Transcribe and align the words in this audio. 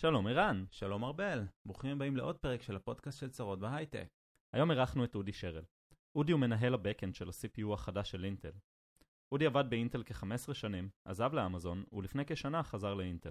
שלום 0.00 0.26
ערן. 0.26 0.64
שלום 0.70 1.04
ארבל, 1.04 1.44
ברוכים 1.66 1.90
הבאים 1.90 2.16
לעוד 2.16 2.38
פרק 2.38 2.62
של 2.62 2.76
הפודקאסט 2.76 3.18
של 3.18 3.30
צרות 3.30 3.58
בהייטק. 3.58 4.08
היום 4.52 4.70
אירחנו 4.70 5.04
את 5.04 5.14
אודי 5.14 5.32
שרל. 5.32 5.64
אודי 6.14 6.32
הוא 6.32 6.40
מנהל 6.40 6.74
ה 6.74 6.79
backend 6.79 7.14
של 7.14 7.28
ה-CPU 7.28 7.72
החדש 7.74 8.10
של 8.10 8.24
אינטל. 8.24 8.52
אודי 9.32 9.46
עבד 9.46 9.64
באינטל 9.70 10.02
כ-15 10.06 10.54
שנים, 10.54 10.88
עזב 11.04 11.30
לאמזון, 11.32 11.84
ולפני 11.92 12.22
כשנה 12.26 12.62
חזר 12.62 12.94
לאינטל. 12.94 13.30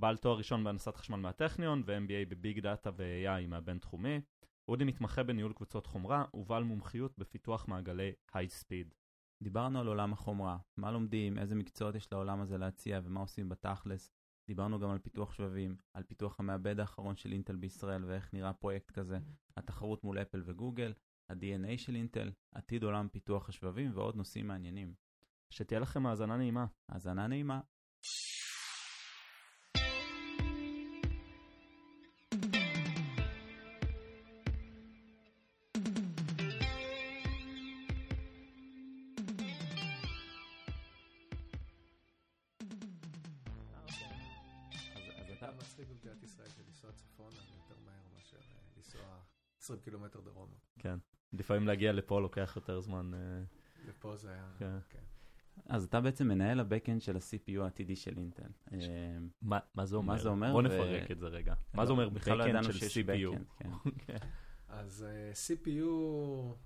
בעל 0.00 0.16
תואר 0.16 0.36
ראשון 0.36 0.64
בהנדסת 0.64 0.96
חשמל 0.96 1.16
מהטכניון 1.16 1.82
ו-MBA 1.86 2.28
ב 2.28 2.36
big 2.36 2.60
data 2.60 2.90
ו-AI 2.96 3.46
מהבינתחומי, 3.48 4.20
אודי 4.68 4.84
מתמחה 4.84 5.22
בניהול 5.22 5.52
קבוצות 5.52 5.86
חומרה 5.86 6.24
ובעל 6.34 6.64
מומחיות 6.64 7.18
בפיתוח 7.18 7.68
מעגלי 7.68 8.12
high 8.32 8.48
speed. 8.48 8.94
דיברנו 9.42 9.80
על 9.80 9.86
עולם 9.86 10.12
החומרה, 10.12 10.58
מה 10.76 10.90
לומדים, 10.90 11.38
איזה 11.38 11.54
מקצועות 11.54 11.94
יש 11.94 12.12
לעולם 12.12 12.40
הזה 12.40 12.58
להציע 12.58 13.00
ומה 13.04 13.20
עושים 13.20 13.48
בתכלס. 13.48 14.12
דיברנו 14.46 14.78
גם 14.78 14.90
על 14.90 14.98
פיתוח 14.98 15.32
שבבים, 15.32 15.76
על 15.94 16.02
פיתוח 16.02 16.40
המעבד 16.40 16.80
האחרון 16.80 17.16
של 17.16 17.32
אינטל 17.32 17.56
בישראל 17.56 18.04
ואיך 18.04 18.34
נראה 18.34 18.52
פרויקט 18.52 18.90
כזה, 18.90 19.18
התחרות 19.56 20.04
מול 20.04 20.22
אפל 20.22 20.42
וגוגל, 20.46 20.92
ה-DNA 21.28 21.78
של 21.78 21.94
אינטל, 21.94 22.32
עתיד 22.52 22.82
עולם 22.82 23.08
פיתוח 23.08 23.48
השבבים 23.48 23.90
ועוד 23.94 24.16
נושאים 24.16 24.46
מעניינים. 24.46 24.94
שתהיה 25.50 25.80
לכם 25.80 26.06
האזנה 26.06 26.36
נעימה. 26.36 26.66
האזנה 26.88 27.26
נעימה. 27.26 27.60
לפעמים 51.52 51.68
להגיע 51.68 51.92
לפה 51.92 52.20
לוקח 52.20 52.52
יותר 52.56 52.80
זמן. 52.80 53.14
אה, 53.14 53.42
לפה 53.88 54.16
זה 54.16 54.30
היה, 54.30 54.48
כן. 54.58 54.78
כן. 54.90 54.98
אז 55.66 55.84
אתה 55.84 56.00
בעצם 56.00 56.28
מנהל 56.28 56.60
הבקאנד 56.60 57.00
של 57.00 57.16
ה-CPU 57.16 57.62
העתידי 57.62 57.96
של 57.96 58.18
אינטל. 58.18 58.42
אה, 58.72 58.78
מה 59.74 59.86
זה 59.86 59.96
אומר? 59.96 60.12
מה 60.12 60.18
זה 60.18 60.28
אומר? 60.28 60.52
בוא 60.52 60.62
נפרק 60.62 61.10
את 61.10 61.18
זה 61.18 61.26
רגע. 61.26 61.54
מה 61.74 61.86
זה 61.86 61.92
אומר 61.92 62.08
בכלל 62.08 62.38
לא 62.38 62.44
ידענו 62.44 62.72
של 62.72 62.86
CPU? 62.86 63.36
כן. 63.56 64.16
אז 64.68 65.06
אה, 65.08 65.32
CPU 65.32 65.90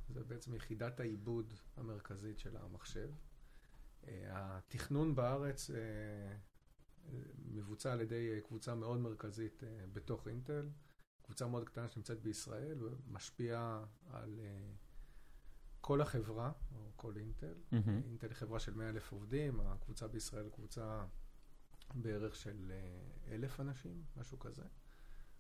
זה 0.09 0.25
בעצם 0.25 0.55
יחידת 0.55 1.01
העיבוד 1.01 1.55
המרכזית 1.77 2.39
של 2.39 2.57
המחשב. 2.57 3.09
התכנון 4.29 5.15
בארץ 5.15 5.71
מבוצע 7.53 7.93
על 7.93 8.01
ידי 8.01 8.41
קבוצה 8.45 8.75
מאוד 8.75 9.01
מרכזית 9.01 9.63
בתוך 9.93 10.29
אינטל, 10.29 10.69
קבוצה 11.27 11.47
מאוד 11.47 11.65
קטנה 11.65 11.89
שנמצאת 11.89 12.23
בישראל 12.23 12.79
ומשפיעה 12.85 13.85
על 14.11 14.41
אה, 14.43 14.73
כל 15.81 16.01
החברה, 16.01 16.53
או 16.75 16.91
כל 16.97 17.17
אינטל. 17.17 17.55
מהמם. 17.73 18.03
אינטל 18.05 18.29
היא 18.29 18.37
חברה 18.37 18.61
של 18.61 18.75
100 18.75 18.89
אלף 18.89 19.13
עובדים, 19.13 19.61
הקבוצה 19.61 20.09
בישראל 20.09 20.45
היא 20.45 20.53
קבוצה 20.53 21.05
בערך 21.95 22.37
של 22.37 22.73
אה, 22.75 23.35
אלף 23.35 23.61
אנשים, 23.61 24.05
משהו 24.17 24.39
כזה. 24.39 24.65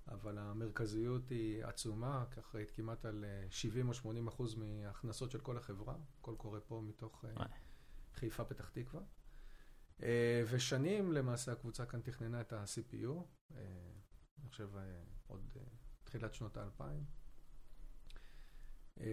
אבל 0.08 0.38
המרכזיות 0.38 1.28
היא 1.28 1.64
עצומה, 1.64 2.24
כאחראית 2.30 2.70
כמעט 2.70 3.04
על 3.04 3.24
אה, 3.24 3.46
70 3.50 3.88
או 3.88 3.94
80 3.94 4.28
אחוז 4.28 4.54
מההכנסות 4.54 5.30
של 5.30 5.40
כל 5.40 5.56
החברה. 5.56 5.96
הכל 6.18 6.34
קורה 6.36 6.60
פה 6.60 6.82
מתוך 6.84 7.24
אה. 7.24 7.46
חיפה, 8.14 8.44
פתח 8.44 8.68
תקווה. 8.68 9.02
אה, 10.02 10.42
ושנים 10.50 11.12
למעשה 11.12 11.52
הקבוצה 11.52 11.86
כאן 11.86 12.00
תכננה 12.00 12.40
את 12.40 12.52
ה-CPU, 12.52 13.10
אה, 13.54 13.92
אני 14.40 14.48
חושב 14.48 14.76
אה, 14.76 15.02
עוד 15.26 15.56
אה, 15.56 15.62
תחילת 16.16 16.34
שנות 16.34 16.56
האלפיים. 16.56 17.04
אה, 19.00 19.06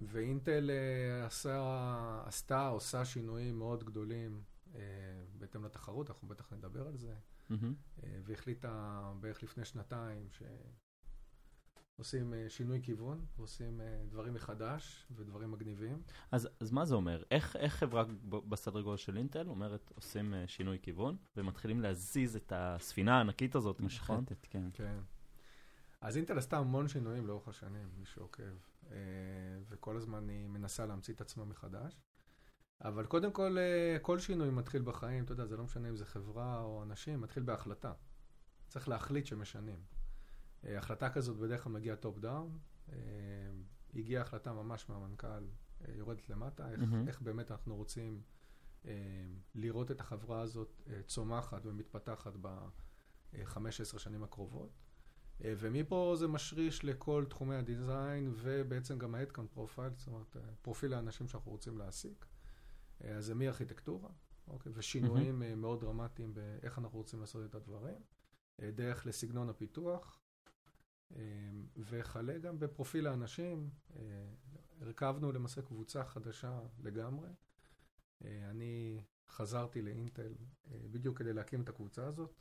ואינטל 0.00 0.70
אה, 0.70 1.26
עשה, 1.26 2.22
עשתה, 2.26 2.68
עושה 2.68 3.04
שינויים 3.04 3.58
מאוד 3.58 3.84
גדולים 3.84 4.42
אה, 4.74 4.80
בהתאם 5.38 5.64
לתחרות, 5.64 6.10
אנחנו 6.10 6.28
בטח 6.28 6.52
נדבר 6.52 6.86
על 6.86 6.96
זה. 6.96 7.14
אה, 7.50 8.20
והחליטה 8.24 9.02
בערך 9.20 9.42
לפני 9.42 9.64
שנתיים 9.64 10.28
שעושים 11.98 12.34
שינוי 12.48 12.82
כיוון, 12.82 13.26
ועושים 13.36 13.80
אה, 13.80 14.02
דברים 14.08 14.34
מחדש 14.34 15.06
ודברים 15.16 15.50
מגניבים. 15.50 16.02
אז 16.30 16.48
אז 16.60 16.70
מה 16.70 16.84
זה 16.84 16.94
אומר? 16.94 17.22
איך 17.30 17.56
איך 17.56 17.74
חברה 17.74 18.04
בסדר 18.28 18.80
גודל 18.80 18.96
של 18.96 19.16
אינטל 19.16 19.48
אומרת 19.48 19.92
עושים 19.94 20.34
שינוי 20.46 20.78
כיוון 20.82 21.16
ומתחילים 21.36 21.80
להזיז 21.80 22.36
את 22.36 22.52
הספינה 22.56 23.16
הענקית 23.18 23.54
הזאת, 23.54 23.76
נכון? 23.80 23.86
משחתת, 23.86 24.46
כן. 24.50 24.68
כן. 24.72 24.98
אז 26.00 26.16
אינטל 26.16 26.38
עשתה 26.38 26.58
המון 26.58 26.88
שינויים 26.88 27.26
לאורך 27.26 27.48
השנים, 27.48 27.88
מי 27.98 28.06
שעוקב, 28.06 28.42
אה, 28.90 28.96
וכל 29.68 29.96
הזמן 29.96 30.28
היא 30.28 30.48
מנסה 30.48 30.86
להמציא 30.86 31.14
את 31.14 31.20
עצמה 31.20 31.44
מחדש. 31.44 32.00
אבל 32.80 33.06
קודם 33.06 33.32
כל, 33.32 33.56
אה, 33.58 33.98
כל 34.02 34.18
שינוי 34.18 34.50
מתחיל 34.50 34.82
בחיים, 34.82 35.24
אתה 35.24 35.32
יודע, 35.32 35.46
זה 35.46 35.56
לא 35.56 35.64
משנה 35.64 35.88
אם 35.88 35.96
זה 35.96 36.04
חברה 36.04 36.60
או 36.60 36.82
אנשים, 36.82 37.20
מתחיל 37.20 37.42
בהחלטה. 37.42 37.92
צריך 38.68 38.88
להחליט 38.88 39.26
שמשנים. 39.26 39.80
אה, 40.64 40.78
החלטה 40.78 41.10
כזאת 41.10 41.36
בדרך 41.36 41.64
כלל 41.64 41.72
מגיעה 41.72 41.96
top 41.96 42.18
down, 42.18 42.58
הגיעה 43.94 44.22
החלטה 44.22 44.52
ממש 44.52 44.88
מהמנכ"ל, 44.88 45.46
יורדת 45.88 46.28
למטה, 46.28 46.70
איך, 46.70 46.80
מהמם. 46.80 47.08
איך 47.08 47.22
באמת 47.22 47.50
אנחנו 47.50 47.76
רוצים 47.76 48.22
לראות 49.54 49.90
את 49.90 50.00
החברה 50.00 50.40
הזאת 50.40 50.82
צומחת 51.06 51.66
ומתפתחת 51.66 52.32
ב-15 52.40 53.98
שנים 53.98 54.24
הקרובות. 54.24 54.70
אה, 55.44 55.54
ומפה 55.58 56.14
זה 56.18 56.28
משריש 56.28 56.84
לכל 56.84 57.24
תחומי 57.28 57.54
הדיזיין 57.54 58.32
ובעצם 58.34 58.98
גם 58.98 59.14
ה-Headcount 59.14 59.56
Profile, 59.56 59.96
זאת 59.96 60.06
אומרת, 60.06 60.36
אה, 60.36 60.42
פרופיל 60.62 60.94
האנשים 60.94 61.28
שאנחנו 61.28 61.50
רוצים 61.50 61.78
להעסיק. 61.78 62.26
אה, 63.04 63.16
אז 63.16 63.26
זה 63.26 63.34
מארכיטקטורה, 63.34 64.10
אוקיי, 64.48 64.72
ושינויים 64.74 65.42
אה, 65.42 65.54
מאוד 65.54 65.80
דרמטיים 65.80 66.34
באיך 66.34 66.78
אנחנו 66.78 66.98
רוצים 66.98 67.20
לעשות 67.20 67.50
את 67.50 67.54
הדברים, 67.54 67.98
דרך 68.60 69.06
לסגנון 69.06 69.48
הפיתוח, 69.48 70.20
וכלה 71.76 72.38
גם 72.38 72.58
בפרופיל 72.58 73.06
האנשים. 73.06 73.70
הרכבנו 74.80 75.32
למעשה 75.32 75.62
קבוצה 75.62 76.04
חדשה 76.04 76.60
לגמרי. 76.78 77.28
אני 78.24 79.04
חזרתי 79.28 79.82
לאינטל 79.82 80.34
בדיוק 80.68 81.18
כדי 81.18 81.32
להקים 81.32 81.62
את 81.62 81.68
הקבוצה 81.68 82.06
הזאת. 82.06 82.34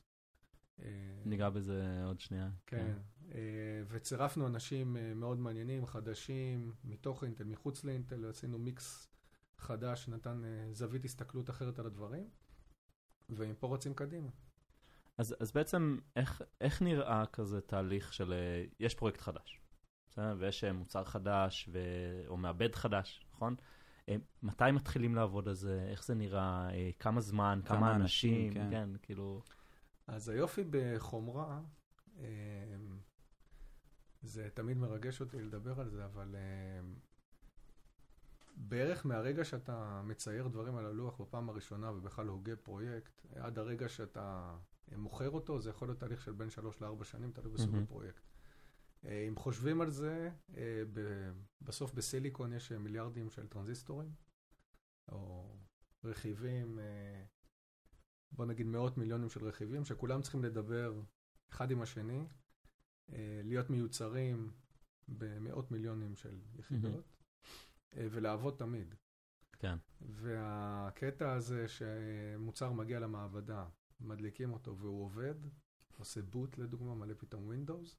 אה, 0.83 0.89
ניגע 1.25 1.49
בזה 1.49 2.03
עוד 2.05 2.19
שנייה. 2.19 2.49
כן, 2.67 2.93
אה, 3.31 3.39
וצירפנו 3.87 4.47
אנשים 4.47 4.97
אה, 4.97 5.13
מאוד 5.13 5.39
מעניינים, 5.39 5.85
חדשים, 5.85 6.73
מתוך 6.83 7.23
אינטל, 7.23 7.43
מחוץ 7.43 7.83
לאינטל, 7.83 8.29
עשינו 8.29 8.59
מיקס 8.59 9.07
חדש 9.57 10.05
שנתן 10.05 10.45
אה, 10.45 10.73
זווית 10.73 11.05
הסתכלות 11.05 11.49
אחרת 11.49 11.79
על 11.79 11.85
הדברים, 11.85 12.29
ומפה 13.29 13.73
רצים 13.73 13.93
קדימה. 13.93 14.29
אז, 15.17 15.35
אז 15.39 15.51
בעצם 15.51 15.97
איך, 16.15 16.41
איך 16.61 16.81
נראה 16.81 17.25
כזה 17.25 17.61
תהליך 17.61 18.13
של, 18.13 18.33
יש 18.79 18.95
פרויקט 18.95 19.21
חדש, 19.21 19.61
בסדר? 20.09 20.35
ויש 20.39 20.63
מוצר 20.63 21.03
חדש 21.03 21.69
ו... 21.71 21.79
או 22.27 22.37
מעבד 22.37 22.75
חדש, 22.75 23.25
נכון? 23.33 23.55
מתי 24.43 24.71
מתחילים 24.73 25.15
לעבוד 25.15 25.47
על 25.47 25.53
זה, 25.53 25.87
איך 25.89 26.03
זה 26.03 26.15
נראה, 26.15 26.69
אה, 26.73 26.89
כמה 26.99 27.21
זמן, 27.21 27.61
כמה, 27.65 27.77
כמה 27.77 27.95
אנשים, 27.95 28.33
אנשים, 28.45 28.53
כן. 28.53 28.67
כן, 28.71 28.89
כאילו, 29.01 29.41
אז 30.09 30.29
היופי 30.29 30.63
בחומרה, 30.69 31.61
אה, 32.19 32.25
זה 34.21 34.49
תמיד 34.53 34.77
מרגש 34.77 35.21
אותי 35.21 35.41
לדבר 35.41 35.79
על 35.79 35.89
זה, 35.89 36.05
אבל 36.05 36.35
אה, 36.35 36.81
בערך 38.55 39.05
מהרגע 39.05 39.45
שאתה 39.45 40.01
מצייר 40.05 40.47
דברים 40.47 40.75
על 40.75 40.85
הלוח 40.85 41.21
בפעם 41.21 41.49
הראשונה 41.49 41.91
ובכלל 41.91 42.27
הוגה 42.27 42.55
פרויקט, 42.55 43.25
עד 43.35 43.59
הרגע 43.59 43.89
שאתה 43.89 44.55
מוכר 44.95 45.29
אותו, 45.29 45.61
זה 45.61 45.69
יכול 45.69 45.87
להיות 45.87 45.99
תהליך 45.99 46.21
של 46.21 46.31
בין 46.31 46.49
שלוש 46.49 46.81
לארבע 46.81 47.05
שנים, 47.05 47.31
תלוי 47.31 47.53
בסוג 47.53 47.71
מהמם. 47.71 47.83
הפרויקט. 47.83 48.23
אה, 49.05 49.25
אם 49.27 49.35
חושבים 49.35 49.81
על 49.81 49.89
זה, 49.89 50.29
אה, 50.57 50.83
בסוף 51.61 51.93
בסיליקון 51.93 52.53
יש 52.53 52.71
אה, 52.71 52.79
מיליארדים 52.79 53.29
של 53.29 53.47
טרנזיסטורים, 53.47 54.11
או 55.11 55.55
רכיבים, 56.03 56.79
בוא 58.31 58.45
נגיד 58.45 58.67
מאות 58.67 58.97
מיליונים 58.97 59.29
של 59.29 59.45
רכיבים, 59.45 59.85
שכולם 59.85 60.21
צריכים 60.21 60.43
לדבר 60.43 61.01
אחד 61.49 61.71
עם 61.71 61.81
השני, 61.81 62.27
אה, 63.13 63.41
להיות 63.43 63.69
מיוצרים 63.69 64.51
במאות 65.07 65.71
מיליונים 65.71 66.15
של 66.15 66.39
יחידות, 66.55 67.13
אה, 67.97 68.07
ולעבוד 68.11 68.55
תמיד. 68.57 68.95
כן. 69.59 69.77
והקטע 70.01 71.33
הזה 71.33 71.65
שמוצר 71.67 72.71
מגיע 72.71 72.99
למעבדה, 72.99 73.65
מדליקים 74.01 74.53
אותו 74.53 74.77
והוא 74.77 75.03
עובד, 75.03 75.35
עושה 75.97 76.21
בוט 76.21 76.57
לדוגמה, 76.57 76.95
מלא 76.95 77.13
פתאום 77.17 77.51
Windows, 77.51 77.95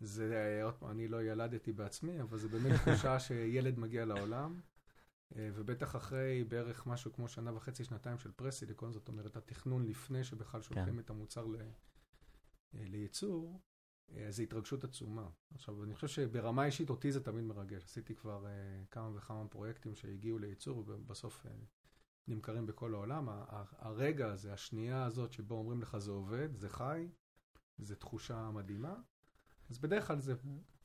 זה, 0.00 0.60
עוד 0.62 0.74
פעם, 0.74 0.90
אני 0.90 1.08
לא 1.08 1.22
ילדתי 1.22 1.72
בעצמי, 1.72 2.22
אבל 2.22 2.38
זה 2.38 2.48
באמת 2.48 2.72
תחושה 2.80 3.20
שילד 3.20 3.78
מגיע 3.78 4.04
לעולם, 4.04 4.60
ובטח 5.32 5.96
אחרי 5.96 6.44
בערך 6.44 6.86
משהו 6.86 7.12
כמו 7.12 7.28
שנה 7.28 7.54
וחצי, 7.54 7.84
שנתיים 7.84 8.18
של 8.18 8.32
פרס-סיליקון, 8.32 8.92
זאת 8.92 9.08
אומרת, 9.08 9.36
התכנון 9.36 9.86
לפני 9.86 10.24
שבכלל 10.24 10.62
שולחים 10.62 10.94
כן. 10.94 10.98
את 10.98 11.10
המוצר 11.10 11.46
ל, 11.46 12.94
ייצור, 12.94 13.60
אה, 14.10 14.26
זה 14.30 14.42
התרגשות 14.42 14.84
עצומה. 14.84 15.28
עכשיו, 15.54 15.84
אני 15.84 15.94
חושב 15.94 16.08
שברמה 16.08 16.64
אישית 16.64 16.90
אותי 16.90 17.12
זה 17.12 17.24
תמיד 17.24 17.44
מרגש. 17.44 17.84
עשיתי 17.84 18.14
כבר 18.14 18.46
כמה 18.90 19.10
וכמה 19.14 19.48
פרויקטים 19.48 19.94
שהגיעו 19.94 20.38
לייצור 20.38 20.84
ובסוף 20.86 21.46
נמכרים 22.28 22.66
בכל 22.66 22.94
העולם. 22.94 23.28
הרגע 23.78 24.32
הזה, 24.32 24.52
השנייה 24.52 25.04
הזאת 25.04 25.32
שבו 25.32 25.54
אומרים 25.54 25.82
לך 25.82 25.98
זה 25.98 26.10
עובד, 26.10 26.56
זה 26.56 26.68
חי, 26.68 27.08
זה 27.78 27.96
תחושה 27.96 28.50
מדהימה. 28.50 28.94
אז 29.70 29.78
בדרך 29.78 30.06
כלל 30.06 30.18
זה 30.18 30.34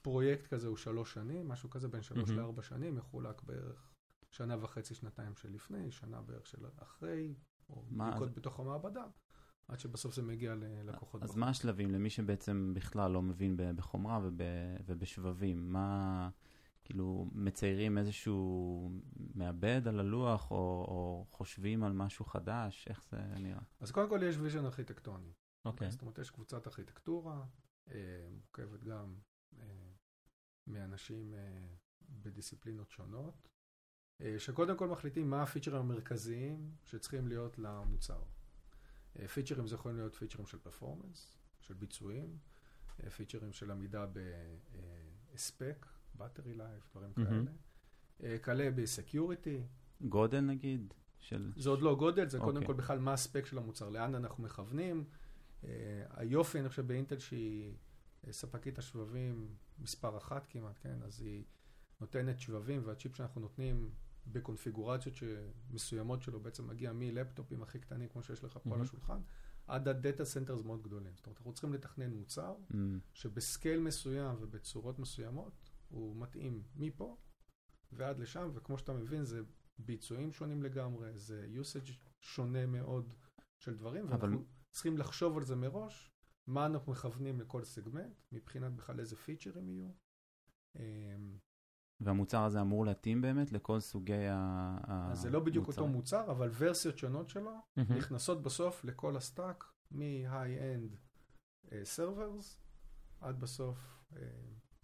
פרויקט 0.01 0.47
כזה 0.47 0.67
הוא 0.67 0.77
שלוש 0.77 1.13
שנים, 1.13 1.47
משהו 1.47 1.69
כזה 1.69 1.87
בין 1.87 2.01
שלוש 2.01 2.29
mm-hmm. 2.29 2.33
לארבע 2.33 2.61
שנים, 2.61 2.95
מחולק 2.95 3.41
בערך 3.41 3.92
שנה 4.33 4.63
וחצי, 4.63 4.95
שנתיים 4.95 5.35
של 5.35 5.53
לפני, 5.53 5.91
שנה 5.91 6.21
בערך 6.21 6.47
של 6.47 6.65
אחרי, 6.77 7.35
או 7.69 7.83
בדיקות 7.91 8.29
אז... 8.29 8.35
בתוך 8.35 8.59
המעבדה. 8.59 9.05
עד 9.67 9.79
שבסוף 9.79 10.15
זה 10.15 10.21
מגיע 10.21 10.55
ללקוחות. 10.55 11.23
אז 11.23 11.29
בחור. 11.29 11.39
מה 11.39 11.49
השלבים 11.49 11.91
למי 11.91 12.09
שבעצם 12.09 12.71
בכלל 12.75 13.11
לא 13.11 13.21
מבין 13.21 13.57
בחומרה 13.75 14.19
וב, 14.23 14.41
ובשבבים? 14.85 15.73
מה, 15.73 16.29
כאילו, 16.83 17.29
מציירים 17.31 17.97
איזשהו 17.97 18.91
מעבד 19.35 19.87
על 19.87 19.99
הלוח, 19.99 20.51
או, 20.51 20.57
או 20.87 21.25
חושבים 21.29 21.83
על 21.83 21.93
משהו 21.93 22.25
חדש? 22.25 22.87
איך 22.87 23.03
זה 23.11 23.17
נראה? 23.17 23.61
אז 23.79 23.91
קודם 23.91 24.09
כל 24.09 24.19
יש 24.23 24.35
vision 24.37 24.65
ארכיטקטוני. 24.65 25.33
אוקיי. 25.65 25.87
Okay. 25.87 25.91
זאת 25.91 26.01
אומרת, 26.01 26.17
יש 26.17 26.29
קבוצת 26.29 26.67
ארכיטקטורה, 26.67 27.45
אה, 27.91 28.27
מורכבת 28.31 28.83
גם 28.83 29.15
אה, 29.59 29.91
מאנשים 30.67 31.33
אה, 31.33 31.67
בדיסציפלינות 32.09 32.91
שונות, 32.91 33.52
שקודם 34.37 34.77
כל 34.77 34.87
מחליטים 34.87 35.29
מה 35.29 35.43
הפיצ'רים 35.43 35.79
המרכזיים 35.79 36.71
שצריכים 36.83 37.27
להיות 37.27 37.59
למוצר. 37.59 38.23
פיצ'רים 39.33 39.67
זה 39.67 39.75
יכולים 39.75 39.97
להיות 39.97 40.15
פיצ'רים 40.15 40.45
של 40.45 40.57
performance, 40.57 41.37
של 41.59 41.73
ביצועים, 41.73 42.37
פיצ'רים 43.15 43.53
של 43.53 43.71
עמידה 43.71 44.05
בהספק, 45.31 45.85
battery 46.17 46.57
life, 46.57 46.91
דברים 46.91 47.11
mm-hmm. 47.17 47.21
כאלה. 48.19 48.37
כאלה 48.37 48.71
בסקיוריטי. 48.71 49.63
גודל 50.01 50.39
נגיד? 50.39 50.93
של... 51.19 51.53
זה 51.55 51.69
עוד 51.69 51.81
לא 51.81 51.95
גודל, 51.95 52.29
זה 52.29 52.37
okay. 52.37 52.41
קודם 52.41 52.55
אוקיי. 52.55 52.67
כל 52.67 52.73
בכלל 52.73 52.99
מה 52.99 53.13
הספק 53.13 53.45
של 53.45 53.57
המוצר, 53.57 53.89
לאן 53.89 54.15
אנחנו 54.15 54.43
מכוונים. 54.43 55.03
היופי, 56.09 56.59
אני 56.59 56.69
חושב, 56.69 56.87
באינטל 56.87 57.19
שהיא 57.19 57.73
ספקית 58.31 58.77
השבבים 58.77 59.55
מספר 59.79 60.17
אחת 60.17 60.47
כמעט, 60.49 60.79
כן? 60.81 61.03
אז 61.03 61.21
היא 61.21 61.43
נותנת 62.01 62.39
שבבים, 62.39 62.81
והצ'יפ 62.85 63.15
שאנחנו 63.15 63.41
נותנים 63.41 63.91
בקונפיגורציות 64.27 65.15
מסוימות 65.69 66.21
שלו 66.21 66.39
בעצם 66.39 66.67
מגיע 66.67 66.93
מלפטופים 66.93 67.63
הכי 67.63 67.79
קטנים, 67.79 68.09
כמו 68.09 68.23
שיש 68.23 68.43
לך 68.43 68.57
פה 68.63 68.69
mm-hmm. 68.69 68.73
על 68.73 68.81
השולחן, 68.81 69.21
עד 69.67 69.87
ה 69.87 69.95
data 69.95 70.25
centers 70.25 70.61
מאוד 70.61 70.83
גדולים. 70.83 71.15
זאת 71.15 71.25
אומרת, 71.25 71.37
אנחנו 71.37 71.53
צריכים 71.53 71.73
לתכנן 71.73 72.13
מוצר 72.13 72.55
mm-hmm. 72.55 72.75
שב 73.13 73.38
scale 73.38 73.79
מסוים 73.79 74.35
ובצורות 74.39 74.99
מסוימות, 74.99 75.69
הוא 75.89 76.15
מתאים 76.15 76.63
מפה 76.75 77.17
ועד 77.91 78.19
לשם, 78.19 78.49
וכמו 78.53 78.77
שאתה 78.77 78.93
מבין, 78.93 79.23
זה 79.23 79.41
ביצועים 79.79 80.33
שונים 80.33 80.63
לגמרי, 80.63 81.17
זה 81.17 81.47
usage 81.61 81.91
שונה 82.19 82.65
מאוד 82.65 83.13
של 83.59 83.75
דברים, 83.75 84.07
אבל... 84.07 84.29
ואנחנו 84.29 84.45
צריכים 84.71 84.97
לחשוב 84.97 85.37
על 85.37 85.43
זה 85.43 85.55
מראש, 85.55 86.11
מה 86.47 86.65
אנחנו 86.65 86.91
מכוונים 86.91 87.41
לכל 87.41 87.63
סגמנט, 87.63 88.21
מבחינת 88.31 88.73
בכלל 88.73 88.99
איזה 88.99 89.15
פיצ'רים 89.15 89.69
יהיו. 89.69 89.89
והמוצר 92.01 92.43
הזה 92.43 92.61
אמור 92.61 92.85
להתאים 92.85 93.21
באמת 93.21 93.51
לכל 93.51 93.79
סוגי 93.79 94.13
המוצרים. 94.29 95.11
אז 95.11 95.19
זה 95.21 95.29
לא 95.29 95.39
בדיוק 95.39 95.67
אותו 95.67 95.87
מוצר, 95.87 96.31
אבל 96.31 96.49
ורסיות 96.57 96.97
שונות 96.97 97.29
שלו 97.29 97.51
mm-hmm. 97.51 97.93
נכנסות 97.93 98.41
בסוף 98.41 98.85
לכל 98.85 99.17
ה 99.17 99.24
stack, 99.24 99.63
מ-high-end 99.91 100.95
servers 101.83 102.61
uh, 103.21 103.25
עד 103.25 103.39
בסוף 103.39 104.03
uh, 104.11 104.15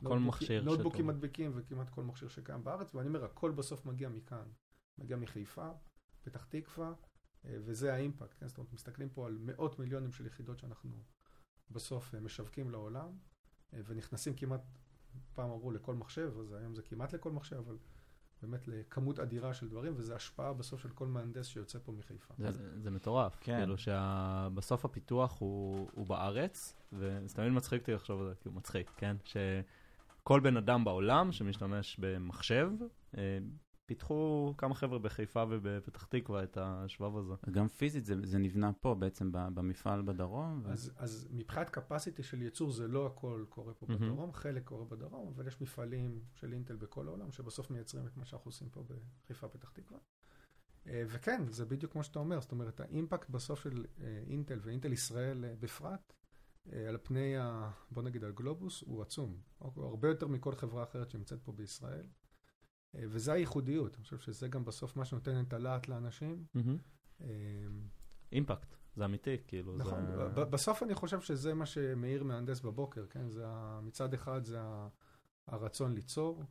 כל 0.04 0.20
מכשיר. 0.20 0.64
נוטבוקים 0.64 1.08
מדביקים 1.08 1.52
וכמעט 1.56 1.90
כל 1.90 2.04
מכשיר 2.04 2.28
שקיים 2.28 2.64
בארץ, 2.64 2.96
ואני 2.96 3.08
אומר, 3.08 3.26
הכל 3.26 3.52
בסוף 3.52 3.86
מגיע 3.86 4.10
מכאן. 4.10 4.46
מגיע 4.98 5.18
מחיפה, 5.18 5.70
פתח 6.22 6.46
תקווה, 6.46 6.94
uh, 6.94 7.48
וזה 7.66 7.94
ה 7.94 8.00
impact. 8.00 8.40
כן? 8.40 8.48
זאת 8.48 8.58
אומרת, 8.58 8.74
מסתכלים 8.74 9.10
פה 9.10 9.28
על 9.28 9.38
מאות 9.42 9.80
מיליונים 9.80 10.12
של 10.12 10.26
יחידות 10.26 10.60
שאנחנו 10.60 11.04
בסוף 11.72 12.16
משווקים 12.16 12.70
לעולם, 12.70 13.18
ונכנסים 13.74 14.34
כמעט 14.36 14.62
פעם 15.34 15.50
אמרו 15.50 15.72
לכל 15.72 15.96
מחשב, 15.96 16.32
אז 16.40 16.54
היום 16.54 16.76
זה 16.76 16.82
כמעט 16.82 17.14
לכל 17.14 17.32
מחשב, 17.32 17.56
אבל 17.56 17.78
באמת 18.42 18.68
לכמות 18.68 19.20
אדירה 19.20 19.54
של 19.54 19.70
דברים, 19.70 19.94
וזו 19.96 20.16
השפעה 20.16 20.54
בסוף 20.54 20.82
של 20.82 20.90
כל 20.90 21.08
מהנדס 21.08 21.46
שיוצא 21.46 21.80
פה 21.84 21.92
מחיפה. 21.92 22.34
זה, 22.38 22.52
זה, 22.52 22.80
זה 22.80 22.92
מטורף, 22.92 23.38
כן. 23.42 23.58
כאילו 23.58 23.76
שבסוף 23.78 24.86
הפיתוח 24.86 25.40
הוא, 25.40 25.90
הוא 25.94 26.08
בארץ, 26.08 26.76
וזה 26.94 27.36
תמיד 27.36 27.52
מצחיק 27.52 27.82
אותי 27.82 27.94
לחשוב 27.94 28.22
על 28.22 28.28
זה, 28.28 28.36
כאילו 28.36 28.56
מצחיק, 28.56 28.92
כן? 28.98 29.16
שכל 29.24 30.40
בן 30.40 30.58
אדם 30.58 30.84
בעולם 30.84 31.32
שמשתמש 31.32 31.98
במחשב, 32.00 32.70
אה, 33.18 33.38
פיתחו 33.90 34.54
כמה 34.58 34.76
חבר'ה 34.76 35.00
בחיפה 35.00 35.44
ובפתח 35.50 36.06
תקווה 36.06 36.44
את 36.44 36.58
השבב 36.62 37.18
הזה. 37.18 37.34
גם 37.52 37.68
פיזית 37.68 38.06
זה, 38.06 38.16
זה 38.24 38.38
נבנה 38.38 38.74
פה 38.74 38.96
בעצם 38.96 39.32
במפעל 39.32 40.02
בדרום. 40.02 40.62
ו... 40.64 40.72
אז, 40.72 40.92
אז 40.98 41.28
מבחינת 41.32 41.78
capacity 41.78 42.24
של 42.24 42.42
ייצור 42.42 42.72
זה 42.72 42.88
לא 42.88 43.06
הכל 43.06 43.46
קורה 43.50 43.74
פה 43.74 43.86
mm-hmm. 43.86 43.90
בדרום, 43.90 44.34
חלק 44.34 44.64
קורה 44.64 44.86
בדרום, 44.86 45.28
אבל 45.36 45.48
יש 45.48 45.62
מפעלים 45.62 46.22
של 46.34 46.54
אינטל 46.54 46.76
בכל 46.76 47.08
העולם 47.08 47.32
שבסוף 47.32 47.72
מייצרים 47.72 48.08
את 48.08 48.18
מה 48.18 48.26
שאנחנו 48.26 48.50
עושים 48.50 48.70
פה 48.70 48.84
בחיפה 49.24 49.48
פתח 49.48 49.70
תקווה. 49.70 50.00
אה, 50.88 51.04
וכן, 51.08 51.52
זה 51.52 51.66
בדיוק 51.66 51.92
כמו 51.92 52.04
שאתה 52.04 52.20
אומר, 52.20 52.42
זאת 52.42 52.52
אומרת 52.52 52.80
האימפקט 52.80 53.30
בסוף 53.30 53.64
של 53.64 53.86
אה, 54.02 54.24
אינטל 54.28 54.60
ואינטל 54.64 54.94
ישראל 54.94 55.46
אה, 55.46 55.54
בפרט, 55.60 56.14
על 56.88 56.98
פני, 57.04 57.38
ה, 57.38 57.72
בוא 57.92 58.04
נגיד 58.04 58.24
הגלובוס, 58.24 58.82
הוא 58.82 59.02
עצום. 59.02 59.38
הוא 59.58 59.86
הרבה 59.86 60.08
יותר 60.08 60.28
מכל 60.28 60.56
חברה 60.56 60.84
אחרת 60.84 61.10
שנמצאת 61.12 61.42
פה 61.44 61.52
בישראל. 61.52 62.06
אה, 62.96 63.04
וזה 63.10 63.34
הייחודיות, 63.34 63.96
אני 63.96 64.04
חושב 64.04 64.18
שזה 64.18 64.48
גם 64.48 64.66
בסוף 64.66 64.96
מה 64.96 65.06
שנותן 65.06 65.42
את 65.42 65.54
הלהט 65.54 65.88
לאנשים. 65.88 66.46
אמ, 67.22 67.28
אימפקט, 68.32 68.76
זה 68.96 69.06
אמיתי, 69.06 69.38
כאילו. 69.48 69.78
נכון. 69.78 70.06
בסוף 70.36 70.84
אני 70.84 70.96
חושב 70.96 71.22
שזה 71.22 71.54
מה 71.54 71.66
שמאיר 71.66 72.24
מהנדס 72.24 72.60
בבוקר, 72.60 73.06
כן? 73.10 73.30
זה 73.30 73.46
מצד 73.82 74.14
אחד 74.14 74.46
זה 74.46 74.60
הרצון 75.48 75.94
ליצור, 75.94 76.44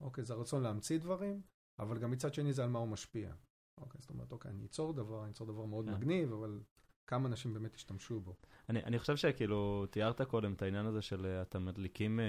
אוקיי, 0.00 0.24
זה 0.24 0.34
הרצון 0.34 0.62
להמציא 0.62 0.98
דברים, 0.98 1.40
אבל 1.78 1.98
גם 1.98 2.10
מצד 2.10 2.34
שני 2.34 2.52
זה 2.52 2.64
על 2.64 2.70
מה 2.70 2.78
הוא 2.78 2.88
משפיע. 2.88 3.32
אוקיי, 3.80 4.00
זאת 4.00 4.10
אומרת, 4.10 4.32
אוקיי, 4.32 4.50
אני 4.50 4.64
אצור 4.64 4.92
דבר, 4.92 5.22
אני 5.22 5.30
אצור 5.30 5.46
דבר 5.46 5.64
מאוד 5.64 5.86
כן. 5.86 5.94
מגניב, 5.94 6.32
אבל 6.32 6.60
כמה 7.06 7.28
אנשים 7.28 7.54
באמת 7.54 7.74
ישתמשו 7.74 8.20
בו. 8.20 8.36
אני, 8.68 8.82
אני 8.84 8.98
חושב 8.98 9.16
שכאילו, 9.16 9.86
תיארת 9.90 10.22
קודם 10.22 10.52
את 10.52 10.62
העניין 10.62 10.86
הזה 10.86 11.02
של 11.02 11.26
אה, 11.26 11.42
אתם 11.42 11.64
מדליקים... 11.64 12.20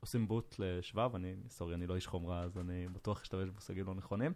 עושים 0.00 0.28
בוט 0.28 0.56
לשבב, 0.58 1.14
אני, 1.14 1.34
סורי, 1.48 1.74
אני 1.74 1.86
לא 1.86 1.94
איש 1.94 2.06
חומרה, 2.06 2.42
אז 2.42 2.58
אני 2.58 2.88
בטוח 2.88 3.22
אשתמש 3.22 3.48
במושגים 3.48 3.86
לא 3.86 3.94
נכונים, 3.94 4.32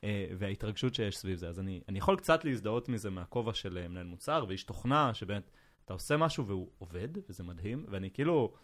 uh, 0.00 0.04
וההתרגשות 0.38 0.94
שיש 0.94 1.18
סביב 1.18 1.38
זה. 1.38 1.48
אז 1.48 1.60
אני, 1.60 1.80
אני 1.88 1.98
יכול 1.98 2.16
קצת 2.16 2.44
להזדהות 2.44 2.88
מזה 2.88 3.10
מהכובע 3.10 3.54
של 3.54 3.78
אה, 3.78 3.88
מנהל 3.88 4.06
מוצר 4.06 4.44
ואיש 4.48 4.64
תוכנה, 4.64 5.14
שבאמת, 5.14 5.50
אתה 5.84 5.92
עושה 5.92 6.16
משהו 6.16 6.46
והוא 6.46 6.70
עובד, 6.78 7.08
וזה 7.28 7.44
מדהים, 7.44 7.86
ואני 7.88 8.10
כאילו, 8.10 8.54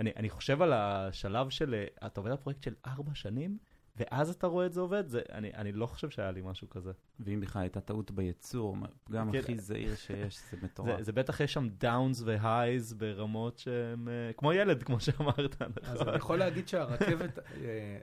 אני, 0.00 0.10
אני 0.16 0.30
חושב 0.30 0.62
על 0.62 0.72
השלב 0.72 1.50
של, 1.50 1.74
אה, 1.74 2.06
אתה 2.06 2.20
עובד 2.20 2.30
על 2.30 2.36
פרויקט 2.36 2.62
של 2.62 2.74
ארבע 2.86 3.14
שנים, 3.14 3.58
ואז 3.98 4.30
אתה 4.30 4.46
רואה 4.46 4.66
את 4.66 4.72
זה 4.72 4.80
עובד, 4.80 5.08
זה, 5.08 5.20
אני, 5.32 5.54
אני 5.54 5.72
לא 5.72 5.86
חושב 5.86 6.10
שהיה 6.10 6.30
לי 6.30 6.40
משהו 6.44 6.68
כזה. 6.70 6.92
ואם 7.20 7.40
בכלל 7.40 7.62
הייתה 7.62 7.80
טעות 7.80 8.10
בייצור, 8.10 8.76
גם 9.10 9.32
כן. 9.32 9.38
הכי 9.38 9.58
זהיר 9.58 9.94
שיש, 9.94 10.40
זה 10.50 10.56
מטורף. 10.64 10.98
זה, 10.98 11.02
זה 11.02 11.12
בטח 11.12 11.40
יש 11.40 11.52
שם 11.52 11.68
דאונס 11.68 12.22
והייז 12.24 12.92
ברמות 12.92 13.58
שהם, 13.58 14.08
uh, 14.08 14.36
כמו 14.36 14.52
ילד, 14.52 14.82
כמו 14.82 15.00
שאמרת. 15.00 15.62
אז 15.62 15.94
נכון? 15.94 16.08
אני 16.08 16.16
יכול 16.16 16.38
להגיד 16.38 16.68
שהרכבת, 16.68 17.38
uh, 17.38 17.42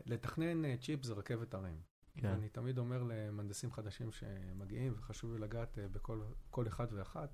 לתכנן 0.05 0.77
צ'יפ 0.77 1.03
זה 1.03 1.13
רכבת 1.13 1.53
הרים. 1.53 1.77
כן. 2.17 2.27
ואני 2.27 2.49
תמיד 2.49 2.77
אומר 2.77 3.03
למהנדסים 3.03 3.71
חדשים 3.71 4.11
שמגיעים, 4.11 4.93
וחשוב 4.97 5.33
לי 5.33 5.39
לגעת 5.39 5.77
בכל 5.91 6.67
אחד 6.67 6.87
ואחת, 6.91 7.29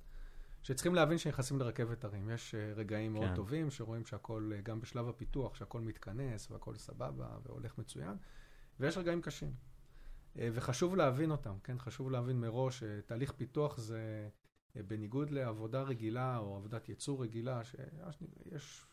שצריכים 0.63 0.95
להבין 0.95 1.17
שנכנסים 1.17 1.59
לרכבת 1.59 2.03
הרים. 2.03 2.29
יש 2.29 2.55
רגעים 2.75 3.13
כן. 3.13 3.19
מאוד 3.19 3.35
טובים, 3.35 3.71
שרואים 3.71 4.05
שהכל, 4.05 4.51
uh, 4.53 4.61
גם 4.61 4.81
בשלב 4.81 5.09
הפיתוח, 5.09 5.55
שהכל 5.55 5.81
מתכנס 5.81 6.51
והכל 6.51 6.75
סבבה 6.75 7.27
והולך 7.45 7.77
מצוין. 7.77 8.17
ויש 8.79 8.97
רגעים 8.97 9.21
קשים. 9.21 9.53
אה, 10.39 10.49
וחשוב 10.53 10.95
להבין 10.95 11.31
אותם, 11.31 11.59
כן? 11.63 11.79
חשוב 11.79 12.11
להבין 12.11 12.39
מראש 12.39 12.83
שתהליך 12.83 13.31
פיתוח 13.31 13.77
זה 13.77 14.29
אה, 14.75 14.83
בניגוד 14.83 15.29
לעבודה 15.31 15.81
רגילה 15.81 16.37
או 16.37 16.55
עבודת 16.55 16.89
ייצור 16.89 17.23
רגילה, 17.23 17.61
שיש 17.63 18.85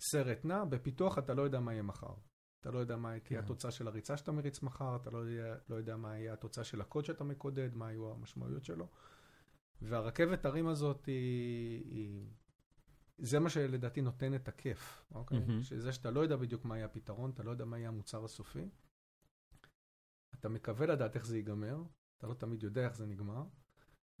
סרט 0.00 0.44
נע, 0.44 0.64
בפיתוח 0.64 1.18
אתה 1.18 1.34
לא 1.34 1.42
יודע 1.42 1.60
מה 1.60 1.72
יהיה 1.72 1.82
מחר. 1.82 2.14
אתה 2.60 2.70
לא 2.70 2.78
יודע 2.78 2.96
מה 2.96 3.20
תהיה 3.20 3.40
כן. 3.40 3.44
התוצאה 3.44 3.70
של 3.70 3.88
הריצה 3.88 4.16
שאתה 4.16 4.32
מריץ 4.32 4.62
מחר, 4.62 4.96
אתה 4.96 5.10
לא 5.10 5.18
יודע, 5.18 5.56
לא 5.68 5.74
יודע 5.74 5.96
מה 5.96 6.18
יהיה 6.18 6.32
התוצאה 6.32 6.64
של 6.64 6.80
הקוד 6.80 7.04
שאתה 7.04 7.24
מקודד, 7.24 7.74
מה 7.74 7.90
יהיו 7.90 8.12
המשמעויות 8.12 8.64
שלו. 8.64 8.88
והרכבת 9.82 10.44
הרים 10.44 10.68
הזאת 10.68 11.06
היא, 11.06 11.84
היא... 11.84 12.26
זה 13.18 13.38
מה 13.38 13.50
שלדעתי 13.50 14.00
נותן 14.00 14.34
את 14.34 14.48
הכיף, 14.48 15.04
אוקיי? 15.14 15.38
Mm-hmm. 15.38 15.62
שזה 15.62 15.92
שאתה 15.92 16.10
לא 16.10 16.20
יודע 16.20 16.36
בדיוק 16.36 16.64
מה 16.64 16.76
יהיה 16.76 16.86
הפתרון, 16.86 17.30
אתה 17.30 17.42
לא 17.42 17.50
יודע 17.50 17.64
מה 17.64 17.78
יהיה 17.78 17.88
המוצר 17.88 18.24
הסופי. 18.24 18.68
אתה 20.44 20.52
מקווה 20.52 20.86
לדעת 20.86 21.14
איך 21.16 21.26
זה 21.26 21.36
ייגמר, 21.36 21.82
אתה 22.18 22.26
לא 22.26 22.34
תמיד 22.34 22.62
יודע 22.62 22.84
איך 22.84 22.96
זה 22.96 23.06
נגמר, 23.06 23.44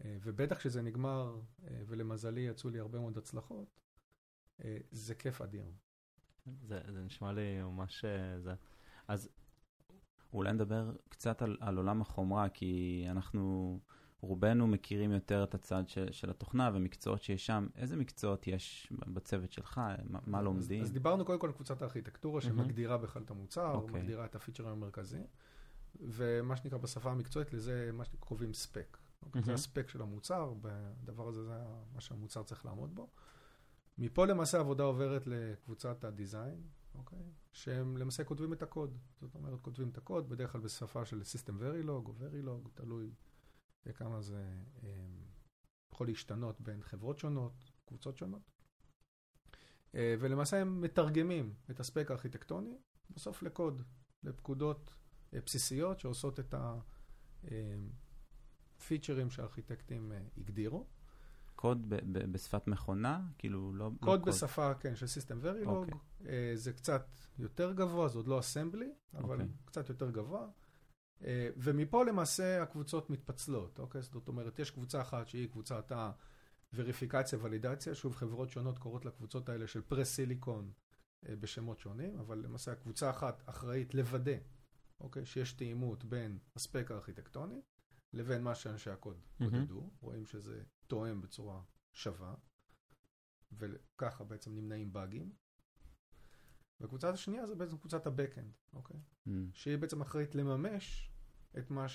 אה, 0.04 0.16
ובטח 0.22 0.58
כשזה 0.58 0.82
נגמר, 0.82 1.40
אה, 1.64 1.82
ולמזלי 1.86 2.40
יצאו 2.40 2.70
לי 2.70 2.80
הרבה 2.80 3.00
מאוד 3.00 3.18
הצלחות, 3.18 3.80
אה, 4.64 4.76
זה 4.90 5.14
כיף 5.14 5.40
אדיר. 5.40 5.64
זה, 6.46 6.80
זה 6.88 7.02
נשמע 7.02 7.32
לי 7.32 7.62
ממש... 7.62 8.04
זה. 8.38 8.54
אז 9.08 9.28
אולי 10.32 10.52
נדבר 10.52 10.92
קצת 11.08 11.42
על, 11.42 11.56
על 11.60 11.76
עולם 11.76 12.00
החומרה, 12.00 12.48
כי 12.48 13.04
אנחנו, 13.10 13.80
רובנו 14.24 14.66
מכירים 14.66 15.12
יותר 15.12 15.44
את 15.44 15.54
הצד 15.54 15.88
של, 15.88 16.12
של 16.12 16.30
התוכנה 16.30 16.70
ומקצועות 16.74 17.22
שיש 17.22 17.46
שם. 17.46 17.66
איזה 17.76 17.96
מקצועות 17.96 18.46
יש 18.46 18.92
בצוות 19.06 19.52
שלך? 19.52 19.80
מה, 20.04 20.18
מה 20.26 20.42
לומדים? 20.42 20.82
אז, 20.82 20.88
אז 20.88 20.92
דיברנו 20.92 21.24
קודם 21.24 21.38
כל 21.38 21.46
על 21.46 21.52
קבוצת 21.52 21.82
הארכיטקטורה, 21.82 22.40
שמגדירה 22.40 22.98
בכלל 22.98 23.22
את 23.22 23.30
המוצר, 23.30 23.74
אוקיי. 23.74 23.94
okay. 23.94 23.98
מגדירה 23.98 24.24
את 24.24 24.34
הפיצ'רים 24.34 24.68
המרכזיים, 24.68 25.26
ומה 26.00 26.56
שנקרא 26.56 26.78
בשפה 26.78 27.10
המקצועית, 27.10 27.52
לזה 27.52 27.90
מה 27.92 28.04
שקוראים 28.04 28.54
ספק. 28.54 28.98
Okay? 29.24 29.44
זה 29.44 29.54
הספק 29.54 29.88
של 29.88 30.02
המוצר, 30.02 30.54
בדבר 30.60 31.28
הזה 31.28 31.44
זה 31.44 31.58
מה 31.94 32.00
שהמוצר 32.00 32.42
צריך 32.42 32.66
לעמוד 32.66 32.94
בו. 32.94 33.10
מפה 33.98 34.26
למעשה 34.26 34.58
העבודה 34.58 34.84
עוברת 34.84 35.26
לקבוצת 35.26 36.04
הדיזיין, 36.04 36.62
אוקיי? 36.94 37.32
שהם 37.52 37.96
למעשה 37.96 38.24
כותבים 38.24 38.52
את 38.52 38.62
הקוד. 38.62 38.98
זאת 39.20 39.34
אומרת, 39.34 39.60
כותבים 39.60 39.88
את 39.88 39.98
הקוד, 39.98 40.28
בדרך 40.28 40.52
כלל 40.52 40.60
בשפה 40.60 41.04
של 41.04 41.20
System 41.20 41.52
Verilog 41.60 41.88
או 41.88 42.14
Verilog, 42.20 42.68
תלוי 42.74 43.10
בכמה 43.86 44.22
זה 44.22 44.60
אה, 44.82 44.88
יכול 45.92 46.06
להשתנות 46.06 46.60
בין 46.60 46.82
חברות 46.82 47.18
שונות, 47.18 47.70
קבוצות 47.84 48.16
שונות. 48.16 48.50
אה, 49.94 50.14
ולמעשה 50.20 50.60
הם 50.60 50.80
מתרגמים 50.80 51.54
את 51.70 51.80
הספק 51.80 52.10
הארכיטקטוני 52.10 52.78
בסוף 53.10 53.42
לקוד, 53.42 53.82
לפקודות 54.22 54.94
בסיסיות 55.46 56.00
שעושות 56.00 56.40
את 56.40 56.54
הפיצ'רים 58.78 59.30
שהארכיטקטים 59.30 60.12
הגדירו. 60.38 60.86
קוד 61.56 61.88
ב- 61.88 61.94
ב- 61.94 62.32
בשפת 62.32 62.66
מכונה? 62.66 63.20
כאילו 63.38 63.72
לא... 63.74 63.84
קוד, 63.84 63.94
לא 64.02 64.06
קוד 64.06 64.24
בשפה, 64.24 64.74
כן, 64.74 64.96
של 64.96 65.06
System 65.06 65.44
Verilog. 65.44 65.66
Okay. 65.66 65.68
אוקיי. 65.68 65.94
Uh, 66.20 66.26
זה 66.54 66.72
קצת 66.72 67.06
יותר 67.38 67.72
גבוה, 67.72 68.08
זה 68.08 68.18
עוד 68.18 68.28
לא 68.28 68.40
אסמבלי, 68.40 68.92
אבל 69.14 69.38
okay. 69.38 69.42
אוקיי. 69.42 69.46
קצת 69.64 69.88
יותר 69.88 70.10
גבוה. 70.10 70.48
Uh, 71.20 71.24
ומפה 71.56 72.04
למעשה 72.04 72.62
הקבוצות 72.62 73.10
מתפצלות, 73.10 73.78
אוקיי? 73.78 74.00
Okay? 74.00 74.04
זאת 74.04 74.28
אומרת, 74.28 74.58
יש 74.58 74.70
קבוצה 74.70 75.00
אחת 75.00 75.28
שהיא 75.28 75.48
קבוצת 75.48 75.92
הווריפיקציה, 76.72 77.38
ולידציה, 77.42 77.94
שוב, 77.94 78.14
חברות 78.14 78.50
שונות 78.50 78.78
קוראות 78.78 79.04
לקבוצות 79.04 79.48
האלה 79.48 79.66
של 79.66 79.82
פרס-סיליקון 79.82 80.72
uh, 81.24 81.28
בשמות 81.40 81.78
שונים, 81.78 82.18
אבל 82.18 82.38
למעשה 82.38 82.72
הקבוצה 82.72 83.10
אחת 83.10 83.42
אחראית 83.46 83.94
לוודא, 83.94 84.36
אוקיי? 85.00 85.26
שיש 85.26 85.52
תאימות 85.52 86.04
בין 86.04 86.38
הספק 86.56 86.90
הארכיטקטוני 86.90 87.62
לבין 88.12 88.42
מה 88.42 88.54
שאנשי 88.54 88.90
הקוד 88.90 89.16
mm-hmm. 89.16 89.44
עודדו, 89.44 89.90
רואים 90.00 90.26
שזה 90.26 90.62
תואם 90.86 91.20
בצורה 91.20 91.62
שווה, 91.92 92.34
וככה 93.52 94.24
בעצם 94.24 94.54
נמנעים 94.54 94.92
באגים. 94.92 95.32
והקבוצה 96.80 97.10
השנייה 97.10 97.46
זה 97.46 97.54
בעצם 97.54 97.78
קבוצת 97.78 98.06
ה-Backend, 98.06 98.72
אוקיי? 98.72 99.00
Mm. 99.28 99.30
שהיא 99.52 99.76
בעצם 99.76 100.00
אחראית 100.00 100.34
לממש 100.34 101.10
את 101.58 101.70
מה 101.70 101.86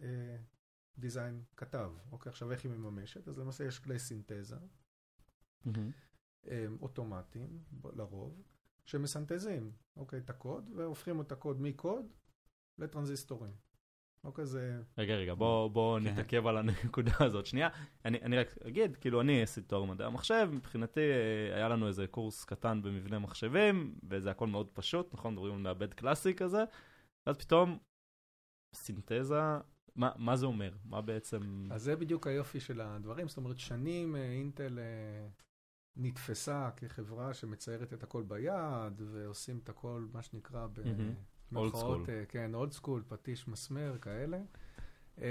שהדיזיין 0.00 1.44
כתב. 1.56 1.92
אוקיי, 2.12 2.30
עכשיו 2.30 2.52
איך 2.52 2.64
היא 2.64 2.72
מממשת? 2.72 3.28
אז 3.28 3.38
למעשה 3.38 3.64
יש 3.64 3.78
כלי 3.78 3.98
סינתזה, 3.98 4.56
mm-hmm. 5.66 6.50
אוטומטיים, 6.80 7.64
לרוב, 7.84 8.42
שמסנתזים, 8.86 9.70
אוקיי, 9.96 10.18
את 10.18 10.30
הקוד, 10.30 10.70
והופכים 10.76 11.20
את 11.20 11.32
הקוד 11.32 11.60
מקוד 11.60 12.06
לטרנזיסטורים. 12.78 13.52
לא 14.24 14.32
כזה... 14.34 14.82
רגע, 14.98 15.14
רגע, 15.14 15.34
בוא, 15.34 15.68
בוא 15.68 16.00
כן. 16.00 16.06
נתעכב 16.06 16.46
על 16.46 16.56
הנקודה 16.56 17.12
הזאת. 17.26 17.46
שנייה, 17.46 17.68
אני, 18.04 18.18
אני 18.22 18.38
רק 18.38 18.54
אגיד, 18.66 18.96
כאילו, 18.96 19.20
אני 19.20 19.42
עשיתי 19.42 19.66
תואר 19.66 19.84
מדעי 19.84 20.06
המחשב, 20.06 20.48
מבחינתי 20.52 21.00
היה 21.54 21.68
לנו 21.68 21.88
איזה 21.88 22.06
קורס 22.06 22.44
קטן 22.44 22.82
במבנה 22.82 23.18
מחשבים, 23.18 23.98
וזה 24.08 24.30
הכל 24.30 24.46
מאוד 24.46 24.68
פשוט, 24.72 25.14
נכון? 25.14 25.32
מדברים 25.32 25.54
על 25.54 25.60
מעבד 25.60 25.94
קלאסי 25.94 26.34
כזה, 26.34 26.64
ואז 27.26 27.36
פתאום 27.36 27.78
סינתזה, 28.74 29.40
מה, 29.96 30.10
מה 30.16 30.36
זה 30.36 30.46
אומר? 30.46 30.72
מה 30.84 31.00
בעצם... 31.00 31.68
אז 31.70 31.82
זה 31.82 31.96
בדיוק 31.96 32.26
היופי 32.26 32.60
של 32.60 32.80
הדברים, 32.80 33.28
זאת 33.28 33.36
אומרת, 33.36 33.58
שנים 33.58 34.16
אה, 34.16 34.32
אינטל 34.32 34.78
אה, 34.78 35.28
נתפסה 35.96 36.70
כחברה 36.76 37.34
שמציירת 37.34 37.92
את 37.92 38.02
הכל 38.02 38.22
ביד, 38.22 39.02
ועושים 39.12 39.60
את 39.64 39.68
הכל, 39.68 40.06
מה 40.12 40.22
שנקרא, 40.22 40.66
ב... 40.66 40.80
old 41.54 41.74
school. 41.76 42.04
אה, 42.08 42.24
כן, 42.28 42.54
old 42.54 42.72
school, 42.72 43.02
פטיש 43.08 43.48
מסמר, 43.48 43.98
כאלה. 44.00 44.38
אמ, 45.18 45.24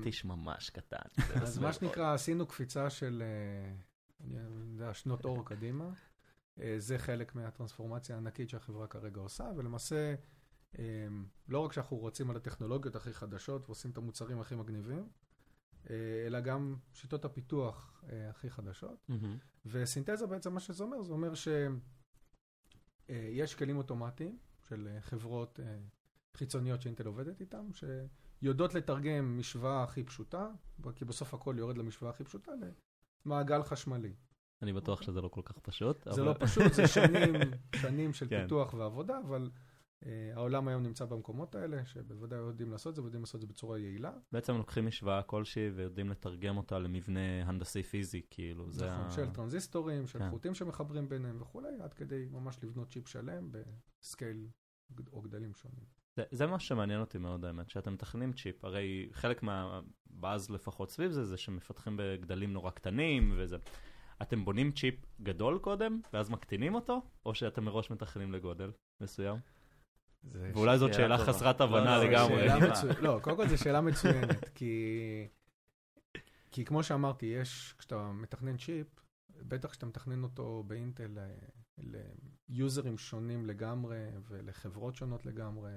פטיש 0.00 0.24
ממש 0.24 0.70
קטן. 0.70 1.22
אז 1.42 1.58
מה 1.58 1.72
שנקרא, 1.72 2.14
עשינו 2.14 2.46
קפיצה 2.46 2.90
של, 2.90 3.22
אה, 3.26 3.74
אני 4.24 4.72
יודע, 4.72 4.94
שנות 4.94 5.24
אור 5.24 5.44
קדימה. 5.44 5.90
אה, 6.60 6.74
זה 6.78 6.98
חלק 6.98 7.34
מהטרנספורמציה 7.34 8.16
הענקית 8.16 8.50
שהחברה 8.50 8.86
כרגע 8.86 9.20
עושה, 9.20 9.44
ולמעשה, 9.56 10.14
אמ, 10.78 10.82
לא 11.48 11.58
רק 11.58 11.72
שאנחנו 11.72 11.96
רוצים 11.96 12.30
על 12.30 12.36
הטכנולוגיות 12.36 12.96
הכי 12.96 13.12
חדשות 13.12 13.66
ועושים 13.66 13.90
את 13.90 13.96
המוצרים 13.96 14.40
הכי 14.40 14.54
מגניבים, 14.54 15.08
אלא 16.26 16.40
גם 16.40 16.76
שיטות 16.92 17.24
הפיתוח 17.24 18.04
הכי 18.30 18.50
חדשות. 18.50 19.06
וסינתזה 19.66 20.26
בעצם 20.26 20.54
מה 20.54 20.60
שזה 20.60 20.84
אומר, 20.84 21.02
זה 21.02 21.12
אומר 21.12 21.32
שיש 21.34 23.54
כלים 23.54 23.76
אוטומטיים 23.76 24.38
של 24.68 24.88
אה, 24.88 25.00
חברות 25.00 25.60
אה, 25.60 25.76
חיצוניות 26.34 26.82
שאינטל 26.82 27.06
עובדת 27.06 27.40
איתן, 27.40 27.66
שיודעות 28.42 28.74
לתרגם 28.74 29.38
משוואה 29.38 29.82
הכי 29.82 30.04
פשוטה, 30.04 30.48
כי 30.94 31.04
בסוף 31.04 31.34
הכל 31.34 31.54
יורד 31.58 31.78
למשוואה 31.78 32.10
הכי 32.10 32.24
פשוטה, 32.24 32.52
למעגל 33.26 33.62
חשמלי. 33.62 34.14
אני 34.62 34.72
בטוח 34.72 35.02
שזה 35.02 35.20
לא 35.20 35.28
כל 35.28 35.40
כך 35.44 35.58
פשוט. 35.58 36.08
זה 36.10 36.22
לא 36.22 36.34
פשוט, 36.38 36.72
זה 36.72 36.86
שנים, 36.86 37.34
שנים 37.82 38.12
של 38.12 38.28
כן. 38.28 38.42
פיתוח 38.42 38.74
ועבודה, 38.74 39.18
אבל 39.26 39.50
העולם 40.34 40.68
היום 40.68 40.82
נמצא 40.82 41.04
במקומות 41.04 41.54
האלה, 41.54 41.86
שבוודאי 41.86 42.38
יודעים 42.38 42.70
לעשות 42.70 42.90
את 42.90 42.96
זה, 42.96 43.02
ויודעים 43.02 43.22
לעשות 43.22 43.34
את 43.34 43.40
זה 43.40 43.46
בצורה 43.46 43.78
יעילה. 43.78 44.12
בעצם 44.32 44.56
לוקחים 44.56 44.86
משוואה 44.86 45.22
כלשהי 45.22 45.70
ויודעים 45.70 46.10
לתרגם 46.10 46.56
אותה 46.56 46.78
למבנה 46.78 47.20
הנדסי 47.44 47.82
פיזי, 47.82 48.22
כאילו, 48.30 48.70
זה 48.70 48.90
נכון, 48.90 49.04
ה... 49.06 49.10
של 49.10 49.30
טרנזיסטורים, 49.30 50.06
של 50.06 50.18
כן. 50.18 50.30
חוטים 50.30 50.54
שמחברים 50.54 51.08
ביניהם 51.08 51.42
וכולי, 51.42 51.80
עד 51.80 51.94
כדי 51.94 52.28
ממש 52.30 52.58
לבנות 52.62 52.90
צ'יפ 52.90 53.08
שלם 53.08 53.50
ב 53.52 53.68
scale 53.68 54.46
או 55.12 55.22
גדלים 55.22 55.54
שונים. 55.54 55.84
זה, 56.16 56.22
זה 56.30 56.46
מה 56.46 56.58
שמעניין 56.58 57.00
אותי 57.00 57.18
מאוד 57.18 57.44
האמת, 57.44 57.70
שאתם 57.70 57.92
מתכננים 57.92 58.32
צ'יפ, 58.32 58.64
הרי 58.64 59.08
חלק 59.12 59.42
מהבאז 59.42 60.50
לפחות 60.50 60.90
סביב 60.90 61.10
זה, 61.10 61.24
זה 61.24 61.36
שמפתחים 61.36 61.96
בגדלים 61.98 62.52
נורא 62.52 62.70
קטנים 62.70 63.34
וזה. 63.36 63.56
אתם 64.22 64.44
בונים 64.44 64.72
צ'יפ 64.72 64.94
גדול 65.22 65.58
קודם, 65.58 66.00
ואז 66.12 66.30
מקטינים 66.30 66.74
אותו, 66.74 67.02
או 67.26 67.34
שאתם 67.34 67.64
מראש 67.64 67.90
מתכננים 67.90 68.32
לגודל 68.32 68.72
מסוים? 69.00 69.36
ואולי 70.32 70.78
זאת 70.78 70.94
שאלה 70.94 71.18
טובה. 71.18 71.32
חסרת 71.32 71.60
הבנה 71.60 71.98
לא, 71.98 72.04
לא, 72.04 72.10
לגמרי. 72.10 72.48
מצו... 72.70 72.86
לא, 73.00 73.18
קודם 73.22 73.36
כל 73.36 73.48
זו 73.48 73.58
שאלה 73.58 73.80
מצוינת, 73.80 74.48
כי... 74.54 75.28
כי 76.50 76.64
כמו 76.64 76.82
שאמרתי, 76.82 77.26
יש, 77.26 77.74
כשאתה 77.78 78.12
מתכנן 78.12 78.56
צ'יפ, 78.56 78.86
בטח 79.30 79.70
כשאתה 79.70 79.86
מתכנן 79.86 80.22
אותו 80.22 80.64
באינטל 80.66 81.18
ליוזרים 82.48 82.98
שונים 82.98 83.46
לגמרי, 83.46 83.98
ולחברות 84.28 84.96
שונות 84.96 85.26
לגמרי, 85.26 85.72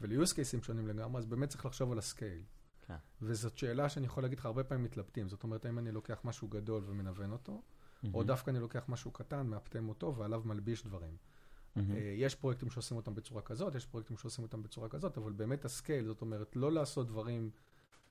ול 0.00 0.13
use 0.13 0.32
caseים 0.32 0.62
שונים 0.62 0.88
לגמרי, 0.88 1.18
אז 1.18 1.26
באמת 1.26 1.48
צריך 1.48 1.66
לחשוב 1.66 1.92
על 1.92 1.98
ה 1.98 2.04
scale. 2.04 2.42
כן. 2.86 2.96
וזאת 3.22 3.58
שאלה 3.58 3.88
שאני 3.88 4.06
יכול 4.06 4.22
להגיד 4.22 4.38
לך, 4.38 4.46
הרבה 4.46 4.64
פעמים 4.64 4.84
מתלבטים. 4.84 5.28
זאת 5.28 5.42
אומרת, 5.42 5.64
האם 5.64 5.78
אני 5.78 5.92
לוקח 5.92 6.20
משהו 6.24 6.48
גדול 6.48 6.82
ומנוון 6.86 7.32
אותו, 7.32 7.62
mm-hmm. 7.62 8.08
או 8.14 8.22
דווקא 8.22 8.50
אני 8.50 8.60
לוקח 8.60 8.84
משהו 8.88 9.10
קטן, 9.10 9.46
מאפטם 9.46 9.88
אותו, 9.88 10.16
ועליו 10.16 10.42
מלביש 10.44 10.84
דברים. 10.84 11.16
Mm-hmm. 11.78 11.96
יש 12.16 12.34
פרויקטים 12.34 12.70
שעושים 12.70 12.96
אותם 12.96 13.14
בצורה 13.14 13.42
כזאת, 13.42 13.74
יש 13.74 13.86
פרויקטים 13.86 14.16
שעושים 14.16 14.44
אותם 14.44 14.62
בצורה 14.62 14.88
כזאת, 14.88 15.18
אבל 15.18 15.32
באמת 15.32 15.64
ה 15.64 15.70
scale, 15.70 16.06
זאת 16.06 16.20
אומרת, 16.20 16.56
לא 16.56 16.72
לעשות 16.72 17.06
דברים 17.06 17.50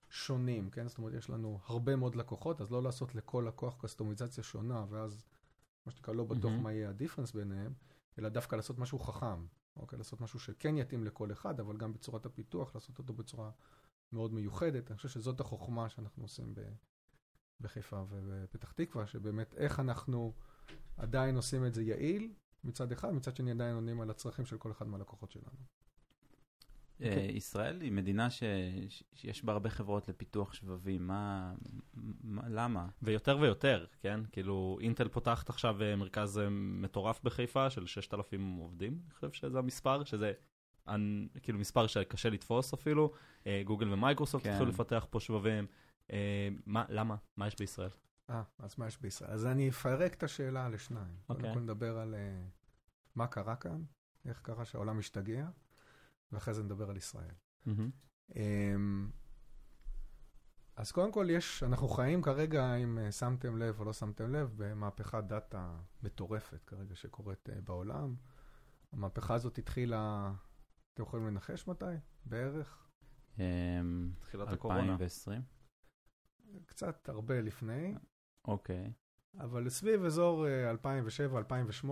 שונים, 0.10 0.70
כן? 0.70 0.88
זאת 0.88 0.98
אומרת, 0.98 1.14
יש 1.14 1.30
לנו 1.30 1.60
הרבה 1.66 1.96
מאוד 1.96 2.16
לקוחות, 2.16 2.62
אז 2.62 2.72
לא 2.72 2.84
לעשות 2.84 3.16
לכל 3.16 3.46
לקוח 3.48 3.78
קסטומיזציה 3.82 4.44
שונה, 4.44 4.86
ואז 4.90 5.26
מה 5.86 5.92
שנקרא 5.92 6.14
לא 6.14 6.24
בטוח 6.24 6.52
mm-hmm. 6.52 6.62
מה 6.62 6.74
יהיה 6.74 6.90
הדיפרנס 6.90 7.32
ביניהם, 7.32 7.74
אלא 8.20 8.30
דווקא 8.30 8.56
לעשות 8.56 8.80
משהו 8.80 9.00
חכם, 9.00 9.46
אוקיי? 9.76 9.98
לעשות 9.98 10.22
משהו 10.22 10.40
שכן 10.40 10.78
יתאים 10.78 11.04
לכל 11.04 11.32
אחד, 11.32 11.60
אבל 11.60 11.78
גם 11.78 11.94
בצורת 11.94 12.26
הפיתוח, 12.26 12.76
לעשות 12.76 13.00
אותו 13.00 13.14
בצורה 13.14 13.52
מאוד 14.12 14.34
מיוחדת. 14.34 14.92
אני 14.92 14.98
חושב 14.98 15.10
שזאת 15.10 15.40
החוכמה 15.40 15.90
שאנחנו 15.90 16.24
עושים 16.24 16.54
ב... 16.56 16.62
בחיפה 17.62 18.04
ובפתח 18.10 18.72
תקווה, 18.72 19.08
שבאמת 19.08 19.54
איך 19.54 19.80
אנחנו 19.80 20.34
עדיין 20.98 21.36
עושים 21.36 21.66
את 21.66 21.74
זה 21.74 21.84
יעיל 21.84 22.34
מצד 22.68 22.92
אחד, 22.92 23.14
מצד 23.14 23.36
שני 23.36 23.52
עדיין 23.52 23.76
עונים 23.76 24.02
על 24.02 24.10
הצרכים 24.10 24.46
של 24.46 24.58
כל 24.58 24.72
אחד 24.72 24.88
מהלקוחות 24.88 25.32
שלנו. 25.32 25.46
Okay. 27.00 27.04
אה, 27.04 27.10
אוקיי. 27.10 27.32
ישראל 27.32 27.82
היא 27.82 27.92
מדינה 27.92 28.30
ש... 28.30 28.44
שיש 29.14 29.46
בה 29.46 29.54
הרבה 29.54 29.70
חברות 29.70 30.10
לפיתוח 30.10 30.54
שבבים, 30.54 31.08
מה... 31.08 31.54
מה... 32.24 32.42
למה? 32.50 32.88
ויותר 33.02 33.38
ויותר, 33.42 33.86
כן? 34.00 34.20
כאילו, 34.32 34.78
אינטל 34.82 35.08
פותחת 35.08 35.50
עכשיו 35.50 35.84
אה, 35.84 35.96
מרכז 35.96 36.38
אה, 36.38 36.50
מטורף 36.50 37.20
בחיפה 37.24 37.70
של 37.70 37.86
6,000 37.86 38.56
עובדים, 38.56 39.00
אני 39.06 39.14
חושב 39.14 39.32
שזה 39.32 39.60
המספר, 39.60 40.04
שזה. 40.04 40.34
כאילו 41.42 41.60
מספר 41.60 41.88
שקשה 41.88 42.30
לתפוס 42.30 42.74
אפילו. 42.74 43.12
גוגל 43.66 43.94
ומייקרוסופט 43.94 44.44
כן. 44.44 44.52
התחילו 44.52 44.70
לפתח 44.70 45.08
פה 45.10 45.20
שבבים. 45.20 45.68
מה, 46.66 46.86
למה? 46.90 47.16
מה 47.38 47.48
יש 47.48 47.56
בישראל? 47.60 47.90
אה, 48.30 48.44
אז 48.60 48.76
מה 48.78 48.88
יש 48.88 49.02
בישראל? 49.02 49.32
אז 49.32 49.46
אני 49.46 49.70
אפרק 49.70 50.14
את 50.14 50.24
השאלה 50.24 50.70
לשניים. 50.70 51.16
אוקיי. 51.30 51.42
קודם 51.42 51.54
כל 51.54 51.60
נדבר 51.60 51.98
על 51.98 52.16
אה, 52.16 52.44
מה 53.16 53.28
קרה 53.28 53.56
כאן, 53.56 53.84
איך 54.26 54.42
קרה 54.42 54.66
שהעולם 54.66 55.00
השתגע, 55.00 55.50
ואחרי 56.32 56.54
זה 56.54 56.64
נדבר 56.64 56.90
על 56.90 56.98
ישראל. 56.98 57.34
אמ, 58.36 59.10
אז 60.76 60.92
קודם 60.92 61.12
כל 61.12 61.28
יש, 61.30 61.64
אנחנו 61.64 61.88
חיים 61.88 62.22
כרגע, 62.22 62.76
אם 62.76 62.98
אה, 62.98 63.12
שמתם 63.12 63.58
לב 63.58 63.80
או 63.80 63.86
לא 63.86 63.94
שמתם 63.94 64.32
לב, 64.32 64.54
במהפכת 64.58 65.24
דאטה 65.28 65.80
מטורפת 66.04 66.64
כרגע 66.64 66.96
שקורית 66.96 67.50
אה, 67.50 67.62
בעולם. 67.62 68.16
המהפכה 68.92 69.34
הזאת 69.34 69.58
התחילה, 69.58 70.34
אתם 70.94 71.04
יכולים 71.04 71.28
לנחש 71.28 71.68
מתי? 71.68 71.86
בערך? 72.26 72.88
אמ, 73.40 74.12
תחילת 74.20 74.54
הקורונה. 74.54 74.82
2020? 74.82 75.42
קצת 76.66 77.10
הרבה 77.10 77.42
לפני, 77.42 77.96
אוקיי. 78.48 78.92
אבל 79.40 79.70
סביב 79.70 80.06
אזור 80.06 80.48
אה, 80.48 80.72
2007-2008 81.84 81.88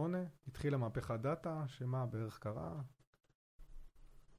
התחילה 0.47 0.77
מהפכת 0.77 1.19
דאטה, 1.19 1.63
שמה 1.67 2.05
בערך 2.05 2.39
קרה? 2.39 2.81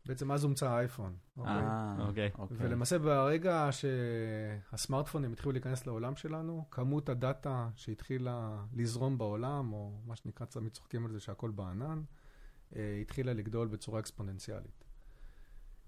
בעצם 0.07 0.33
אז 0.33 0.45
הומצא 0.45 0.71
האייפון. 0.71 1.17
אוקיי? 1.37 1.53
אה, 1.53 1.97
אוקיי. 2.09 2.31
אוקיי. 2.39 2.57
ולמעשה 2.61 2.99
ברגע 2.99 3.69
שהסמארטפונים 3.71 5.33
התחילו 5.33 5.53
להיכנס 5.53 5.87
לעולם 5.87 6.17
שלנו, 6.17 6.65
כמות 6.71 7.09
הדאטה 7.09 7.69
שהתחילה 7.75 8.65
לזרום 8.73 9.19
בעולם, 9.19 9.73
או 9.73 10.01
מה 10.05 10.17
שנקרא, 10.17 10.47
תמיד 10.47 10.73
צוחקים 10.73 11.07
על 11.07 11.13
זה 11.13 11.21
שהכל 11.21 11.51
בענן, 11.51 12.03
אה, 12.77 12.99
התחילה 13.01 13.33
לגדול 13.33 13.69
בצורה 13.69 14.01
אקספוננציאלית. 14.01 14.85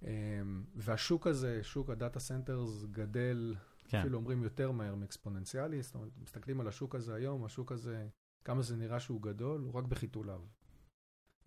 אה, 0.04 0.10
והשוק 0.76 1.26
הזה, 1.26 1.60
שוק 1.62 1.90
ה 1.90 1.96
data 1.96 2.20
centers, 2.20 2.84
גדל, 2.90 3.54
כן. 3.88 3.98
אפילו 4.00 4.18
אומרים 4.18 4.42
יותר 4.42 4.70
מהר 4.70 4.94
מאקספוננציאלי, 4.94 5.82
זאת 5.82 5.94
אומרת, 5.94 6.10
מסתכלים 6.22 6.60
על 6.60 6.68
השוק 6.68 6.94
הזה 6.94 7.14
היום, 7.14 7.44
השוק 7.44 7.72
הזה, 7.72 8.08
כמה 8.44 8.62
זה 8.62 8.76
נראה 8.76 9.00
שהוא 9.00 9.22
גדול, 9.22 9.60
הוא 9.60 9.74
רק 9.74 9.84
בחיתוליו. 9.84 10.40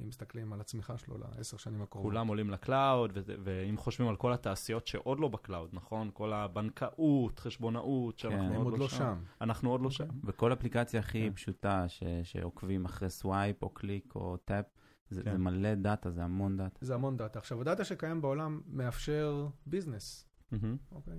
אם 0.02 0.08
מסתכלים 0.08 0.54
על 0.54 0.62
הצמיחה 0.62 0.98
שלו 0.98 1.18
לעשר 1.18 1.58
שנים 1.58 1.82
הקרובות. 1.82 2.12
כולם 2.12 2.28
עולים 2.28 2.50
ל 2.50 2.58
cloud, 2.58 3.12
ו- 3.16 3.36
ואם 3.44 3.78
חושבים 3.78 4.08
על 4.10 4.16
כל 4.16 4.34
התעשיות 4.34 4.88
שעוד 4.88 5.20
לא 5.20 5.28
ב 5.28 5.34
cloud, 5.34 5.70
נכון? 5.74 6.10
כל 6.14 6.34
הבנקאות, 6.34 7.40
חשבונאות, 7.40 8.20
שאנחנו 8.20 8.50
כן. 8.50 8.56
הם 8.56 8.62
עוד 8.62 8.78
לא 8.80 8.88
שם. 8.90 9.24
אנחנו 9.42 9.70
עוד 9.72 9.82
לא 9.82 9.86
אוקיי. 9.86 10.08
שם. 10.08 10.20
וכל 10.24 10.54
אפליקציה 10.54 11.00
הכי 11.00 11.28
כן. 11.30 11.34
פשוטה 11.34 11.90
ש- 11.90 12.04
שעוקבים 12.24 12.86
אחרי 12.86 13.10
swipe 13.10 13.64
או 13.64 13.70
קליק 13.70 14.16
או 14.16 14.38
tap, 14.38 14.66
זה 15.10 15.24
כן. 15.24 15.32
זה 15.32 15.38
מלא 15.38 15.76
דאטה, 15.76 16.12
זה 16.12 16.24
המון 16.24 16.58
דאטה. 16.58 16.86
זה 16.86 16.96
המון 16.96 17.18
דאטה. 17.18 17.40
עכשיו, 17.40 17.62
הדאטה 17.62 17.84
שקיים 17.84 18.22
בעולם 18.22 18.62
מאפשר 18.68 19.48
business. 19.66 20.28
אוקיי? 20.52 20.62
עכשיו, 20.92 21.16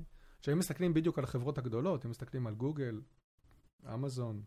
אם 0.50 0.58
מסתכלים 0.58 0.94
בדיוק 0.94 1.18
על 1.18 1.24
החברות 1.24 1.58
הגדולות, 1.58 2.04
אם 2.04 2.10
מסתכלים 2.10 2.46
על 2.46 2.54
גוגל, 2.54 3.02
אמזון, 3.94 4.42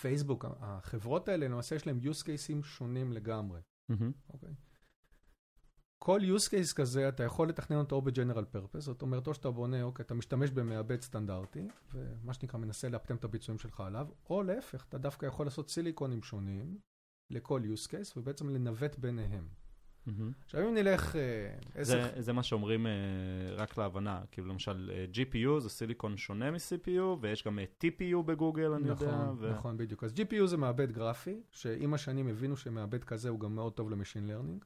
פייסבוק, 0.00 0.44
החברות 0.48 1.28
האלה, 1.28 1.48
למעשה 1.48 1.74
יש 1.74 1.86
להם 1.86 1.98
use 2.02 2.22
cases 2.22 2.62
שונים 2.62 3.12
לגמרי, 3.12 3.60
מהמם. 3.88 4.12
אוקיי? 4.28 4.54
כל 5.98 6.20
use 6.36 6.48
case 6.48 6.74
כזה, 6.74 7.08
אתה 7.08 7.22
יכול 7.22 7.48
לתכנן 7.48 7.76
אותו 7.76 7.96
או 7.96 8.02
ב-general 8.02 8.56
purpose, 8.56 8.80
זאת 8.80 9.02
אומרת, 9.02 9.26
או 9.26 9.34
שאתה 9.34 9.50
בונה, 9.50 9.82
אוקיי, 9.82 10.04
אתה 10.04 10.14
משתמש 10.14 10.50
במעבד 10.50 11.00
סטנדרטי, 11.00 11.68
ומה 11.94 12.34
שנקרא, 12.34 12.60
מנסה 12.60 12.88
לאפטם 12.88 13.16
את 13.16 13.24
הביצועים 13.24 13.58
שלך 13.58 13.80
עליו, 13.80 14.08
או 14.30 14.42
להפך, 14.42 14.84
אתה 14.88 14.98
דווקא 14.98 15.26
יכול 15.26 15.46
לעשות 15.46 15.70
סיליקונים 15.70 16.22
שונים 16.22 16.78
לכל 17.30 17.62
use 17.74 17.88
case, 17.88 18.12
ובעצם 18.16 18.48
לנווט 18.48 18.98
ביניהם. 18.98 19.48
מהמם. 20.06 20.32
עכשיו, 20.44 20.68
אם 20.68 20.74
נלך 20.74 21.16
אה. 21.16 22.22
זה, 22.22 22.32
מה 22.32 22.42
שאומרים 22.42 22.86
אה, 22.86 22.92
רק 23.56 23.78
להבנה, 23.78 24.20
כאילו 24.30 24.48
למשל 24.48 24.90
אה, 24.94 25.06
GPU 25.14 25.60
זה 25.60 25.68
סיליקון 25.68 26.16
שונה 26.16 26.50
מ-CPU, 26.50 27.18
ויש 27.20 27.44
גם 27.44 27.58
TPU 27.58 28.22
בגוגל, 28.26 28.72
אני 28.72 28.90
נכון, 28.90 29.06
יודע. 29.06 29.30
ו... 29.38 29.50
נכון, 29.50 29.76
בדיוק. 29.76 30.04
אז 30.04 30.12
GPU 30.12 30.46
זה 30.46 30.56
מעבד 30.56 30.92
גרפי, 30.92 31.42
שעם 31.52 31.94
השנים 31.94 32.28
הבינו 32.28 32.56
שמעבד 32.56 33.04
כזה 33.04 33.28
הוא 33.28 33.40
גם 33.40 33.54
מאוד 33.54 33.72
טוב 33.72 33.90
ל 33.90 33.94
machine 33.94 34.26
learning. 34.26 34.64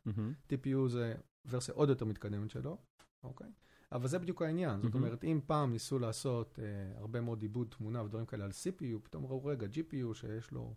TPU 0.53 0.89
זה 0.89 1.15
ורסיה 1.49 1.75
עוד 1.75 1.89
יותר 1.89 2.05
מתקדמת 2.05 2.51
שלו, 2.51 2.77
אוקיי? 3.25 3.49
אבל 3.93 4.09
זה 4.09 4.19
בדיוק 4.19 4.43
העניין. 4.43 4.83
זאת 4.83 4.95
מהמם. 4.95 5.05
אומרת, 5.05 5.25
אם 5.25 5.41
פעם 5.47 5.73
ניסו 5.73 5.99
לעשות 5.99 6.59
אה, 6.63 6.99
הרבה 7.01 7.21
מאוד 7.21 7.43
עיבוד 7.43 7.75
תמונה 7.79 8.03
ודברים 8.03 8.27
כאלה 8.27 8.45
על 8.45 8.51
CPU, 8.51 8.99
פתאום 9.03 9.27
ראו, 9.27 9.45
רגע, 9.45 9.67
GPU 9.67 10.15
שיש 10.15 10.51
לו 10.51 10.75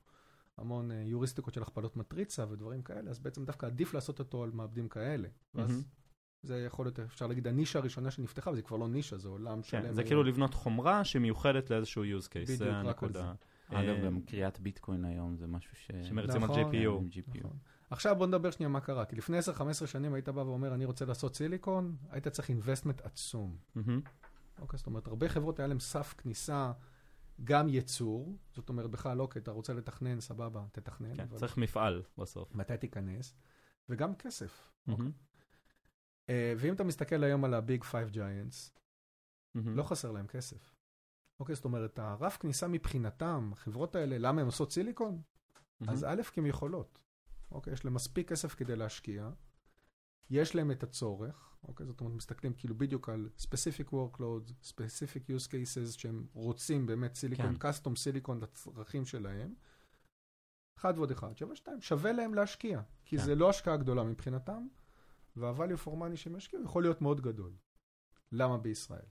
המון 0.62 0.92
אה, 0.92 1.04
יוריסטיקות 1.06 1.54
של 1.54 1.62
הכפלות 1.62 1.98
מטריצה 1.98 2.46
ודברים 2.50 2.82
כאלה, 2.82 3.10
אז 3.10 3.20
בעצם 3.20 3.46
דווקא 3.46 3.66
עדיף 3.66 3.94
לעשות 3.94 4.20
אותו 4.20 4.44
על 4.44 4.52
מעבדים 4.52 4.90
כאלה. 4.90 5.28
ואז. 5.56 5.86
זה 6.44 6.60
יכול 6.60 6.86
להיות, 6.86 7.00
אפשר 7.00 7.28
להגיד, 7.28 7.48
הנישה 7.48 7.80
הראשונה 7.80 8.12
שנפתחה, 8.12 8.52
וזה 8.52 8.62
כבר 8.62 8.78
לא 8.78 8.88
נישה, 8.88 9.18
זה 9.18 9.30
עולם 9.30 9.64
שלם. 9.64 9.82
כן, 9.82 9.94
זה. 9.94 10.04
כאילו 10.04 10.24
לבנות 10.24 10.54
חומרה 10.54 11.04
שמיוחדת 11.04 11.70
לאיזשהו 11.70 12.04
use 12.04 12.26
case, 12.26 12.44
בדיוק, 12.44 12.58
זה 12.58 12.82
רק 12.82 13.04
על. 13.04 13.10
אגב, 13.72 13.90
אה, 13.90 14.06
גם 14.06 14.22
קריאת 14.22 14.60
ביטקוין 14.60 15.06
היום 15.06 15.36
זה 15.36 15.48
משהו 15.48 15.76
ש... 15.76 15.92
שמריצים 16.08 16.44
על 16.44 16.50
נכון. 16.50 17.10
GPU. 17.12 17.38
נכון. 17.38 17.58
עכשיו 17.90 18.16
בוא 18.16 18.28
נדבר 18.28 18.52
שנייה 18.52 18.70
מה 18.70 18.80
קרה, 18.80 19.06
כי 19.06 19.16
לפני 19.16 19.40
10-15 19.40 19.88
שנים 19.88 20.14
היית 20.14 20.30
בא 20.30 20.42
ואומר, 20.42 20.74
אני 20.74 20.86
רוצה 20.86 21.06
לעשות 21.06 21.36
סיליקון, 21.36 21.96
היית 22.10 22.28
צריך 22.28 22.50
investment 22.50 23.04
עצום. 23.04 23.58
אוקיי, 24.62 24.78
זאת 24.78 24.88
אומרת, 24.88 25.08
הרבה 25.08 25.30
חברות 25.30 25.60
היה 25.60 25.68
להם 25.68 25.80
סף 25.80 26.14
כניסה, 26.18 26.72
גם 27.44 27.70
ייצור, 27.70 28.38
זאת 28.52 28.70
אומרת, 28.70 28.90
בכלל, 28.90 29.22
אוקיי, 29.22 29.42
אתה 29.42 29.52
רוצה 29.52 29.74
לתכנן, 29.74 30.20
סבבה, 30.20 30.66
תתכנן. 30.72 31.16
כן, 31.16 31.24
אבל 31.24 31.38
צריך 31.38 31.58
מפעל 31.58 32.04
בסוף. 32.18 32.56
מתי 32.56 32.78
תיכנס? 32.78 33.36
וגם 33.90 34.16
כסף. 34.16 34.72
מהמם. 34.88 35.12
אה, 36.30 36.54
ואם 36.58 36.74
אתה 36.74 36.84
מסתכל 36.84 37.24
היום 37.24 37.46
על 37.46 37.54
Five 37.92 38.14
Giants, 38.14 38.80
מהמם. 39.56 39.78
לא 39.78 39.84
חסר 39.84 40.12
להם 40.12 40.28
כסף. 40.28 40.76
אוקיי, 41.40 41.56
זאת 41.56 41.66
אומרת, 41.66 42.00
הרף 42.00 42.38
כניסה 42.38 42.68
מבחינתם, 42.68 43.50
החברות 43.54 43.96
האלה, 43.96 44.18
למה 44.18 44.42
הן 44.42 44.46
עושות 44.46 44.72
סיליקון? 44.72 45.22
מהמם. 45.80 45.94
אז 45.94 46.04
א', 46.04 46.22
כי 46.34 46.40
הן 46.40 46.46
יכולות. 46.46 47.00
אוקיי, 47.52 47.74
יש 47.74 47.86
להם 47.86 47.94
מספיק 47.94 48.30
כסף 48.30 48.56
כדי 48.56 48.76
להשקיע, 48.76 49.30
יש 50.30 50.56
להם 50.56 50.72
את 50.72 50.84
הצורך, 50.84 51.58
אוקיי, 51.64 51.86
זאת 51.86 52.02
אומרת, 52.02 52.16
מסתכלים 52.16 52.54
כאילו 52.54 52.78
בדיוק 52.78 53.10
על 53.10 53.30
specific 53.38 53.90
workloads, 53.92 54.72
specific 54.72 55.30
use 55.30 55.48
cases 55.48 56.00
שהם 56.00 56.28
רוצים 56.34 56.86
באמת 56.86 57.16
סיליקון, 57.16 57.58
כן. 57.60 57.70
custom 57.70 57.96
סיליקון 57.96 58.40
לצרכים 58.40 59.06
שלהם. 59.06 59.54
אחד 60.78 60.94
ועוד 60.98 61.12
אחד, 61.12 61.38
שווה 61.38 61.56
שתיים, 61.56 61.82
שווה 61.82 62.12
להם 62.12 62.34
להשקיע, 62.34 62.82
כי 63.06 63.18
כן. 63.18 63.24
זה 63.24 63.36
לא 63.36 63.50
השקעה 63.50 63.78
גדולה 63.78 64.04
מבחינתם, 64.04 64.68
וה-value 65.36 65.86
for 65.86 65.92
money 65.92 66.16
שהם 66.16 66.36
ישקיעו 66.36 66.64
יכול 66.64 66.84
להיות 66.84 67.02
מאוד 67.02 67.22
גדול. 67.22 67.54
למה 68.32 68.58
בישראל? 68.58 69.06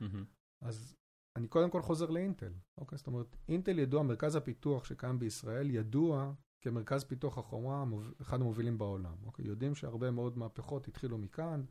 מהמם. 0.00 0.24
אז 0.60 0.96
אני 1.36 1.48
קודם 1.48 1.70
כל 1.70 1.82
חוזר 1.82 2.10
לאינטל, 2.10 2.52
אוקיי? 2.78 2.98
זאת 2.98 3.06
אומרת, 3.06 3.36
אינטל 3.48 3.78
ידוע, 3.78 4.02
מרכז 4.02 4.36
הפיתוח 4.36 4.84
שקיים 4.84 5.18
בישראל, 5.18 5.70
ידוע 5.70 6.32
כמרכז 6.60 7.04
פיתוח 7.04 7.38
החומרה, 7.38 7.82
המוב- 7.82 8.12
אחד 8.22 8.40
המובילים 8.40 8.78
בעולם, 8.78 9.14
אוקיי? 9.26 9.46
יודעים 9.46 9.74
שהרבה 9.74 10.10
מאוד 10.10 10.38
מהפכות 10.38 10.88
התחילו 10.88 11.18
מכאן. 11.18 11.64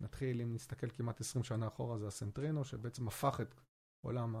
נתחיל, 0.00 0.40
אם 0.40 0.54
נסתכל 0.54 0.88
כמעט 0.90 1.20
20 1.20 1.44
שנה 1.44 1.66
אחורה, 1.66 1.98
זה 1.98 2.06
הסנטרינו, 2.06 2.64
שבעצם 2.64 3.08
הפך 3.08 3.40
את 3.42 3.54
עולם 4.00 4.36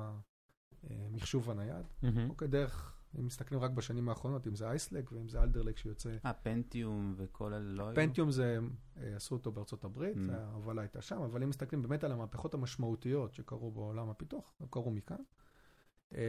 המחשוב 0.90 1.50
הנייד. 1.50 1.86
מהמם. 2.02 2.30
אוקיי, 2.30 2.48
דרך, 2.48 2.92
אם 3.18 3.26
מסתכלים 3.26 3.60
רק 3.60 3.70
בשנים 3.70 4.08
האחרונות, 4.08 4.46
אם 4.46 4.54
זה 4.54 4.68
אייסלק 4.70 5.12
ואם 5.12 5.28
זה 5.28 5.42
אלדרלק 5.42 5.76
שיוצא. 5.78 6.16
אה, 6.24 6.32
פנטיום 6.32 7.14
וכל 7.16 7.54
אלה 7.54 7.72
לא 7.72 7.86
היו? 7.86 7.94
פנטיום 7.94 8.30
זה, 8.30 8.58
אה, 8.96 9.16
עשו 9.16 9.34
אותו 9.34 9.52
בארצות 9.52 9.84
הברית, 9.84 10.16
Mm. 10.16 10.32
ההובלה 10.32 10.82
הייתה 10.82 11.00
שם, 11.02 11.22
אבל 11.22 11.42
אם 11.42 11.48
מסתכלים 11.48 11.82
באמת 11.82 12.04
על 12.04 12.12
המהפכות 12.12 12.54
המשמעותיות 12.54 13.34
שקרו 13.34 13.70
בעולם 13.70 14.10
הפיתוח, 14.10 14.54
הם 14.60 14.66
קרו 14.70 14.90
מכאן. 14.90 15.16
אה, 16.14 16.20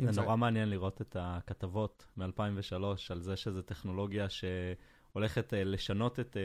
אם 0.00 0.12
זה 0.12 0.20
נורא 0.20 0.36
מעניין 0.36 0.70
לראות 0.70 1.00
את 1.02 1.16
הכתבות 1.20 2.06
מ-2003 2.16 2.74
על 3.10 3.20
זה 3.20 3.36
שזו 3.36 3.62
טכנולוגיה 3.62 4.26
שהולכת 4.28 5.54
אה, 5.54 5.64
לשנות 5.64 6.20
את 6.20 6.36
אה, 6.36 6.42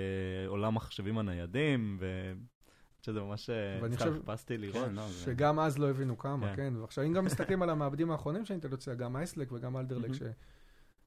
עולם 0.47 0.67
המחשבים 0.67 1.17
הניידים, 1.17 1.99
ושזה 1.99 3.21
ממש, 3.21 3.49
אה, 3.49 3.79
ואני 3.81 3.95
סתם 3.95 4.05
חושב- 4.05 4.19
חיפשתי 4.19 4.57
לראות. 4.57 4.85
כן, 4.87 4.93
לא, 4.95 5.07
זה- 5.07 5.13
שגם 5.23 5.59
אז 5.59 5.77
לא 5.79 5.89
הבינו 5.89 6.17
כמה, 6.17 6.47
כן. 6.49 6.55
כן. 6.55 6.73
ועכשיו, 6.81 7.03
אם 7.03 7.13
גם 7.13 7.25
מסתכלים 7.49 7.61
על 7.61 7.69
המעבדים 7.69 8.11
האחרונים 8.11 8.45
שאינטל 8.45 8.71
יוצא, 8.71 8.93
גם 8.93 9.15
אייסלק 9.17 9.51
וגם 9.51 9.77
אלדרלק. 9.77 10.11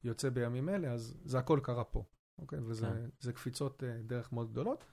שיוצא 0.03 0.31
בימים 0.31 0.69
אלה, 0.69 0.93
אז 0.93 1.15
זה 1.25 1.39
הכל 1.39 1.61
קרה 1.63 1.85
פה, 1.85 2.05
אוקיי? 2.39 2.59
כן. 2.59 2.65
וזה 2.67 2.89
זה 3.21 3.33
קפיצות 3.33 3.85
אה, 3.85 3.97
דרך 4.03 4.33
מאוד 4.33 4.51
גדולות. 4.53 4.85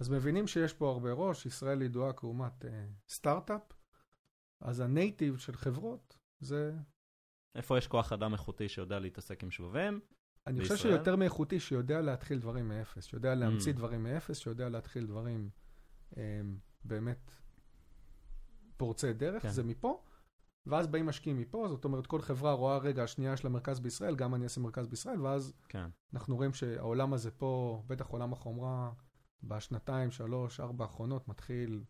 אז 0.00 0.08
מבינים 0.08 0.46
שיש 0.46 0.72
פה 0.72 0.90
הרבה 0.90 1.12
ראש, 1.12 1.46
ישראל 1.46 1.82
ידועה 1.82 2.12
כאומת 2.12 2.64
אה, 2.64 2.84
סטארט-אפ, 3.08 3.60
אז 4.60 4.80
הנייטיב 4.80 5.38
של 5.38 5.56
חברות 5.56 6.16
זה, 6.40 6.74
איפה 7.54 7.78
יש 7.78 7.86
כוח 7.86 8.12
אדם 8.12 8.32
איכותי 8.32 8.68
שיודע 8.68 8.98
להתעסק 8.98 9.42
עם 9.44 9.50
שבבים? 9.50 10.00
אני 10.46 10.60
חושב 10.60 10.74
בישראל? 10.74 10.94
שיותר 10.94 11.16
מאיכותי, 11.16 11.60
שיודע 11.60 12.00
להתחיל 12.00 12.38
דברים 12.38 12.68
מאפס, 12.68 13.04
שיודע 13.04 13.34
להמציא 13.34 13.72
Mm. 13.72 13.76
דברים 13.76 14.02
מאפס, 14.02 14.38
שיודע 14.38 14.68
להתחיל 14.68 15.06
דברים 15.06 15.50
אה, 16.16 16.40
באמת 16.84 17.30
פורצי 18.76 19.12
דרך, 19.12 19.42
כן. 19.42 19.50
זה 19.50 19.62
מפה. 19.62 20.02
ואז 20.66 20.86
באים 20.86 21.06
משקיעים 21.06 21.38
מפה, 21.38 21.66
זאת 21.68 21.84
אומרת, 21.84 22.06
כל 22.06 22.20
חברה 22.20 22.52
רואה, 22.52 22.78
רגע, 22.78 23.02
השנייה 23.02 23.32
יש 23.32 23.44
לה 23.44 23.50
מרכז 23.50 23.80
בישראל, 23.80 24.16
גם 24.16 24.34
אני 24.34 24.44
אעשה 24.44 24.60
מרכז 24.60 24.86
בישראל, 24.86 25.20
ואז 25.20 25.52
כן. 25.68 25.88
אנחנו 26.14 26.36
רואים 26.36 26.52
שהעולם 26.52 27.12
הזה 27.12 27.30
פה, 27.30 27.82
בטח 27.86 28.06
עולם 28.06 28.32
החומרה, 28.32 28.92
בשנתיים, 29.42 30.10
שלוש, 30.10 30.60
ארבע 30.60 30.84
האחרונות, 30.84 31.28
מתחיל 31.28 31.84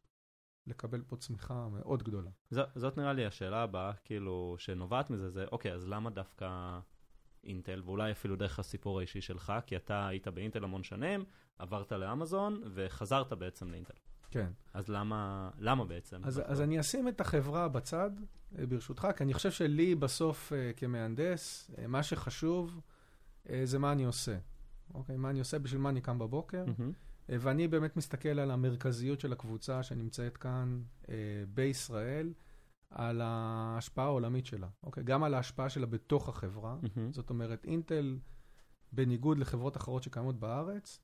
לקבל 0.71 1.03
פה 1.07 1.17
צמיחה 1.17 1.69
מאוד 1.69 2.03
גדולה. 2.03 2.31
ז, 2.51 2.59
זאת 2.75 2.99
נראה 2.99 3.13
לי 3.13 3.27
השאלה 3.27 3.63
הבאה, 3.63 3.93
כאילו, 4.05 4.55
שנובעת 4.59 5.11
מזה, 5.11 5.31
זה, 5.31 5.45
אוקיי, 5.53 5.73
אז 5.73 5.89
למה 5.89 6.11
דווקא 6.11 6.79
אינטל, 7.45 7.83
ואולי 7.85 8.13
אפילו 8.13 8.37
דרך 8.37 8.59
הסיפור 8.59 8.99
האישי 8.99 9.21
שלך, 9.21 9.53
כי 9.67 9.77
אתה 9.77 10.09
היית 10.09 10.29
באינטל 10.29 10.65
המון 10.65 10.83
שנים, 10.83 11.25
עברת 11.59 11.93
לאמזון, 11.93 12.63
וחזרת 12.75 13.33
בעצם 13.33 13.71
לאינטל. 13.71 13.95
כן. 14.31 14.51
אז 14.75 14.89
למה, 14.89 15.51
למה 15.59 15.85
בעצם? 15.85 16.25
אז, 16.25 16.43
אז 16.45 16.61
אני 16.61 16.81
אשים 16.81 17.09
את 17.09 17.21
החברה 17.21 17.69
בצד, 17.69 18.11
אה, 18.59 18.67
ברשותך, 18.67 19.09
כי 19.17 19.25
אני 19.25 19.35
חושב 19.35 19.51
שלי 19.51 19.95
בסוף 19.95 20.53
אה, 20.53 20.73
כמהנדס, 20.77 21.71
אה, 21.79 21.87
מה 21.87 22.03
שחשוב 22.03 22.81
זה 23.65 23.79
מה 23.79 23.93
אני 23.93 24.05
עושה. 24.05 24.39
אוקיי? 24.95 25.17
מה 25.17 25.31
אני 25.31 25.39
עושה, 25.39 25.59
בשביל 25.59 25.81
מה 25.81 25.89
אני 25.89 26.01
קם 26.01 26.19
בבוקר. 26.19 26.65
Mm-hmm. 26.67 27.10
ואני 27.41 27.69
באמת 27.69 27.97
מסתכל 27.97 28.29
על 28.39 28.51
המרכזיות 28.51 29.21
של 29.21 29.33
הקבוצה 29.33 29.83
שנמצאת 29.83 30.37
כאן 30.37 30.83
בישראל, 31.55 32.33
על 32.91 33.21
ההשפעה 33.25 34.05
העולמית 34.05 34.47
שלה. 34.47 34.69
אוקיי? 34.83 35.05
גם 35.05 35.23
על 35.25 35.35
ההשפעה 35.35 35.69
שלה 35.69 35.87
בתוך 35.87 36.29
החברה. 36.29 36.77
Mm-hmm. 36.83 37.01
זאת 37.13 37.31
אומרת, 37.31 37.65
אינטל, 37.65 38.19
בניגוד 38.93 39.39
לחברות 39.39 39.77
אחרות 39.77 40.03
שקיימות 40.03 40.41
בארץ, 40.41 41.01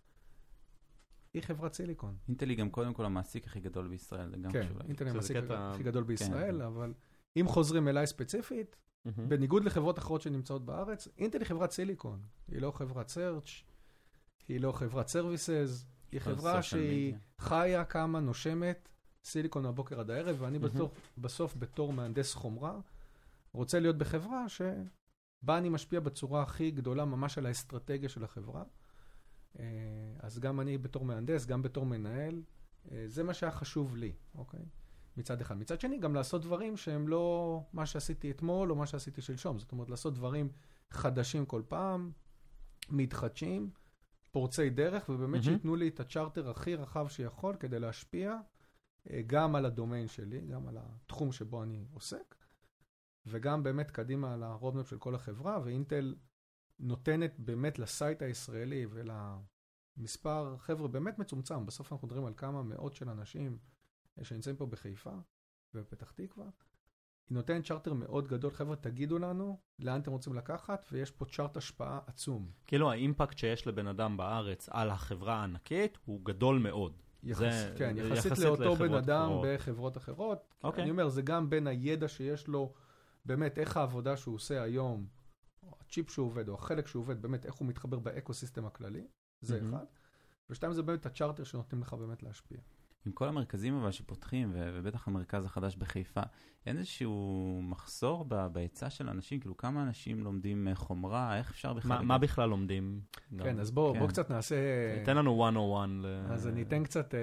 היא 1.35 1.43
חברת 1.43 1.73
סיליקון. 1.75 2.17
אינטל 2.29 2.49
היא 2.49 2.59
גם 2.59 2.71
קודם 2.71 2.95
כל 2.95 3.05
המעסיק 3.05 3.47
הכי 3.47 3.61
גדול 3.61 3.89
בישראל, 3.89 4.31
זה 4.31 4.37
גם 4.37 4.53
כן, 4.53 4.63
חשוב 4.63 4.73
להגיד. 4.77 4.89
אינטל 4.89 5.05
היא 5.05 5.13
המעסיק 5.13 5.37
קטע- 5.37 5.55
הכי 5.75 5.83
גדול 5.83 6.05
בישראל, 6.05 6.59
כן. 6.59 6.65
אבל 6.65 6.95
אם 7.37 7.47
חוזרים 7.49 7.89
אליי 7.89 8.07
ספציפית, 8.07 8.77
Mm-hmm. 9.07 9.21
בניגוד 9.29 9.65
לחברות 9.65 9.99
אחרות 9.99 10.21
שנמצאות 10.21 10.65
בארץ, 10.67 11.09
אינטל 11.19 11.39
היא 11.39 11.47
חברת 11.47 11.71
סיליקון. 11.71 12.21
היא 12.49 12.61
לא 12.61 12.71
חברת 12.71 13.11
search, 13.11 13.51
היא 14.49 14.61
לא 14.61 14.73
חברת 14.73 15.09
services, 15.09 15.85
היא 16.13 16.21
חברה 16.21 16.63
שהיא. 16.63 17.15
חיה, 17.39 17.85
קמה, 17.85 18.21
נושמת, 18.21 18.89
סיליקון 19.25 19.63
מהבוקר 19.63 20.01
עד 20.01 20.11
הערב, 20.11 20.37
ואני. 20.41 20.59
בסוף, 20.59 20.93
בסוף 21.19 21.57
בתור 21.57 21.93
מהנדס 21.93 22.35
חומרה, 22.35 22.79
רוצה 23.53 23.81
להיות 23.81 23.99
בחברה 23.99 24.49
שבה 24.49 25.59
אני 25.59 25.69
משפיע 25.69 26.01
בצורה 26.01 26.43
הכי 26.43 26.71
גדולה 26.71 27.05
ממש 27.05 27.39
על 27.39 27.47
האסטרטגיה 27.47 28.09
של 28.09 28.25
החברה. 28.25 28.63
אה, 29.59 29.65
אז 30.19 30.39
גם 30.39 30.61
אני 30.61 30.79
בתור 30.79 31.05
מהנדס, 31.05 31.47
גם 31.47 31.63
בתור 31.63 31.87
מנהל, 31.87 32.43
אה, 32.91 33.05
זה 33.07 33.23
מה 33.23 33.35
שהיה 33.35 33.53
חשוב 33.53 33.97
לי, 33.97 34.13
אוקיי? 34.35 34.65
מצד 35.17 35.41
אחד. 35.41 35.59
מצד 35.59 35.81
שני, 35.81 35.99
גם 35.99 36.15
לעשות 36.15 36.43
דברים 36.43 36.77
שהם 36.77 37.09
לא 37.09 37.61
מה 37.73 37.87
שעשיתי 37.87 38.31
אתמול 38.31 38.71
או 38.71 38.77
מה 38.77 38.87
שעשיתי 38.87 39.23
שלשום. 39.23 39.59
זאת 39.59 39.73
אומרת, 39.73 39.91
לעשות 39.91 40.15
דברים 40.15 40.49
חדשים 40.91 41.47
כל 41.47 41.63
פעם, 41.69 42.11
מתחדשים, 42.91 43.71
פורצי 44.37 44.71
דרך, 44.71 45.09
ובאמת 45.09 45.31
מהמם. 45.31 45.43
שייתנו 45.43 45.77
לי 45.77 45.89
את 45.89 46.01
הצ'רטר 46.01 46.51
הכי 46.51 46.75
רחב 46.75 47.09
שיכול 47.09 47.57
כדי 47.61 47.79
להשפיע 47.79 48.37
אה, 49.11 49.21
גם 49.27 49.57
על 49.57 49.67
הדומיין 49.67 50.09
שלי, 50.09 50.41
גם 50.41 50.69
על 50.69 50.79
התחום 50.81 51.33
שבו 51.33 51.63
אני 51.63 51.87
עוסק, 51.93 52.35
וגם 53.27 53.63
באמת 53.63 53.91
קדימה 53.91 54.35
על 54.35 54.43
ה 54.43 54.48
roadmap 54.48 54.89
של 54.89 54.99
כל 54.99 55.15
החברה, 55.15 55.61
ואינטל 55.65 56.15
נותנת 56.79 57.35
באמת 57.39 57.79
ל 57.79 57.87
site 57.87 58.23
הישראלי 58.23 58.87
ולמספר 58.91 60.57
חבר'ה 60.59 60.89
באמת 60.89 61.19
מצומצם, 61.19 61.67
בסוף 61.67 61.93
אנחנו 61.93 62.07
מדברים 62.09 62.27
על 62.27 62.35
כמה 62.37 62.63
מאות 62.63 62.95
של 62.95 63.09
אנשים 63.09 63.59
אה, 64.19 64.25
שנמצאים 64.25 64.57
פה 64.57 64.67
בחיפה 64.67 65.15
ובפתח 65.75 66.11
תקווה. 66.11 66.47
היא 67.31 67.35
נותנת 67.37 67.65
צ'רטר 67.67 67.93
מאוד 67.95 68.29
גדול, 68.29 68.51
חבר'ה, 68.51 68.77
תגידו 68.77 69.19
לנו 69.19 69.59
לאן 69.79 70.01
אתם 70.01 70.11
רוצים 70.13 70.35
לקחת, 70.35 70.87
ויש 70.93 71.11
פה 71.11 71.25
צ'ארט 71.25 71.57
השפעה 71.57 72.01
עצום. 72.07 72.51
כאילו 72.67 72.91
ה 72.91 72.97
impact 72.97 73.39
שיש 73.39 73.67
לבן 73.67 73.87
אדם 73.87 74.17
בארץ 74.17 74.69
על 74.69 74.91
החברה 74.91 75.35
הענקית 75.35 75.99
הוא 76.05 76.21
גדול 76.25 76.59
מאוד. 76.59 76.93
יחס, 77.23 77.41
זה- 77.41 77.75
כן, 77.79 77.95
יחסית 77.99 78.33
יחסית 78.33 78.45
לאותו 78.45 78.77
בן 78.77 78.95
אדם 78.95 79.23
אחרות. 79.23 79.47
בחברות 79.55 79.97
אחרות. 79.97 80.39
אוקיי. 80.65 80.83
אני 80.83 80.91
אומר, 80.91 81.09
זה 81.09 81.23
גם 81.23 81.51
בין 81.51 81.67
הידע 81.67 82.09
שיש 82.09 82.49
לו, 82.49 82.73
באמת, 83.25 83.59
איך 83.59 83.77
העבודה 83.77 84.17
שהוא 84.17 84.35
עושה 84.35 84.63
היום, 84.63 85.07
או 85.63 85.75
הצ'יפ 85.81 86.11
שהוא 86.11 86.27
עובד, 86.27 86.49
או 86.49 86.55
החלק 86.55 86.87
שהוא 86.87 87.01
עובד, 87.01 87.23
באמת, 87.23 87.47
איך 87.47 87.55
הוא 87.55 87.69
מתחבר 87.69 87.99
ב 87.99 88.05
ecosystem 88.05 88.67
הכללי, 88.67 89.07
זה 89.41 89.61
מהמם. 89.61 89.75
אחד. 89.75 89.85
ושתיים, 90.51 90.73
זה 90.73 90.83
באמת 90.83 91.07
הצ'רטר 91.07 91.45
שנותנים 91.45 91.83
לך 91.83 91.95
באמת 91.95 92.23
להשפיע. 92.23 92.59
עם 93.07 93.13
כל 93.13 93.29
המרכזים 93.29 93.75
אבל 93.75 93.91
שפותחים, 93.91 94.53
ובטח 94.55 95.09
המרכז 95.09 95.45
החדש 95.45 95.77
בחיפה, 95.77 96.21
אין 96.67 96.79
איזשהו 96.79 97.61
מחסור 97.63 98.25
בהיצע 98.25 98.91
של 98.91 99.09
אנשים? 99.09 99.41
כאילו, 99.41 99.57
כמה 99.57 99.83
אנשים 99.83 100.25
לומדים 100.25 100.69
אה, 100.69 100.75
חומרה? 100.75 101.39
איך 101.39 101.51
אפשר 101.51 101.75
בכלל... 101.75 101.89
מה, 101.89 101.95
לגייס? 101.95 102.09
מה 102.09 102.19
בכלל 102.19 102.49
לומדים? 102.49 103.01
גם? 103.37 103.45
כן, 103.45 103.61
אז 103.61 103.71
בואו 103.71 103.93
כן. 103.93 103.99
בוא 103.99 104.09
קצת 104.09 104.31
נעשה... 104.31 104.57
תן 105.05 105.17
לנו 105.17 105.37
101. 105.37 105.89
ל... 105.89 106.33
אז 106.33 106.49
אני 106.49 106.63
אתן 106.63 106.85
קצת 106.85 107.15
אה, 107.15 107.21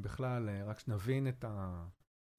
בכלל, 0.00 0.48
אה, 0.48 0.64
רק 0.64 0.78
שנבין 0.78 1.28
את, 1.28 1.44
ה, 1.44 1.84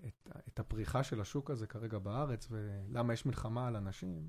את, 0.08 0.30
את 0.48 0.60
הפריחה 0.60 1.04
של 1.04 1.22
השוק 1.22 1.52
הזה 1.52 1.68
כרגע 1.68 2.00
בארץ, 2.00 2.48
ולמה 2.52 3.14
יש 3.14 3.26
מלחמה 3.26 3.68
על 3.68 3.76
אנשים. 3.76 4.28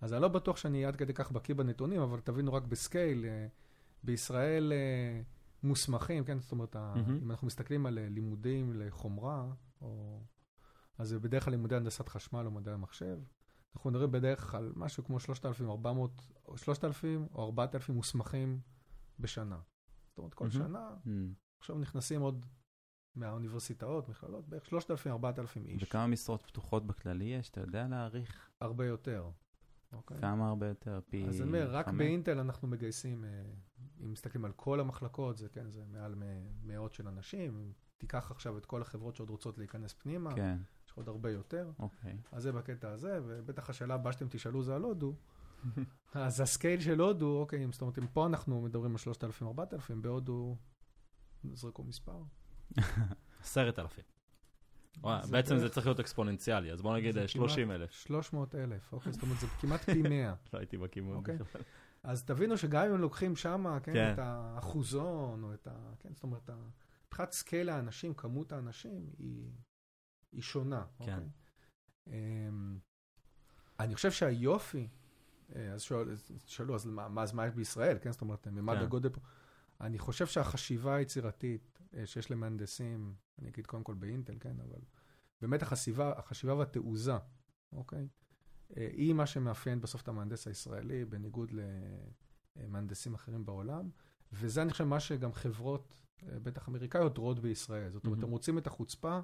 אז 0.00 0.12
אני 0.12 0.22
לא 0.22 0.28
בטוח 0.28 0.56
שאני 0.56 0.84
עד 0.84 0.96
כדי 0.96 1.14
כך 1.14 1.32
בקיא 1.32 1.54
בנתונים, 1.54 2.00
אבל 2.00 2.20
תבינו 2.20 2.52
רק 2.52 2.62
בסקייל, 2.62 3.24
בישראל 4.04 4.72
מוסמכים, 5.62 6.24
כן, 6.24 6.38
זאת 6.38 6.52
אומרת, 6.52 6.76
מהמם. 6.76 7.18
אם 7.22 7.30
אנחנו 7.30 7.46
מסתכלים 7.46 7.86
על 7.86 7.98
אה, 7.98 8.08
לימודים 8.08 8.72
לחומרה, 8.74 9.52
או... 9.80 10.22
אז 10.98 11.08
זה 11.08 11.18
בדרך 11.18 11.44
כלל 11.44 11.50
לימודי 11.50 11.76
הנדסת 11.76 12.08
חשמל 12.08 12.46
או 12.46 12.50
מדעי 12.50 12.74
המחשב. 12.74 13.18
אנחנו 13.76 13.90
מדברים 13.90 14.12
בדרך 14.12 14.50
כלל 14.50 14.72
משהו 14.76 15.04
כמו 15.04 15.20
3,400, 15.20 16.32
או 16.48 16.56
3,000 16.56 17.26
או 17.34 17.44
4,000 17.44 17.94
מוסמכים 17.94 18.60
בשנה. 19.18 19.60
זאת 20.08 20.18
אומרת, 20.18 20.34
כל 20.34 20.44
מהמם. 20.44 20.66
שנה 20.66 20.90
Mm. 21.04 21.08
עכשיו 21.58 21.78
נכנסים 21.78 22.20
עוד 22.20 22.46
מהאוניברסיטאות, 23.14 24.08
מכללות, 24.08 24.48
בערך 24.48 24.64
3,000-4,000 24.64 25.66
איש. 25.66 25.82
וכמה 25.82 26.06
משרות 26.06 26.42
פתוחות 26.42 26.86
בכללי 26.86 27.24
יש? 27.24 27.50
אתה 27.50 27.60
יודע 27.60 27.88
להעריך? 27.88 28.50
הרבה 28.60 28.86
יותר. 28.86 29.30
אוקיי? 29.92 30.20
כמה 30.20 30.48
הרבה 30.48 30.68
יותר? 30.68 31.00
פי 31.10 31.24
אז 31.28 31.40
אני 31.40 31.48
אומר, 31.48 31.70
רק? 31.70 31.88
באינטל 31.88 32.38
אנחנו 32.38 32.68
מגייסים, 32.68 33.24
אה, 33.24 33.30
אם 34.02 34.12
מסתכלים 34.12 34.44
על 34.44 34.52
כל 34.52 34.80
המחלקות, 34.80 35.36
זה 35.36 35.48
כן, 35.48 35.70
זה 35.70 35.82
מעל 35.92 36.14
מ- 36.14 36.22
מאות 36.68 36.94
של 36.94 37.08
אנשים. 37.08 37.58
אם 37.58 37.72
תיקח 37.98 38.30
עכשיו 38.30 38.58
את 38.58 38.66
כל 38.66 38.82
החברות 38.82 39.16
שעוד 39.16 39.30
רוצות 39.30 39.58
להיכנס 39.58 39.92
פנימה, 39.94 40.34
כן, 40.34 40.58
יש 40.86 40.92
עוד 40.94 41.08
הרבה 41.08 41.30
יותר. 41.30 41.70
אוקיי. 41.78 42.18
אז 42.32 42.42
זה 42.42 42.52
בקטע 42.52 42.90
הזה, 42.90 43.20
ובטח 43.26 43.70
השאלה 43.70 43.94
הבאה 43.94 44.12
שאתם 44.12 44.26
תשאלו 44.30 44.62
זה 44.62 44.74
על 44.74 44.82
הודו. 44.82 45.14
אז 46.14 46.40
הסקייל 46.40 46.80
של 46.80 47.00
הודו, 47.00 47.38
אוקיי, 47.40 47.66
זאת 47.72 47.80
אומרת, 47.82 47.98
אם 47.98 48.06
פה 48.06 48.26
אנחנו 48.26 48.62
מדברים 48.62 48.90
על 48.90 48.98
3,000-4,000, 49.42 49.44
בהודו 50.00 50.56
זרקו 51.52 51.84
מספר. 51.84 52.22
עשרת 53.40 53.78
אלפים. 53.78 54.04
וואי, 55.00 55.26
זה 55.26 55.32
בעצם 55.32 55.58
זה 55.58 55.68
צריך 55.68 55.86
להיות 55.86 56.00
אקספוננציאלי, 56.00 56.72
אז 56.72 56.82
בוא 56.82 56.96
נגיד 56.96 57.14
זה 57.14 57.20
אה, 57.22 57.28
כמעט- 57.28 57.48
30 57.48 57.70
אלף. 57.70 57.90
300 57.92 58.54
אלף, 58.54 58.92
אוקיי? 58.92 59.12
זאת 59.12 59.22
אומרת, 59.22 59.38
זה 59.40 59.46
כמעט 59.46 59.80
פי 59.80 60.02
100. 60.02 60.34
לא 60.52 60.58
הייתי 60.58 60.76
בכיוון. 60.78 61.14
אוקיי. 61.16 61.36
בכלל. 61.36 61.62
אז 62.04 62.24
תבינו 62.24 62.56
שגם 62.58 62.86
אם 62.86 63.00
לוקחים 63.00 63.36
שם, 63.36 63.78
כן, 63.82 63.92
כן. 63.92 64.12
את 64.14 64.18
האחוזון, 64.18 65.44
או 65.44 65.54
את 65.54 65.66
ה... 65.66 65.92
כן, 65.98 66.14
זאת 66.14 66.22
אומרת, 66.22 66.50
מבחינת 67.06 67.32
scale 67.32 67.68
האנשים, 67.70 68.14
כמות 68.14 68.52
האנשים, 68.52 69.10
היא, 69.18 69.50
היא 70.32 70.42
שונה, 70.42 70.84
כן. 70.98 71.04
אוקיי? 71.12 71.28
אמ, 72.48 72.78
אני 73.80 73.94
חושב 73.94 74.10
שהיופי, 74.10 74.88
אה, 75.56 75.72
אז 75.72 75.82
שואל- 75.82 76.10
אז 76.10 76.30
שאלו, 76.46 76.74
אז 76.74 76.86
מה, 76.86 77.08
מה- 77.08 77.22
אז 77.22 77.32
מה 77.32 77.46
יש 77.46 77.54
בישראל, 77.54 77.98
כן? 78.00 78.12
זאת 78.12 78.20
אומרת, 78.20 78.48
ממד 78.48 78.76
כן. 78.76 78.82
הגודל 78.82 79.08
פה. 79.08 79.20
אני 79.80 79.98
חושב 79.98 80.26
שהחשיבה 80.26 80.94
היצירתית 80.94 81.78
אה, 81.94 82.06
שיש 82.06 82.30
למהנדסים, 82.30 83.14
אני 83.38 83.48
אגיד 83.48 83.66
קודם 83.66 83.84
כל 83.84 83.94
באינטל, 83.94 84.34
כן, 84.40 84.60
אבל 84.60 84.80
באמת 85.40 85.62
החשיבה, 85.62 86.12
החשיבה 86.18 86.54
והתעוזה, 86.54 87.12
אוקיי? 87.72 88.08
אה, 88.76 88.88
היא 88.92 89.14
מה 89.14 89.26
שמאפיין 89.26 89.80
בסוף 89.80 90.02
את 90.02 90.08
המהנדס 90.08 90.46
הישראלי, 90.46 91.04
בניגוד 91.04 91.52
למהנדסים 92.56 93.14
אחרים 93.14 93.46
בעולם, 93.46 93.90
וזה 94.32 94.62
אני 94.62 94.70
חושב 94.72 94.84
מה 94.84 95.00
שגם 95.00 95.32
חברות, 95.32 95.94
אה, 96.22 96.38
בטח 96.42 96.68
אמריקאיות, 96.68 97.18
רואות 97.18 97.38
בישראל. 97.38 97.90
זאת 97.90 98.04
אומרת, 98.04 98.18
מהמם. 98.18 98.28
הם 98.28 98.32
רוצים 98.32 98.58
את 98.58 98.66
החוצפה, 98.66 99.20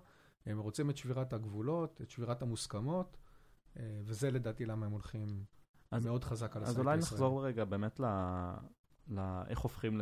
הם 0.46 0.58
רוצים 0.58 0.90
את 0.90 0.96
שבירת 0.96 1.32
הגבולות, 1.32 2.00
את 2.02 2.10
שבירת 2.10 2.42
המוסכמות, 2.42 3.16
אה, 3.76 4.00
וזה 4.04 4.30
לדעתי 4.30 4.66
למה 4.66 4.86
הם 4.86 4.92
הולכים 4.92 5.44
אז- 5.90 6.04
מאוד 6.06 6.24
חזק 6.24 6.56
על 6.56 6.62
על 6.62 6.68
ה 6.68 6.72
site 6.72 6.86
אולי 6.86 6.96
הישראלי. 6.96 7.14
נחזור 7.14 7.46
רגע 7.46 7.64
באמת 7.64 8.00
ל... 8.00 8.04
ל... 9.08 9.20
איך 9.48 9.58
הופכים 9.58 10.00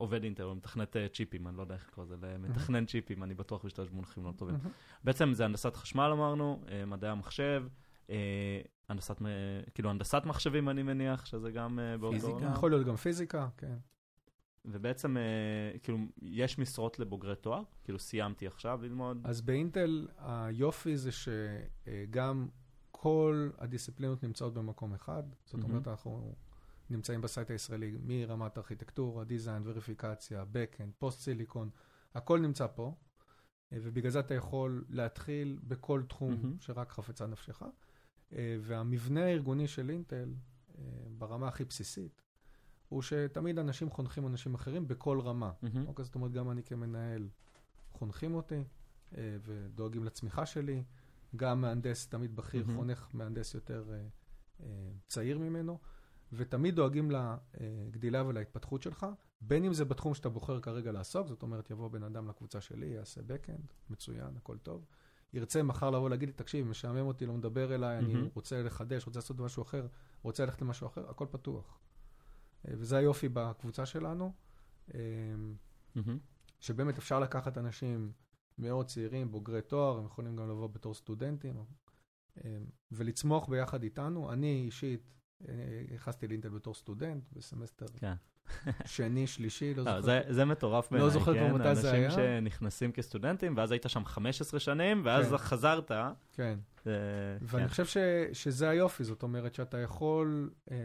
לעובד 0.00 0.24
אינטל, 0.24 0.44
או 0.44 0.54
מתכנת 0.54 0.96
אה, 0.96 1.08
צ'יפים, 1.08 1.48
אני 1.48 1.56
לא 1.56 1.62
יודע 1.62 1.74
איך 1.74 1.88
לקרוא 1.88 2.04
לזה, 2.04 2.16
למתכנן 2.20 2.86
צ'יפים, 2.86 3.22
אני 3.22 3.34
בטוח 3.34 3.64
משתמש 3.64 3.88
במונחים 3.88 4.24
לא 4.24 4.32
טובים. 4.36 4.56
בעצם 5.04 5.32
זה 5.32 5.44
הנדסת 5.44 5.76
חשמל 5.76 6.10
אמרנו, 6.12 6.62
אה, 6.68 6.86
מדעי 6.86 7.10
המחשב, 7.10 7.64
אה, 8.10 8.60
הנדסת, 8.88 9.22
כאילו 9.74 9.90
הנדסת 9.90 10.22
מחשבים 10.26 10.68
אני 10.68 10.82
מניח, 10.82 11.24
שזה 11.26 11.50
גם 11.50 11.78
באותו... 12.00 12.20
פיזיקה. 12.20 12.52
יכול 12.52 12.70
להיות 12.70 12.86
גם 12.86 12.96
פיזיקה, 12.96 13.48
כן. 13.56 13.76
ובעצם, 14.64 15.16
כאילו, 15.82 15.98
יש 16.22 16.58
משרות 16.58 16.98
לבוגרי 16.98 17.36
תואר? 17.36 17.62
כאילו, 17.84 17.98
סיימתי 17.98 18.46
עכשיו 18.46 18.80
ללמוד? 18.82 19.20
אז 19.24 19.40
באינטל 19.40 20.08
היופי 20.18 20.96
זה 20.96 21.10
שגם 21.12 22.48
כל 22.90 23.50
הדיסציפלינות 23.58 24.22
נמצאות 24.22 24.54
במקום 24.54 24.94
אחד. 24.94 25.22
זאת. 25.44 25.62
אומרת, 25.62 25.88
אנחנו 25.88 26.34
נמצאים 26.90 27.20
ב 27.20 27.26
site 27.26 27.50
הישראלי 27.50 27.96
מרמת 28.02 28.58
ארכיטקטורה, 28.58 29.24
design, 29.24 29.62
וריפיקציה, 29.64 30.42
backend, 30.42 30.90
post 30.98 31.20
silicon, 31.20 31.70
הכל 32.14 32.40
נמצא 32.40 32.66
פה. 32.66 32.94
אה, 33.72 33.78
ובגלל 33.82 34.10
זה 34.10 34.20
אתה 34.20 34.34
יכול 34.34 34.84
להתחיל 34.88 35.58
בכל 35.62 36.02
תחום 36.08 36.34
מהמם. 36.34 36.56
שרק 36.60 36.92
חפצה 36.92 37.26
נפשך. 37.26 37.62
אה, 38.32 38.56
והמבנה 38.60 39.24
הארגוני 39.24 39.68
של 39.68 39.90
אינטל, 39.90 40.34
אה, 40.78 40.84
ברמה 41.18 41.48
הכי 41.48 41.64
בסיסית, 41.64 42.22
הוא 42.88 43.02
שתמיד 43.02 43.58
אנשים 43.58 43.90
חונכים 43.90 44.26
אנשים 44.26 44.54
אחרים 44.54 44.88
בכל 44.88 45.20
רמה. 45.20 45.52
מהמם. 45.62 45.86
אוקיי, 45.86 46.04
זאת 46.04 46.14
אומרת, 46.14 46.32
גם 46.32 46.50
אני 46.50 46.62
כמנהל, 46.62 47.28
חונכים 47.92 48.34
אותי 48.34 48.64
ודואגים 49.12 50.04
לצמיחה 50.04 50.46
שלי. 50.46 50.84
גם 51.36 51.60
מהנדס 51.60 52.08
תמיד 52.08 52.36
בכיר 52.36 52.66
מהמם. 52.66 52.76
חונך 52.76 53.08
מהנדס 53.12 53.54
יותר 53.54 53.92
צעיר 55.06 55.38
ממנו, 55.38 55.78
ותמיד 56.32 56.74
דואגים 56.74 57.10
לגדילה 57.10 58.24
ולהתפתחות 58.26 58.82
שלך, 58.82 59.06
בין 59.40 59.64
אם 59.64 59.72
זה 59.72 59.84
בתחום 59.84 60.14
שאתה 60.14 60.28
בוחר 60.28 60.60
כרגע 60.60 60.92
לעסוק, 60.92 61.26
זאת 61.26 61.42
אומרת, 61.42 61.70
יבוא 61.70 61.88
בן 61.88 62.02
אדם 62.02 62.28
לקבוצה 62.28 62.60
שלי, 62.60 62.86
יעשה 62.86 63.20
backend, 63.20 63.90
מצוין, 63.90 64.36
הכל 64.36 64.58
טוב. 64.58 64.84
ירצה 65.32 65.62
מחר 65.62 65.90
לבוא 65.90 66.10
להגיד 66.10 66.28
לי, 66.28 66.32
תקשיב, 66.32 66.66
משעמם 66.66 67.06
אותי, 67.06 67.26
לא 67.26 67.34
מדבר 67.34 67.74
אליי, 67.74 67.98
אני. 67.98 68.14
רוצה 68.34 68.62
לחדש, 68.62 69.06
רוצה 69.06 69.18
לעשות 69.18 69.38
משהו 69.38 69.62
אחר, 69.62 69.86
רוצה 70.22 70.44
ללכת 70.44 70.62
למשהו 70.62 70.86
אחר, 70.86 71.10
הכל 71.10 71.26
פתוח. 71.30 71.80
אה, 72.68 72.74
וזה 72.78 72.96
היופי 72.96 73.28
בקבוצה 73.28 73.86
שלנו. 73.86 74.32
מהמם. 75.94 76.18
שבאמת 76.60 76.98
אפשר 76.98 77.20
לקחת 77.20 77.58
אנשים 77.58 78.12
מאוד 78.58 78.86
צעירים, 78.86 79.30
בוגרי 79.30 79.62
תואר, 79.62 79.98
הם 79.98 80.04
יכולים 80.04 80.36
גם 80.36 80.50
לבוא 80.50 80.66
בתור 80.66 80.94
סטודנטים, 80.94 81.64
אה, 82.44 82.58
ולצמוח 82.92 83.48
ביחד 83.48 83.82
איתנו. 83.82 84.32
אני 84.32 84.62
אישית 84.66 85.19
נכנסתי 85.94 86.28
לאינטל 86.28 86.48
בתור 86.48 86.74
סטודנט 86.74 87.24
בסמסטר 87.32 87.86
כן. 87.96 88.14
שני, 88.84 89.26
שלישי, 89.26 89.74
לא 89.74 89.84
לא, 89.84 90.00
זוכר. 90.00 90.22
זה, 90.32 90.44
מטורף 90.44 90.92
לא 90.92 90.98
בעיניי, 90.98 91.12
זוכר 91.12 91.34
כבר 91.34 91.48
כן? 91.48 91.54
מתי 91.54 91.74
זה 91.74 91.92
היה. 91.92 92.06
אנשים 92.06 92.24
שנכנסים 92.24 92.92
כסטודנטים, 92.92 93.56
ואז 93.56 93.70
היית 93.72 93.84
שם 93.88 94.04
15 94.04 94.60
שנים, 94.60 95.02
ואז 95.04 95.30
כן. 95.30 95.36
חזרת. 95.36 95.90
כן. 96.32 96.58
ואני. 97.40 97.68
חושב 97.68 97.84
שזה 98.32 98.68
היופי, 98.68 99.04
זאת 99.04 99.22
אומרת 99.22 99.54
שאתה 99.54 99.78
יכול 99.78 100.50
אה, 100.70 100.76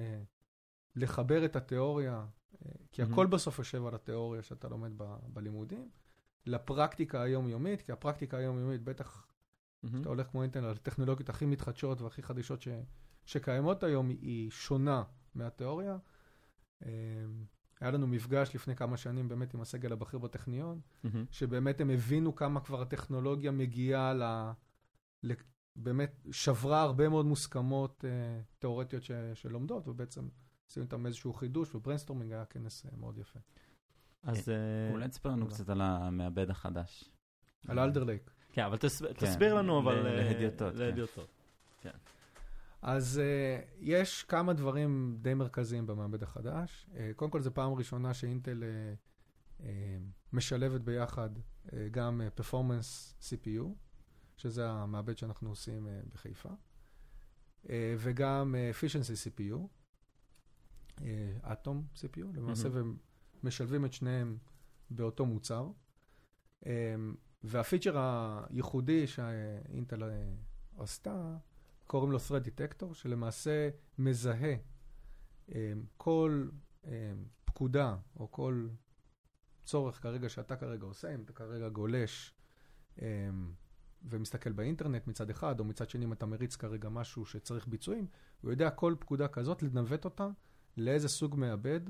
לחבר 0.95 1.45
את 1.45 1.55
התיאוריה, 1.55 2.25
אה, 2.65 2.71
כי. 2.91 3.01
הכל 3.01 3.25
בסוף 3.25 3.59
יושב 3.59 3.85
על 3.85 3.95
התיאוריה 3.95 4.41
שאתה 4.41 4.67
לומד 4.67 4.91
בלימודים, 5.27 5.89
לפרקטיקה 6.45 7.21
היומיומית, 7.21 7.81
כי 7.81 7.91
הפרקטיקה 7.91 8.37
היומיומית, 8.37 8.83
בטח 8.83 9.27
מהמם. 9.83 10.01
אתה 10.01 10.09
הולך 10.09 10.27
כמו 10.27 10.41
אינטרנט, 10.41 10.77
הטכנולוגיות 10.77 11.29
הכי 11.29 11.45
מתחדשות 11.45 12.01
והכי 12.01 12.21
חדישות 12.23 12.61
ש, 12.61 12.67
שקיימות 13.25 13.83
היום, 13.83 14.09
היא 14.09 14.51
שונה 14.51 15.03
מהתיאוריה. 15.35 15.97
אה, 16.85 16.89
היה 17.79 17.91
לנו 17.91 18.07
מפגש 18.07 18.55
לפני 18.55 18.75
כמה 18.75 18.97
שנים 18.97 19.27
באמת 19.29 19.53
עם 19.53 19.61
הסגל 19.61 19.91
הבכיר 19.91 20.19
בטכניון, 20.19 20.79
מהמם. 21.03 21.25
שבאמת 21.31 21.81
הם 21.81 21.89
הבינו 21.89 22.35
כמה 22.35 22.61
כבר 22.61 22.81
הטכנולוגיה 22.81 23.51
מגיעה 23.51 24.13
ל... 24.13 24.23
ל... 25.23 25.33
באמת 25.75 26.25
שברה 26.31 26.81
הרבה 26.81 27.09
מאוד 27.09 27.25
מוסכמות 27.25 28.05
אה, 28.05 28.41
תיאורטיות 28.59 29.03
ש... 29.03 29.11
שלומדות, 29.33 29.87
ובעצם 29.87 30.27
עשינו 30.69 30.83
איתם 30.85 31.05
איזשהו 31.05 31.33
חידוש, 31.33 31.75
ו 31.75 31.79
brainstorming 31.79 32.31
היה 32.31 32.45
כנס 32.45 32.85
אה, 32.85 32.91
מאוד 32.97 33.17
יפה. 33.17 33.39
אז... 34.23 34.49
אה, 34.49 34.91
אולי 34.91 35.07
תספר 35.07 35.29
לנו 35.29 35.43
תודה. 35.45 35.55
קצת 35.55 35.69
על 35.69 35.81
המעבד 35.81 36.49
החדש. 36.49 37.03
על 37.67 37.79
אלדר 37.79 38.03
לייק. 38.03 38.31
כן, 38.51 38.63
אבל 38.63 38.77
תס- 38.77 39.01
כן, 39.05 39.13
תסביר 39.13 39.53
לנו, 39.53 39.79
אבל... 39.79 39.95
ל- 39.95 40.07
אה, 40.07 40.13
להדיוטות, 40.13 41.27
כן. 41.81 41.89
אז 42.87 43.21
uh, 43.21 43.67
יש 43.79 44.23
כמה 44.23 44.53
דברים 44.53 45.17
די 45.21 45.33
מרכזיים 45.33 45.87
במעבד 45.87 46.23
החדש. 46.23 46.87
Uh, 46.89 46.97
קודם 47.15 47.31
כל, 47.31 47.41
זו 47.41 47.53
פעם 47.53 47.73
ראשונה 47.73 48.13
שאינטל 48.13 48.63
uh, 48.63 49.61
uh, 49.61 49.63
משלבת 50.33 50.81
ביחד 50.81 51.29
uh, 51.37 51.71
גם 51.91 52.21
uh, 52.21 52.41
Performance 52.41 53.13
CPU, 53.21 53.65
שזה 54.37 54.69
המעבד 54.69 55.17
שאנחנו 55.17 55.49
עושים 55.49 55.87
uh, 55.87 56.13
בחיפה, 56.13 56.49
uh, 57.63 57.69
וגם 57.97 58.55
uh, 58.55 58.75
Efficiency 58.77 59.39
CPU, 59.39 59.57
uh, 60.97 61.01
Atom 61.43 61.97
CPU, 62.01 62.25
למעשה, 62.33 62.69
מהמם. 62.69 62.97
ומשלבים 63.43 63.85
את 63.85 63.93
שניהם 63.93 64.37
באותו 64.89 65.25
מוצר. 65.25 65.69
Um, 66.63 66.67
והפיצ'ר 67.43 67.97
הייחודי 67.97 69.07
שאינטל 69.07 70.03
עשתה, 70.77 71.37
קוראים 71.87 72.11
לו 72.11 72.17
thread 72.17 72.45
detector, 72.45 72.93
שלמעשה 72.93 73.69
מזהה 73.97 74.55
um, 75.49 75.53
כל 75.97 76.47
um, 76.83 76.87
פקודה 77.45 77.97
או 78.15 78.31
כל 78.31 78.67
צורך 79.65 80.03
כרגע 80.03 80.29
שאתה 80.29 80.55
כרגע 80.55 80.85
עושה, 80.85 81.15
אם 81.15 81.21
אתה 81.21 81.33
כרגע 81.33 81.69
גולש 81.69 82.33
um, 82.97 83.01
ומסתכל 84.03 84.51
באינטרנט 84.51 85.07
מצד 85.07 85.29
אחד, 85.29 85.59
או 85.59 85.65
מצד 85.65 85.89
שני 85.89 86.05
אם 86.05 86.13
אתה 86.13 86.25
מריץ 86.25 86.55
כרגע 86.55 86.89
משהו 86.89 87.25
שצריך 87.25 87.67
ביצועים, 87.67 88.07
הוא 88.41 88.51
יודע 88.51 88.69
כל 88.69 88.95
פקודה 88.99 89.27
כזאת 89.27 89.63
לנווט 89.63 90.05
אותה 90.05 90.27
לאיזה 90.77 91.09
סוג 91.09 91.35
מעבד 91.35 91.81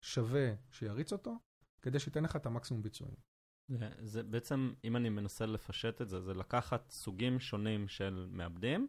שווה 0.00 0.54
שיריץ 0.70 1.12
אותו, 1.12 1.38
כדי 1.82 1.98
שייתן 1.98 2.24
לך 2.24 2.36
את 2.36 2.46
המקסימום 2.46 2.82
ביצועים. 2.82 3.14
זה, 3.68 3.90
זה 4.00 4.22
בעצם, 4.22 4.74
אם 4.84 4.96
אני 4.96 5.08
מנסה 5.08 5.46
לפשט 5.46 6.02
את 6.02 6.08
זה, 6.08 6.20
זה 6.20 6.34
לקחת 6.34 6.90
סוגים 6.90 7.40
שונים 7.40 7.88
של 7.88 8.28
מעבדים, 8.30 8.88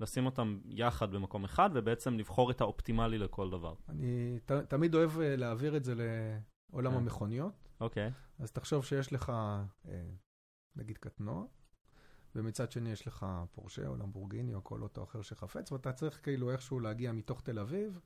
לשים 0.00 0.26
אותם 0.26 0.60
יחד 0.64 1.12
במקום 1.12 1.44
אחד, 1.44 1.70
ובעצם 1.74 2.18
לבחור 2.18 2.50
את 2.50 2.60
האופטימלי 2.60 3.18
לכל 3.18 3.50
דבר. 3.50 3.74
אני 3.88 4.38
ת, 4.44 4.52
תמיד 4.52 4.94
אוהב 4.94 5.20
אה, 5.20 5.36
להעביר 5.36 5.76
את 5.76 5.84
זה 5.84 5.94
לעולם 5.94 6.92
כן. 6.92 6.96
המכוניות. 6.96 7.68
אוקיי. 7.80 8.10
אז 8.38 8.52
תחשוב 8.52 8.84
שיש 8.84 9.12
לך, 9.12 9.32
אה, 9.88 10.10
נגיד 10.76 10.98
קטנוע, 10.98 11.44
ומצד 12.34 12.72
שני 12.72 12.92
יש 12.92 13.06
לך 13.06 13.26
פורשה 13.52 13.86
או 13.86 13.96
למבורגיני 13.96 14.54
או 14.54 14.64
כל 14.64 14.82
אוטו 14.82 15.02
אחר 15.02 15.22
שחפץ, 15.22 15.72
ואתה 15.72 15.92
צריך 15.92 16.20
כאילו 16.22 16.50
איכשהו 16.50 16.80
להגיע 16.80 17.12
מתוך 17.12 17.40
תל 17.40 17.58
אביב 17.58 18.00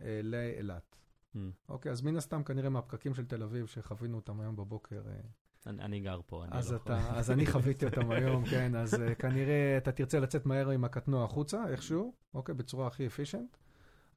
אה, 0.00 0.20
לאילת. 0.22 0.96
Hmm. 1.34 1.38
אוקיי, 1.68 1.92
אז 1.92 2.02
מן 2.02 2.16
הסתם 2.16 2.44
כנראה 2.44 2.68
מהפקקים 2.68 3.14
של 3.14 3.26
תל 3.26 3.42
אביב 3.42 3.66
שחווינו 3.66 4.16
אותם 4.16 4.40
היום 4.40 4.56
בבוקר, 4.56 5.02
אה, 5.08 5.20
אני, 5.66 5.82
אני 5.82 6.00
גר 6.00 6.20
פה, 6.26 6.44
אני 6.44 6.58
אז, 6.58 6.72
לא 6.72 6.76
אתה, 6.76 6.92
יכול. 6.92 7.16
אז 7.16 7.30
אני 7.30 7.46
חוויתי 7.52 7.86
אותם 7.86 8.10
היום, 8.10 8.44
כן, 8.44 8.76
אז 8.76 8.94
uh, 8.94 9.14
כנראה 9.14 9.76
אתה 9.76 9.92
תרצה 9.92 10.20
לצאת 10.20 10.46
מהר 10.46 10.70
עם 10.70 10.84
הקטנוע 10.84 11.24
החוצה, 11.24 11.64
איכשהו, 11.68 12.12
אוקיי, 12.34 12.54
בצורה 12.54 12.86
הכי 12.86 13.06
אפישנט, 13.06 13.56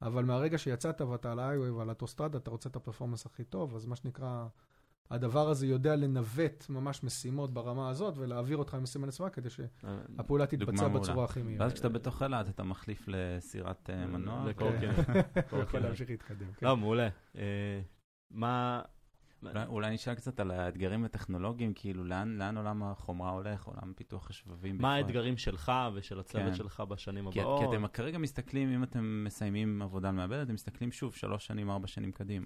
אבל 0.02 0.26
מהרגע 0.26 0.58
שיצאת 0.58 1.02
ואתה 1.02 1.32
על 1.32 1.40
ה-highway 1.40 1.72
ועל 1.72 1.90
האוטוסטרדה, 1.90 2.38
אתה 2.38 2.52
רוצה 2.52 2.70
את 2.70 2.76
הפרפורמנס 2.76 3.26
הכי 3.26 3.44
טוב, 3.44 3.76
אז 3.76 3.86
מה 3.86 3.96
שנקרא, 3.96 4.48
הדבר 5.12 5.50
הזה 5.50 5.68
יודע 5.68 5.96
לנווט 5.96 6.66
ממש 6.70 7.04
משימות 7.04 7.54
ברמה 7.54 7.90
הזאת, 7.90 8.14
ולהעביר 8.18 8.58
אותך 8.58 8.74
ממשימה 8.74 9.06
למשימה, 9.06 9.30
כדי 9.30 9.50
שהפעולה 9.50 10.46
תתבצע. 10.46 10.88
בצורה 10.88 11.24
הכי 11.26 11.42
מהירה. 11.42 11.64
ואז 11.64 11.74
כשאתה 11.74 11.90
בתוך 11.90 12.24
אילת 12.24 12.50
אתה 12.50 12.64
מחליף 12.64 13.06
לסירת 13.08 13.90
אה, 13.90 14.06
מנוע. 14.06 14.46
לקורקינט. 14.46 15.10
הוא 15.52 15.60
יכול. 15.60 15.80
להמשיך 15.80 16.10
להתקדם. 16.10 16.52
כן. 16.58 16.66
לא, 16.66 16.78
מעולה. 16.78 17.10
אה, 17.38 17.82
מה... 18.32 18.82
אולי- 19.44 19.66
אולי 19.66 19.94
נשאל 19.94 20.16
קצת 20.16 20.40
על 20.40 20.52
האתגרים 20.52 21.06
הטכנולוגיים, 21.06 21.74
כאילו 21.76 22.04
לאן 22.04 22.38
לאן 22.38 22.58
עולם 22.58 22.84
החומרה 22.84 23.30
הולך, 23.32 23.64
עולם 23.64 23.94
פיתוח 23.96 24.30
השבבים. 24.30 24.78
מה 24.78 24.96
בפרט. 24.96 25.06
האתגרים 25.06 25.38
שלך 25.38 25.72
ושל 25.94 26.20
הצוות 26.20 26.44
כן. 26.46 26.54
שלך 26.56 26.80
בשנים 26.80 27.32
כי, 27.32 27.40
הבאות? 27.42 27.60
כי 27.60 27.78
אתם 27.78 27.88
כרגע 27.88 28.18
מסתכלים, 28.18 28.70
אם 28.70 28.84
אתם 28.84 29.24
מסיימים 29.28 29.82
עבודה 29.82 30.10
על 30.10 30.16
מעבד, 30.16 30.38
אתם 30.38 30.54
מסתכלים 30.54 30.92
שוב 30.92 31.16
שלוש 31.16 31.46
שנים, 31.48 31.70
ארבע 31.70 31.88
שנים 31.88 32.12
קדימה. 32.12 32.46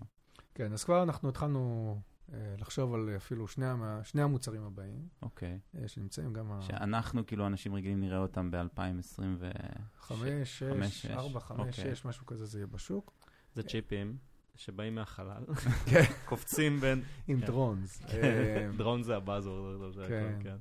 כן, 0.56 0.74
אז 0.74 0.84
כבר 0.84 1.04
אנחנו 1.04 1.30
התחלנו 1.30 1.96
אה, 2.34 2.56
לחשוב 2.58 2.94
על 2.94 3.10
אפילו 3.18 3.48
שני 3.48 3.66
המ- 3.66 4.00
שני 4.04 4.22
המוצרים 4.22 4.64
הבאים, 4.64 5.08
אוקיי. 5.22 5.60
אה, 5.78 5.88
שנמצאים 5.88 6.34
גם 6.34 6.52
ה... 6.52 6.62
שאנחנו, 6.62 7.26
כאילו, 7.26 7.48
אנשים 7.48 7.76
רגילים 7.76 8.00
נראה 8.00 8.18
אותם 8.18 8.52
ב-2020 8.52 9.22
ו... 9.38 9.52
חמש, 9.98 10.64
חמש, 10.64 10.88
שש, 10.88 11.02
שש. 11.02 11.12
ארבע, 11.12 11.40
חמש, 11.40 11.60
אוקיי. 11.60 11.96
שש, 11.96 12.06
משהו 12.06 12.26
כזה 12.26 12.46
זה 12.46 12.58
יהיה 12.60 12.68
בשוק. 12.68 13.14
זה 13.56 13.64
צ'יפים 13.64 14.18
שבאים 14.56 14.96
מהחלל, 14.96 15.44
כן. 15.92 16.04
קופצים 16.26 16.80
בין... 16.80 17.04
עם 17.28 17.40
כן. 17.40 17.46
דרונס. 17.46 18.02
כן, 18.08 18.22
אה, 18.24 18.70
דרון 18.78 19.04
זה 19.04 19.16
הבאזוורד, 19.16 19.94
זה 19.94 20.06
כן. 20.08 20.40
כן. 20.40 20.58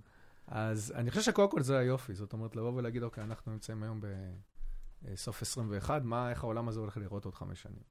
אז 0.46 0.92
אני 0.96 1.10
חושב 1.10 1.22
שקודם 1.22 1.50
כל 1.50 1.62
זה 1.62 1.78
היופי, 1.78 2.14
זאת 2.14 2.32
אומרת, 2.32 2.56
לבוא 2.56 2.72
ולהגיד, 2.72 3.02
אוקיי, 3.02 3.24
אנחנו 3.24 3.52
נמצאים 3.52 3.82
היום 3.82 4.00
בסוף 5.02 5.42
21, 5.42 6.02
מה, 6.02 6.30
איך 6.30 6.44
העולם 6.44 6.68
הזה 6.68 6.80
הולך 6.80 6.96
לראות 6.96 7.24
עוד 7.24 7.34
חמש 7.34 7.62
שנים? 7.62 7.82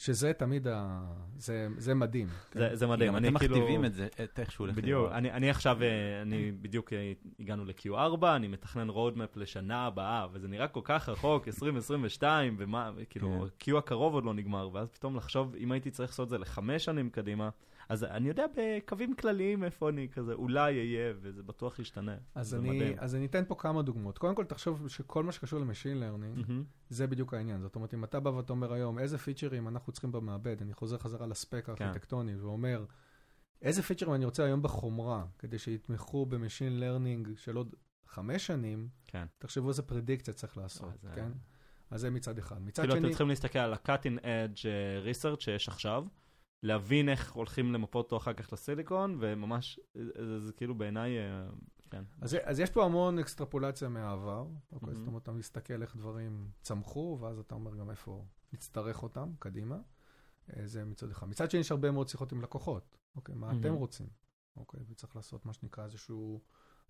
שזה 0.00 0.32
תמיד, 0.32 0.68
ה... 0.68 1.00
זה, 1.38 1.68
זה 1.76 1.94
מדהים. 1.94 2.26
זה- 2.26 2.68
כן? 2.68 2.74
זה 2.74 2.86
כי 2.86 2.90
מדהים, 2.90 3.16
אני 3.16 3.28
אתם 3.28 3.38
כאילו... 3.38 3.56
מכתיבים 3.56 3.84
את 3.84 3.94
זה, 3.94 4.08
את 4.24 4.40
איך 4.40 4.52
שהוא 4.52 4.66
הולך 4.66 4.76
בדיוק. 4.76 5.12
אני, 5.12 5.30
אני 5.32 5.50
עכשיו, 5.50 5.82
אה, 5.82 6.22
אני 6.22 6.52
בדיוק 6.60 6.92
אה, 6.92 7.12
הגענו 7.40 7.64
ל-Q4, 7.64 8.26
אני 8.36 8.48
מתכנן 8.48 8.88
roadmap 8.88 9.36
לשנה 9.36 9.86
הבאה, 9.86 10.26
וזה 10.32 10.48
נראה 10.48 10.68
כל 10.68 10.80
כך 10.84 11.08
רחוק, 11.08 11.48
2022, 11.48 12.56
ומה, 12.58 12.90
כאילו, 13.10 13.46
Q 13.62 13.76
הקרוב 13.78 14.14
עוד 14.14 14.24
לא 14.24 14.34
נגמר, 14.34 14.70
ואז 14.72 14.88
פתאום 14.88 15.16
לחשוב, 15.16 15.54
אם 15.54 15.72
הייתי 15.72 15.90
צריך 15.90 16.10
לעשות 16.10 16.24
את 16.24 16.30
זה 16.30 16.38
לחמש 16.38 16.84
שנים 16.84 17.10
קדימה, 17.10 17.48
אז 17.90 18.04
אני 18.04 18.28
יודע 18.28 18.44
בקווים 18.56 19.16
כלליים 19.16 19.64
איפה 19.64 19.88
אני 19.88 20.08
כזה, 20.08 20.32
אולי 20.32 20.78
אהיה, 20.78 21.14
וזה 21.20 21.42
בטוח 21.42 21.78
ישתנה. 21.78 22.16
אז 22.34 22.54
אני. 22.54 22.94
אז 22.98 23.14
אני 23.14 23.26
אתן 23.26 23.44
פה 23.48 23.54
כמה 23.54 23.82
דוגמאות. 23.82 24.18
קודם 24.18 24.34
כל, 24.34 24.44
תחשוב 24.44 24.88
שכל 24.88 25.24
מה 25.24 25.32
שקשור 25.32 25.60
ל 25.60 25.65
machine 25.65 26.00
learning, 26.00 26.46
מהמם. 26.48 26.64
זה 26.88 27.06
בדיוק 27.06 27.34
העניין. 27.34 27.62
זאת 27.62 27.74
אומרת, 27.74 27.94
אם 27.94 28.04
אתה 28.04 28.20
בא 28.20 28.28
ואתה 28.28 28.52
אומר 28.52 28.72
היום, 28.72 28.98
איזה 28.98 29.18
פיצ'רים 29.18 29.68
אנחנו 29.68 29.92
צריכים 29.92 30.12
במעבד, 30.12 30.56
אני 30.62 30.74
חוזר 30.74 30.98
חזרה 30.98 31.26
לספק 31.26 31.64
כן. 31.66 31.84
הארכיטקטוני 31.84 32.36
ואומר, 32.36 32.84
איזה 33.62 33.82
פיצ'רים 33.82 34.14
אני 34.14 34.24
רוצה 34.24 34.44
היום 34.44 34.62
בחומרה, 34.62 35.24
כדי 35.38 35.58
שיתמכו 35.58 36.26
ב 36.26 36.33
machine 36.33 36.80
learning 36.80 37.28
של 37.36 37.56
עוד 37.56 37.74
חמש 38.06 38.46
שנים, 38.46 38.88
כן. 39.06 39.26
תחשבו 39.38 39.68
איזה 39.68 39.82
פרדיקציה 39.82 40.34
צריך 40.34 40.56
לעשות, 40.58 40.82
וואי, 40.88 40.96
זה- 41.02 41.10
כן? 41.14 41.30
אז 41.90 42.00
זה 42.00 42.10
מצד 42.10 42.38
אחד. 42.38 42.62
מצד 42.62 42.82
כאילו 42.82 42.94
אתם 42.94 43.02
שני, 43.02 43.10
צריכים 43.10 43.28
להסתכל 43.28 43.58
על 43.58 43.72
ה-cutting 43.72 44.18
edge 44.20 44.66
אה, 44.66 45.12
research 45.12 45.40
שיש 45.40 45.68
עכשיו, 45.68 46.04
להבין 46.62 47.08
איך 47.08 47.32
הולכים 47.32 47.72
למפות 47.72 48.04
אותו 48.04 48.16
אחר 48.16 48.32
כך 48.32 48.52
לסיליקון, 48.52 49.16
וממש, 49.20 49.80
אה, 49.96 50.02
זה, 50.26 50.40
זה 50.40 50.52
כאילו 50.52 50.74
בעיניי, 50.74 51.18
אה, 51.18 51.48
כן. 51.90 52.04
אז, 52.20 52.36
אז 52.42 52.60
יש 52.60 52.70
פה 52.70 52.84
המון 52.84 53.18
אקסטרפולציה 53.18 53.88
מהעבר, 53.88 54.46
אוקיי? 54.72 54.86
מהמם. 54.88 54.94
זאת 54.94 55.06
אומרת, 55.06 55.22
אתה 55.22 55.32
מסתכל 55.32 55.82
איך 55.82 55.96
דברים 55.96 56.50
צמחו, 56.62 57.18
ואז 57.20 57.38
אתה 57.38 57.54
אומר 57.54 57.76
גם 57.76 57.90
איפה 57.90 58.24
נצטרך 58.52 59.02
אותם, 59.02 59.28
קדימה. 59.38 59.78
אה, 60.56 60.66
זה 60.66 60.84
מצד 60.84 61.10
אחד. 61.10 61.28
מצד 61.28 61.50
שני, 61.50 61.60
יש 61.60 61.70
הרבה 61.70 61.90
מאוד 61.90 62.08
שיחות 62.08 62.32
עם 62.32 62.42
לקוחות, 62.42 62.98
אוקיי? 63.16 63.34
מה 63.34 63.50
אתם 63.50 63.60
מהמם. 63.60 63.74
רוצים, 63.74 64.06
אוקיי? 64.56 64.80
וצריך 64.88 65.16
לעשות 65.16 65.46
מה 65.46 65.52
שנקרא 65.52 65.84
איזושהי 65.84 66.38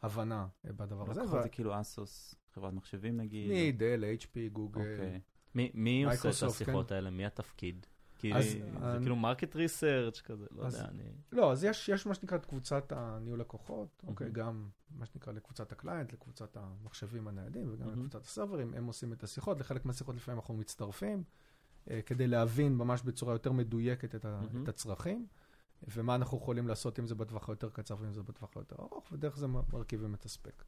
הבנה 0.02 0.46
אה, 0.66 0.72
בדבר 0.72 1.10
הזה. 1.10 1.20
לקוחות 1.20 1.42
זה 1.42 1.48
כאילו 1.48 1.80
אסוס, 1.80 2.34
חברת 2.54 2.72
מחשבים 2.72 3.16
נגיד. 3.16 3.74
מ-Dell, 3.74 4.04
HP, 4.20 4.52
גוגל. 4.52 4.80
אוקיי. 4.80 5.20
מי, 5.54 5.70
מי 5.74 6.04
עושה 6.04 6.18
את 6.18 6.24
מייקרוסופט, 6.24 6.62
השיחות 6.62 6.92
האלה? 6.92 7.10
מי 7.10 7.26
התפקיד? 7.26 7.86
כי 8.20 8.34
אז, 8.34 8.44
זה 8.44 8.60
אה, 8.82 8.98
כאילו 9.00 9.16
market 9.16 9.56
research 9.56 10.20
כזה, 10.20 10.46
לא 10.50 10.66
אז- 10.66 10.74
יודע, 10.74 10.88
אני... 10.88 11.02
לא, 11.32 11.52
אז 11.52 11.64
יש, 11.64 11.88
יש 11.88 12.06
מה 12.06 12.14
שנקרא 12.14 12.36
את 12.38 12.46
קבוצת 12.46 12.92
הניהול 12.96 13.40
לקוחות, 13.40 14.02
אוקיי? 14.06 14.24
מהמם. 14.26 14.34
גם 14.34 14.68
מה 14.90 15.06
שנקרא 15.06 15.32
לקבוצת 15.32 15.72
ה 15.72 15.77
client, 15.77 16.12
לקבוצת 16.12 16.56
המחשבים 16.56 17.28
הניידים 17.28 17.68
וגם 17.72 17.86
מהמם. 17.86 17.98
לקבוצת 17.98 18.24
ה 18.24 18.29
server 18.29 18.59
ים, 18.59 18.74
הם 18.74 18.86
עושים 18.86 19.12
את 19.12 19.22
השיחות, 19.24 19.60
לחלק 19.60 19.84
מהשיחות 19.84 20.16
לפעמים 20.16 20.38
אנחנו 20.38 20.54
מצטרפים, 20.54 21.22
אה, 21.90 22.02
כדי 22.02 22.26
להבין 22.26 22.76
ממש 22.76 23.02
בצורה 23.02 23.34
יותר 23.34 23.52
מדויקת 23.52 24.14
את, 24.14 24.24
ה, 24.24 24.40
מהמם. 24.42 24.62
את 24.62 24.68
הצרכים, 24.68 25.26
ומה 25.88 26.14
אנחנו 26.14 26.38
יכולים 26.38 26.68
לעשות, 26.68 26.98
אם 26.98 27.06
זה 27.06 27.14
בטווח 27.14 27.48
היותר 27.48 27.70
קצר 27.70 27.96
ואם 28.00 28.12
זה 28.12 28.22
בטווח 28.22 28.50
היותר 28.56 28.76
ארוך, 28.78 29.12
ודרך 29.12 29.36
זה 29.36 29.46
מרכיבים 29.46 30.14
את 30.14 30.24
הספק. 30.24 30.64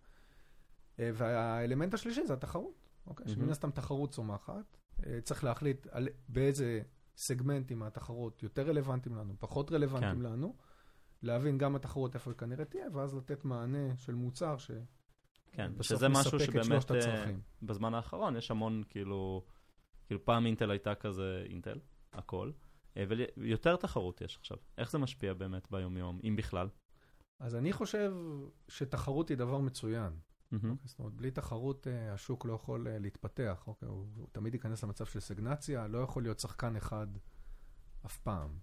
אה, 1.01 1.11
והאלמנט 1.15 1.95
השלישי 1.95 2.27
זה 2.27 2.33
התחרות, 2.33 2.88
אוקיי? 3.07 3.27
מהמם. 3.27 3.38
שמן 3.41 3.51
הסתם 3.51 3.71
תחרות 3.71 4.11
צומחת, 4.11 4.77
אה, 5.07 5.19
צריך 5.21 5.45
להחליט 5.45 5.87
על 5.91 6.09
באיזה 6.29 6.83
סגמנטים 7.16 7.79
מהתחרות 7.79 8.42
יותר 8.42 8.68
רלוונטיים 8.68 9.16
לנו, 9.16 9.35
פחות 9.38 9.72
רלוונטיים 9.72 10.14
כן. 10.14 10.22
לנו, 10.22 10.57
להבין 11.22 11.59
גם 11.59 11.77
התחרות 11.77 12.14
איפה 12.14 12.31
היא 12.31 12.38
כנראה 12.38 12.64
תהיה, 12.64 12.87
ואז 12.92 13.14
לתת 13.14 13.44
מענה 13.44 13.96
של 13.96 14.14
מוצר 14.14 14.57
שבסוף 14.57 14.87
כן, 15.53 15.72
שזה 15.81 16.09
משהו 16.09 16.40
שבאמת 16.40 16.90
אה. 16.90 17.33
בזמן 17.62 17.94
האחרון 17.94 18.37
יש 18.37 18.51
המון 18.51 18.83
כאילו, 18.88 19.44
כאילו 20.07 20.25
פעם 20.25 20.46
אינטל 20.46 20.70
הייתה 20.70 20.94
כזה 20.94 21.44
אינטל, 21.48 21.79
הכל, 22.12 22.51
אה, 22.96 23.05
ויותר 23.37 23.77
תחרות 23.77 24.20
יש 24.20 24.37
עכשיו. 24.37 24.57
איך 24.79 24.90
זה 24.90 24.98
משפיע 24.98 25.35
באמת 25.35 25.70
ביום-יום, 25.70 26.20
אם 26.25 26.37
בכלל? 26.37 26.68
אז 27.40 27.57
אני 27.57 27.72
חושב 27.72 28.12
שתחרות 28.68 29.29
היא 29.29 29.37
דבר 29.37 29.59
מצוין. 29.59 30.12
מהמם. 30.53 30.77
זאת 30.85 30.99
אומרת, 30.99 31.15
בלי 31.15 31.31
תחרות 31.31 31.87
אה, 31.87 32.12
השוק 32.12 32.45
לא 32.45 32.53
יכול 32.53 32.88
אה, 32.88 32.99
להתפתח. 32.99 33.65
אוקיי? 33.67 33.88
הוא, 33.88 34.07
הוא 34.17 34.29
תמיד 34.33 34.55
ייכנס 34.55 34.85
למצב 34.85 35.07
של 35.07 35.21
סגנציה, 35.21 35.87
לא 35.87 35.99
יכול 35.99 36.23
להיות 36.23 36.38
שחקן 36.41 36.77
אחד 36.77 37.07
אף 38.07 38.19
פעם. 38.19 38.59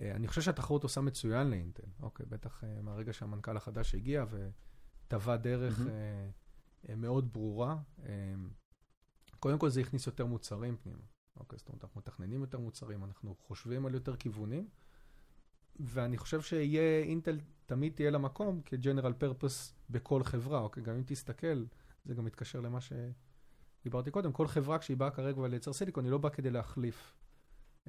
אה, 0.00 0.14
אני 0.16 0.28
חושב 0.28 0.40
שהתחרות 0.40 0.82
עושה 0.82 1.00
מצוין 1.00 1.50
לאינטל, 1.50 1.88
אוקיי? 2.00 2.26
בטח 2.26 2.64
מהרגע 2.82 3.12
שהמנכ"ל 3.12 3.56
החדש 3.56 3.94
הגיע 3.94 4.24
וטבע 4.30 5.36
דרך 5.36 5.80
אה, 6.88 6.96
מאוד 6.96 7.32
ברורה. 7.32 7.76
קודם 9.40 9.58
כל 9.58 9.68
זה 9.68 9.80
הכניס 9.80 10.06
יותר 10.06 10.26
מוצרים 10.26 10.76
פנימה. 10.76 11.02
אוקיי? 11.36 11.58
זאת 11.58 11.68
אומרת, 11.68 11.84
אנחנו 11.84 12.00
מתכננים 12.00 12.40
יותר 12.40 12.58
מוצרים, 12.58 13.04
אנחנו 13.04 13.34
חושבים 13.38 13.86
על 13.86 13.94
יותר 13.94 14.16
כיוונים, 14.16 14.68
ואני 15.80 16.16
חושב 16.16 16.40
שיהיה, 16.40 17.02
אינטל 17.02 17.38
תמיד 17.66 17.92
תהיה 17.92 18.10
לה 18.10 18.18
מקום 18.18 18.60
כ-General 18.64 19.22
Purpose 19.22 19.72
בכל 19.90 20.22
חברה, 20.22 20.60
אוקיי? 20.60 20.82
גם 20.82 20.94
אם 20.94 21.02
תסתכל, 21.06 21.64
זה 22.04 22.14
גם 22.14 22.24
מתקשר 22.24 22.60
למה 22.60 22.78
שדיברתי 22.80 24.10
קודם, 24.10 24.32
כל 24.32 24.46
חברה 24.46 24.78
כשהיא 24.78 24.96
באה 24.96 25.10
כרגע 25.10 25.48
לייצר 25.48 25.72
סיליקון, 25.72 26.04
היא 26.04 26.10
לא 26.10 26.18
באה 26.18 26.30
כדי 26.30 26.50
להחליף 26.50 27.14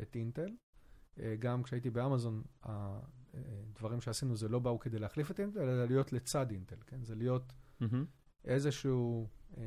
את 0.02 0.15
אינטל. 0.15 0.50
אה, 1.19 1.36
גם 1.39 1.63
כשהייתי 1.63 1.89
באמזון, 1.89 2.43
הדברים 2.63 4.02
שעשינו 4.02 4.36
זה 4.36 4.50
לא 4.50 4.60
באו 4.60 4.80
כדי 4.80 5.00
להחליף 5.00 5.32
את 5.32 5.39
אינטל, 5.39 5.60
אלא 5.60 5.86
להיות 5.86 6.13
לצד 6.13 6.52
אינטל, 6.52 6.76
כן? 6.88 7.04
זה 7.04 7.15
להיות 7.15 7.54
מהמם. 7.80 8.06
איזשהו 8.46 9.28
אה, 9.58 9.63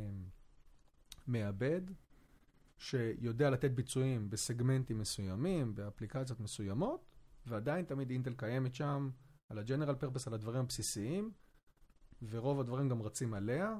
מעבד 1.27 1.81
שיודע 2.79 3.51
לתת 3.51 3.71
ביצועים 3.71 4.31
בסגמנטים 4.31 4.99
מסוימים, 4.99 5.75
באפליקציות 5.75 6.41
מסוימות, 6.41 7.16
ועדיין 7.49 7.85
תמיד 7.85 8.11
אינטל 8.11 8.35
קיימת 8.37 8.75
שם, 8.75 9.11
על 9.49 9.59
ה-General 9.59 10.03
Purpose, 10.03 10.23
על 10.27 10.35
הדברים 10.35 10.61
הבסיסיים, 10.61 11.33
ורוב 12.23 12.61
הדברים 12.61 12.89
גם 12.89 13.03
רצים 13.03 13.35
עליה. 13.35 13.79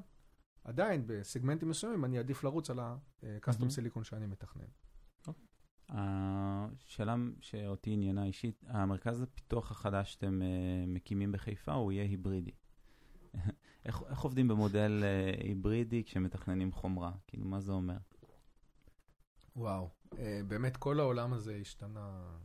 עדיין, 0.65 1.03
בסגמנטים 1.07 1.69
מסוימים, 1.69 2.05
אני 2.05 2.19
אעדיף 2.19 2.45
לרוץ 2.45 2.71
על 2.71 2.79
ה-Custom 2.79 3.59
מהמם. 3.59 3.71
Silicon 3.71 4.05
שאני 4.05 4.27
מתכנן. 4.27 4.67
השאלה 5.89 7.17
שאותי 7.41 7.91
עניינה 7.91 8.25
אישית, 8.25 8.65
המרכז 8.67 9.23
הפיתוח 9.23 9.71
החדש 9.71 10.13
שאתם 10.13 10.43
אה, 10.43 10.85
מקימים 10.87 11.33
בחיפה 11.33 11.73
הוא 11.73 11.93
יהיה 11.93 12.05
היברידי. 12.05 12.51
איך, 13.87 14.03
איך 14.09 14.21
עובדים 14.21 14.49
במודל 14.49 15.01
אה, 15.05 15.45
היברידי 15.45 16.05
כשמתכננים 16.05 16.73
חומרה? 16.73 17.13
כאילו, 17.27 17.45
מה 17.45 17.61
זה 17.61 17.73
אומר? 17.73 17.97
וואו, 19.57 19.91
אה, 20.19 20.41
באמת 20.49 20.77
כל 20.77 21.01
העולם 21.01 21.33
הזה 21.33 21.57
השתנה 21.61 22.37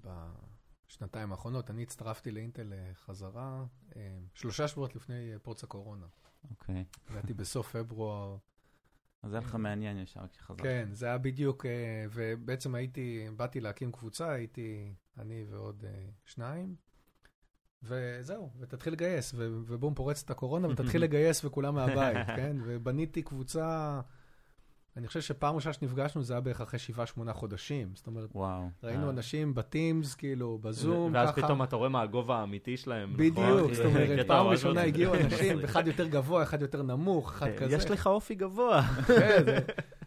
בשנתיים 0.00 1.32
האחרונות. 1.32 1.70
אני 1.70 1.82
הצטרפתי 1.82 2.30
לאינטל 2.30 2.72
אה, 2.72 2.94
חזרה 2.94 3.64
אה, 3.96 4.18
שלושה 4.34 4.68
שבועות 4.68 4.96
לפני 4.96 5.32
אה, 5.32 5.38
פרוץ 5.38 5.64
הקורונה. 5.64 6.06
אוקיי. 6.50 6.84
הגעתי 7.08 7.34
בסוף 7.34 7.76
פברואר. 7.76 8.36
אז 9.22 9.30
זה 9.30 9.36
היה 9.36 9.46
לך 9.46 9.54
מעניין 9.54 9.98
ישר 9.98 10.26
כשחזרת. 10.28 10.60
כן, 10.60 10.88
זה 10.92 11.06
היה 11.06 11.18
בדיוק, 11.18 11.66
ובעצם 12.12 12.74
הייתי, 12.74 13.26
באתי 13.36 13.60
להקים 13.60 13.92
קבוצה, 13.92 14.30
הייתי 14.30 14.94
אני 15.18 15.44
ועוד 15.48 15.84
שניים, 16.24 16.76
וזהו, 17.82 18.50
ותתחיל 18.58 18.92
לגייס, 18.92 19.34
ובום, 19.36 19.94
פורצת 19.94 20.30
הקורונה, 20.30 20.68
ותתחיל 20.68 21.02
לגייס 21.04 21.44
וכולם 21.44 21.74
מהבית, 21.74 22.26
כן? 22.26 22.56
ובניתי 22.64 23.22
קבוצה, 23.22 24.00
אני 24.96 25.06
חושב 25.06 25.20
שפעם 25.20 25.54
ראשונה 25.54 25.72
שנפגשנו 25.72 26.22
זה 26.22 26.34
היה 26.34 26.40
בערך 26.40 26.60
אחרי 26.60 26.78
שבעה, 26.78 27.06
שמונה 27.06 27.32
חודשים. 27.32 27.90
זאת 27.94 28.06
אומרת, 28.06 28.28
וואו. 28.34 28.68
ראינו 28.82 29.04
אה. 29.04 29.10
אנשים 29.10 29.54
ב-Teams, 29.54 30.14
כאילו, 30.14 30.58
בזום, 30.58 31.14
ואז 31.14 31.30
ככה. 31.30 31.42
פתאום 31.42 31.62
אתה 31.62 31.76
רואה 31.76 31.88
מה 31.88 32.02
הגובה 32.02 32.36
האמיתי 32.36 32.76
שלהם. 32.76 33.12
בדיוק, 33.16 33.38
נכון? 33.38 33.74
זאת 33.74 33.84
אומרת, 33.84 34.26
פעם 34.26 34.46
ראשונה 34.46 34.80
מצחיק. 34.80 34.94
הגיעו 34.94 35.14
אנשים, 35.24 35.64
אחד 35.64 35.86
יותר 35.86 36.06
גבוה, 36.06 36.42
אחד 36.42 36.62
יותר 36.62 36.82
נמוך, 36.82 37.32
אחד 37.32 37.50
כזה. 37.58 37.76
יש 37.76 37.90
לך 37.90 38.06
אופי 38.06 38.34
גבוה. 38.34 38.82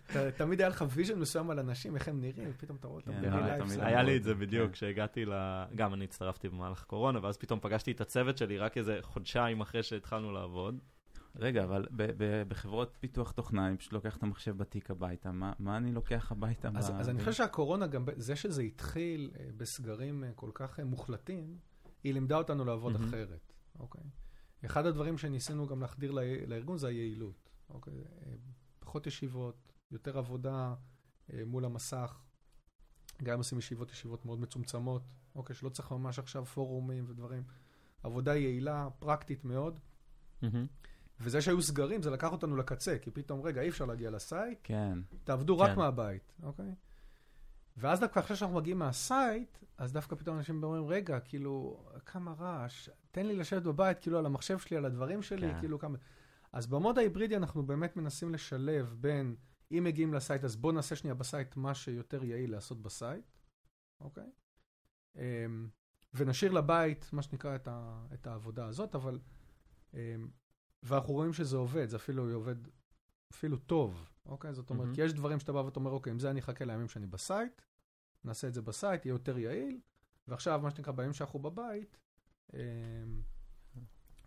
כן, 0.08 0.30
תמיד 0.38 0.62
היה 0.62 0.70
לך 0.70 0.86
vision 0.90 1.20
מסוים 1.20 1.50
על 1.50 1.60
אנשים, 1.60 1.96
איך 1.96 2.08
הם 2.08 2.22
נראים, 2.22 2.50
ופתאום 2.56 2.78
אתה 2.78 2.88
רואה 2.88 3.00
אותם 3.00 3.12
כן, 3.12 3.32
ב-real 3.32 3.86
היה 3.86 4.04
לי 4.04 4.18
את 4.18 4.24
זה 4.24 4.34
כן. 4.34 4.40
בדיוק, 4.40 4.72
כשהגעתי 4.72 5.26
ל... 5.26 5.34
גם 5.76 5.94
אני 5.94 6.04
הצטרפתי 6.04 6.50
במהלך 6.50 6.82
הקורונה, 6.82 7.20
ואז 7.24 7.38
פתאום 7.38 7.60
פגשתי 7.60 7.92
את 7.92 8.02
הצוות 8.02 8.38
שלי 8.38 8.58
רק 8.58 8.78
איזה 8.78 8.98
חודשיים 9.02 9.62
אחרי 9.62 9.84
שהתחלנו 9.84 10.32
לעבוד. 10.32 10.80
רגע, 11.36 11.64
אבל 11.64 11.88
בחברות 12.48 12.98
פיתוח 13.00 13.32
תוכנה, 13.32 13.68
אני 13.68 13.78
פשוט 13.78 13.94
לוקח 13.94 14.18
את 14.18 14.24
המחשב 14.24 14.58
בתיק 14.58 14.92
הביתה, 14.92 15.32
מה 15.32 15.54
מה 15.60 15.78
אני 15.78 15.92
לוקח 15.92 16.32
הביתה? 16.32 16.70
אז, 16.76 16.90
ב- 16.90 16.94
אז 16.94 17.10
אני 17.10 17.20
חושב 17.20 17.34
שהקורונה, 17.34 17.88
גם 17.88 18.06
זה 18.16 18.36
שזה 18.36 18.62
התחיל 18.62 19.32
אה, 19.40 19.50
בסגרים 19.58 20.24
אה, 20.24 20.32
כל 20.36 20.52
כך 20.54 20.80
אה, 20.80 20.86
מוחלטים, 20.86 21.58
היא 22.04 22.14
לימדה 22.14 22.38
אותנו 22.38 22.66
לעבוד 22.66 22.94
מהמם. 22.94 23.08
אחרת, 23.08 23.54
אוקיי? 23.80 24.02
אחד 24.66 24.86
הדברים 24.86 25.18
שניסינו 25.18 25.68
גם 25.68 25.82
להחדיר 25.82 26.12
ל- 26.12 26.20
לארגון 26.48 26.78
זה 26.78 26.88
היעילות, 26.88 27.50
אוקיי? 27.70 27.94
פחות 28.80 29.08
ישיבות, 29.08 29.74
יותר 29.92 30.18
עבודה 30.18 30.76
מול 31.46 31.66
המסך. 31.66 32.22
גם 33.24 33.38
עושים 33.38 33.58
ישיבות, 33.58 33.92
ישיבות 33.92 34.26
מאוד 34.26 34.40
מצומצמות, 34.40 35.02
אוקיי? 35.36 35.56
שלא 35.56 35.70
צריך 35.70 35.92
ממש 35.92 36.20
עכשיו 36.20 36.46
פורומים 36.46 37.06
ודברים. 37.08 37.44
עבודה 38.04 38.36
יעילה, 38.36 38.88
פרקטית 39.00 39.46
מאוד. 39.46 39.80
וזה 41.20 41.42
שהיו 41.42 41.62
סגרים, 41.62 42.02
זה 42.02 42.10
לקח 42.10 42.32
אותנו 42.32 42.56
לקצה, 42.56 42.98
כי 43.02 43.12
פתאום, 43.12 43.42
רגע, 43.42 43.62
אי 43.62 43.70
אפשר 43.70 43.86
להגיע 43.86 44.12
לסייט, 44.12 44.60
כן, 44.64 45.00
תעבדו 45.24 45.60
רק 45.60 45.70
כן. 45.70 45.76
מהבית, 45.76 46.34
אוקיי? 46.44 46.76
ואז 47.78 48.00
דווקא 48.00 48.20
אחרי 48.20 48.36
שאנחנו 48.36 48.56
מגיעים 48.56 48.80
מהסייט, 48.80 49.58
אז 49.78 49.94
דווקא 49.94 50.16
פתאום 50.16 50.38
אנשים 50.38 50.64
אומרים, 50.64 50.88
רגע, 50.88 51.20
כאילו, 51.20 51.84
כמה 52.06 52.34
רעש, 52.34 52.90
תן 53.12 53.26
לי 53.26 53.36
לשבת 53.36 53.64
בבית, 53.64 54.00
כאילו, 54.00 54.20
על 54.20 54.26
המחשב 54.26 54.60
שלי, 54.60 54.78
על 54.78 54.86
הדברים 54.86 55.22
שלי, 55.22 55.52
כן. 55.52 55.60
כאילו, 55.60 55.80
כמה... 55.80 55.98
אז 56.52 56.68
ב 56.68 56.74
mode 56.74 56.98
ההיברידי 56.98 57.36
אנחנו 57.36 57.64
באמת 57.64 57.98
מנסים 57.98 58.34
לשלב 58.34 58.96
בין, 59.00 59.36
אם 59.72 59.84
מגיעים 59.84 60.14
ל 60.14 60.19
site, 60.19 60.44
אז 60.44 60.56
בואו 60.56 60.74
נעשה 60.74 60.96
שנייה 60.96 61.16
ב 61.16 61.24
site 61.24 61.56
מה 61.56 61.74
שיותר 61.74 62.24
יעיל 62.24 62.52
לעשות 62.52 62.82
ב 62.82 62.89
site, 62.89 63.26
אוקיי? 64.02 64.30
אמ, 65.16 65.70
ונשאיר 66.14 66.52
לבית, 66.52 67.10
מה 67.14 67.22
שנקרא, 67.22 67.56
את, 67.56 67.68
ה, 67.68 68.06
את 68.14 68.28
העבודה 68.28 68.66
הזאת, 68.66 68.96
אבל... 68.96 69.20
ואנחנו 70.84 71.14
רואים 71.14 71.34
שזה 71.34 71.58
עובד, 71.58 71.90
זה 71.90 71.98
אפילו 71.98 72.34
עובד 72.34 72.56
אפילו 73.32 73.58
טוב, 73.58 74.10
אוקיי? 74.26 74.54
זאת 74.54 74.70
אומרת. 74.70 74.96
כי 74.96 75.02
יש 75.02 75.14
דברים 75.14 75.40
שאתה 75.40 75.54
בא 75.54 75.58
ואתה 75.58 75.80
אומר, 75.80 75.92
אוקיי, 75.92 76.12
עם 76.12 76.20
זה 76.20 76.30
אני 76.30 76.40
אחכה 76.40 76.66
לימים 76.66 76.88
שאני 76.88 77.08
ב 77.08 77.17
site, 77.17 77.62
נעשה 78.24 78.48
את 78.48 78.54
זה 78.54 78.62
ב 78.62 78.69
site, 78.69 79.06
יהיה 79.06 79.14
יותר 79.14 79.38
יעיל, 79.38 79.80
ועכשיו, 80.28 80.60
מה 80.64 80.72
שנקרא, 80.72 80.94
בימים 80.94 81.14
שאנחנו 81.14 81.40
בבית, 81.40 81.98
אה, 82.54 82.60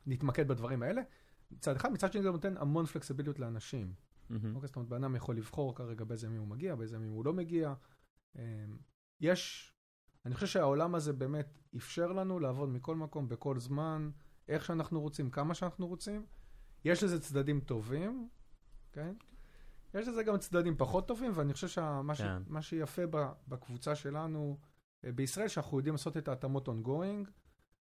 נתמקד 0.07 0.49
בדברים 0.49 0.83
האלה. 0.83 1.03
מצד 1.51 1.77
אחד, 1.77 1.93
מצד 1.93 2.13
שני 2.13 2.23
זה 2.23 2.31
נותן 2.31 2.57
המון 2.57 2.87
פלקסיביליות 2.87 3.39
לאנשים. 3.39 3.95
מהמם. 4.31 4.55
אוקיי, 4.57 4.67
זאת 4.67 4.77
אומרת, 4.77 4.89
בן 4.89 5.05
אדם 5.05 5.17
יכול 5.17 5.37
לבחור 5.37 5.75
כרגע 5.75 6.05
באיזה 6.05 6.27
ימים 6.27 6.41
הוא 6.41 6.49
מגיע, 6.49 6.75
באיזה 6.75 6.97
ימים 6.97 7.11
הוא 7.11 7.25
לא 7.25 7.33
מגיע. 7.33 7.75
אה, 8.39 8.65
יש, 9.21 9.73
אני 10.27 10.35
חושב 10.35 10.47
שהעולם 10.47 10.95
הזה 10.95 11.13
באמת 11.13 11.59
אפשר 11.77 12.13
לנו 12.13 12.39
לעבוד 12.41 12.69
מכל 12.69 12.97
מקום, 12.97 13.29
בכל 13.29 13.59
זמן, 13.59 14.11
איך 14.49 14.65
שאנחנו 14.65 15.01
רוצים, 15.01 15.31
כמה 15.31 15.55
שאנחנו 15.55 15.87
רוצים. 15.87 16.27
יש 16.89 17.03
לזה 17.03 17.21
צדדים 17.21 17.61
טובים, 17.61 18.29
כן? 18.93 19.15
יש 19.95 20.09
לזה 20.09 20.23
גם 20.23 20.39
צדדים 20.39 20.77
פחות 20.77 21.09
טובים, 21.09 21.33
ואני 21.35 21.53
חושב 21.53 21.69
שמה 21.69 22.15
ש... 22.15 22.21
כן. 22.21 22.43
מה 22.47 22.63
שיפה 22.63 23.03
ב- 23.11 23.33
בקבוצה 23.49 23.95
שלנו 23.95 24.59
אה, 25.05 25.13
בישראל, 25.13 25.49
שאנחנו 25.49 25.77
יודעים 25.79 25.95
לעשות 25.95 26.17
את 26.17 26.29
ההתאמות 26.29 26.69
ongoing, 26.69 27.29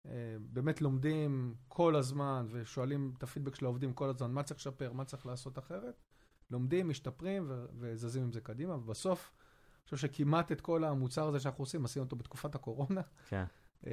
אה, 0.07 0.13
באמת 0.41 0.81
לומדים 0.81 1.55
כל 1.69 1.97
הזמן 1.97 2.47
ושואלים 2.51 3.13
את 3.19 3.23
הפידבק 3.23 3.55
של 3.55 3.65
העובדים 3.65 3.93
כל 3.93 4.09
הזמן, 4.09 4.31
מה 4.33 4.43
צריך 4.43 4.61
לשפר, 4.61 4.93
מה 4.93 5.05
צריך 5.05 5.27
לעשות 5.27 5.59
אחרת. 5.59 6.03
לומדים, 6.51 6.89
משתפרים 6.89 7.45
ו- 7.49 7.67
וזזים 7.79 8.23
עם 8.23 8.33
זה 8.33 8.41
קדימה, 8.41 8.75
ובסוף, 8.75 9.33
אני 9.37 9.85
חושב 9.85 9.97
שכמעט 9.97 10.53
את 10.53 10.61
כל 10.61 10.85
המוצר 10.85 11.29
הזה 11.29 11.41
שאנחנו 11.41 11.63
עושים, 11.63 11.85
עשינו 11.85 12.05
אותו 12.05 12.17
בתקופת 12.17 12.55
הקורונה. 12.55 13.01
כן. 13.29 13.45
אה, 13.87 13.93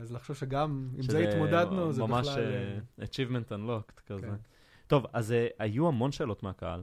אז 0.00 0.12
לחשוב 0.12 0.36
שגם 0.36 0.88
עם 0.96 1.02
זה 1.02 1.28
התמודדנו, 1.28 1.92
זה 1.92 2.02
ממש 2.02 2.28
בכלל... 2.28 2.42
אה, 2.42 2.78
אה, 3.00 3.04
achievement 3.04 3.48
unlocked 3.48 4.00
כזה. 4.06 4.26
כן. 4.26 4.34
טוב, 4.86 5.06
אז 5.12 5.34
היו 5.58 5.88
המון 5.88 6.12
שאלות 6.12 6.42
מהקהל, 6.42 6.82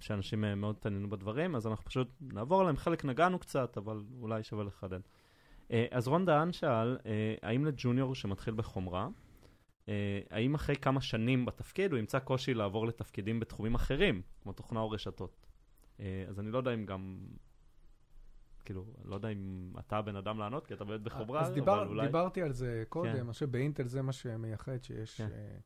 שאנשים 0.00 0.44
מאוד 0.56 0.76
התעניינו 0.78 1.10
בדברים, 1.10 1.56
אז 1.56 1.66
אנחנו 1.66 1.84
פשוט 1.84 2.08
נעבור 2.20 2.60
עליהם, 2.60 2.76
חלק 2.76 3.04
נגענו 3.04 3.38
קצת, 3.38 3.76
אבל 3.76 4.02
אולי 4.20 4.42
שווה 4.42 4.64
לחדד. 4.64 5.00
אז 5.90 6.08
רון 6.08 6.24
דהן 6.24 6.52
שאל, 6.52 6.98
האם 7.42 7.64
לג'וניור 7.64 8.14
שמתחיל 8.14 8.54
בחומרה, 8.54 9.08
האם 10.30 10.54
אחרי 10.54 10.76
כמה 10.76 11.00
שנים 11.00 11.44
בתפקיד 11.44 11.92
הוא 11.92 11.98
ימצא 11.98 12.18
קושי 12.18 12.54
לעבור 12.54 12.86
לתפקידים 12.86 13.40
בתחומים 13.40 13.74
אחרים, 13.74 14.22
כמו 14.42 14.52
תוכנה 14.52 14.80
או 14.80 14.90
רשתות? 14.90 15.46
אז 16.28 16.40
אני 16.40 16.50
לא 16.50 16.58
יודע 16.58 16.74
אם 16.74 16.86
גם... 16.86 17.18
כאילו, 18.66 18.84
לא 19.04 19.14
יודע 19.14 19.28
אם 19.28 19.72
אתה 19.78 19.96
הבן 19.98 20.16
אדם 20.16 20.38
לענות, 20.38 20.66
כי 20.66 20.74
אתה 20.74 20.84
באמת 20.84 21.00
בחומרה, 21.00 21.40
אז 21.40 21.52
דיבר, 21.52 21.82
אבל 21.82 21.88
אולי... 21.88 22.06
דיברתי 22.06 22.42
על 22.42 22.52
זה 22.52 22.84
קודם, 22.88 23.12
כן. 23.12 23.20
אני 23.20 23.32
חושב 23.32 23.50
באינטל 23.50 23.86
זה 23.86 24.02
מה 24.02 24.12
שמייחד, 24.12 24.82
שיש 24.82 25.16
כן. 25.16 25.28
אה, 25.32 25.58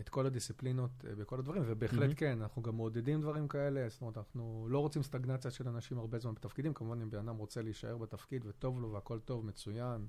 את 0.00 0.08
כל 0.08 0.26
הדיסציפלינות 0.26 0.90
אה, 1.08 1.14
בכל 1.14 1.38
הדברים, 1.38 1.62
ובהחלט 1.66 2.00
מהמם. 2.00 2.14
כן, 2.14 2.42
אנחנו 2.42 2.62
גם 2.62 2.76
מעודדים 2.76 3.20
דברים 3.20 3.48
כאלה, 3.48 3.88
זאת 3.88 4.00
אומרת, 4.00 4.18
אנחנו 4.18 4.66
לא 4.70 4.78
רוצים 4.78 5.02
סטגנציה 5.02 5.50
של 5.50 5.68
אנשים 5.68 5.98
הרבה 5.98 6.18
זמן 6.18 6.34
בתפקידים, 6.34 6.74
כמובן 6.74 7.00
אם 7.00 7.10
בן 7.10 7.18
אדם 7.18 7.36
רוצה 7.36 7.62
להישאר 7.62 7.96
בתפקיד 7.96 8.44
וטוב 8.46 8.80
לו 8.80 8.92
והכל 8.92 9.18
טוב, 9.18 9.46
מצוין, 9.46 10.06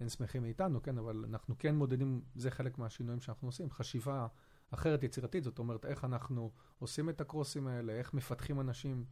אין 0.00 0.08
שמחים 0.08 0.42
מאיתנו, 0.42 0.82
כן, 0.82 0.98
אבל 0.98 1.24
אנחנו 1.28 1.54
כן 1.58 1.74
מעודדים, 1.74 2.22
זה 2.34 2.50
חלק 2.50 2.78
מהשינויים 2.78 3.20
שאנחנו 3.20 3.48
עושים, 3.48 3.70
חשיבה 3.70 4.26
אחרת 4.70 5.02
יצירתית, 5.02 5.44
זאת 5.44 5.58
אומרת, 5.58 5.86
איך 5.86 6.04
אנחנו 6.04 6.50
עושים 6.78 7.08
את 7.08 7.20
הקרוסים 7.20 7.66
האלה, 7.66 7.92
איך 7.92 8.14
מפתחים 8.14 8.60
אנשים 8.60 9.04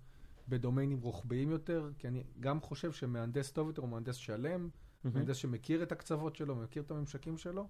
בדומיינים 0.49 1.01
רוחביים 1.01 1.51
יותר, 1.51 1.90
כי 1.99 2.09
אני 2.09 2.24
גם 2.40 2.61
חושב 2.61 2.93
שמהנדס 2.93 3.53
טוב 3.53 3.68
יותר 3.68 3.82
הוא 3.82 3.88
מהנדס 3.90 4.14
שלם, 4.16 4.68
מהמם. 5.05 5.16
מהנדס 5.16 5.36
שמכיר 5.36 5.82
את 5.82 5.93
הקצוות 5.93 6.36
שלו, 6.36 6.57
מכיר 6.57 6.82
את 6.82 6.90
הממשקים 6.90 7.38
שלו, 7.38 7.68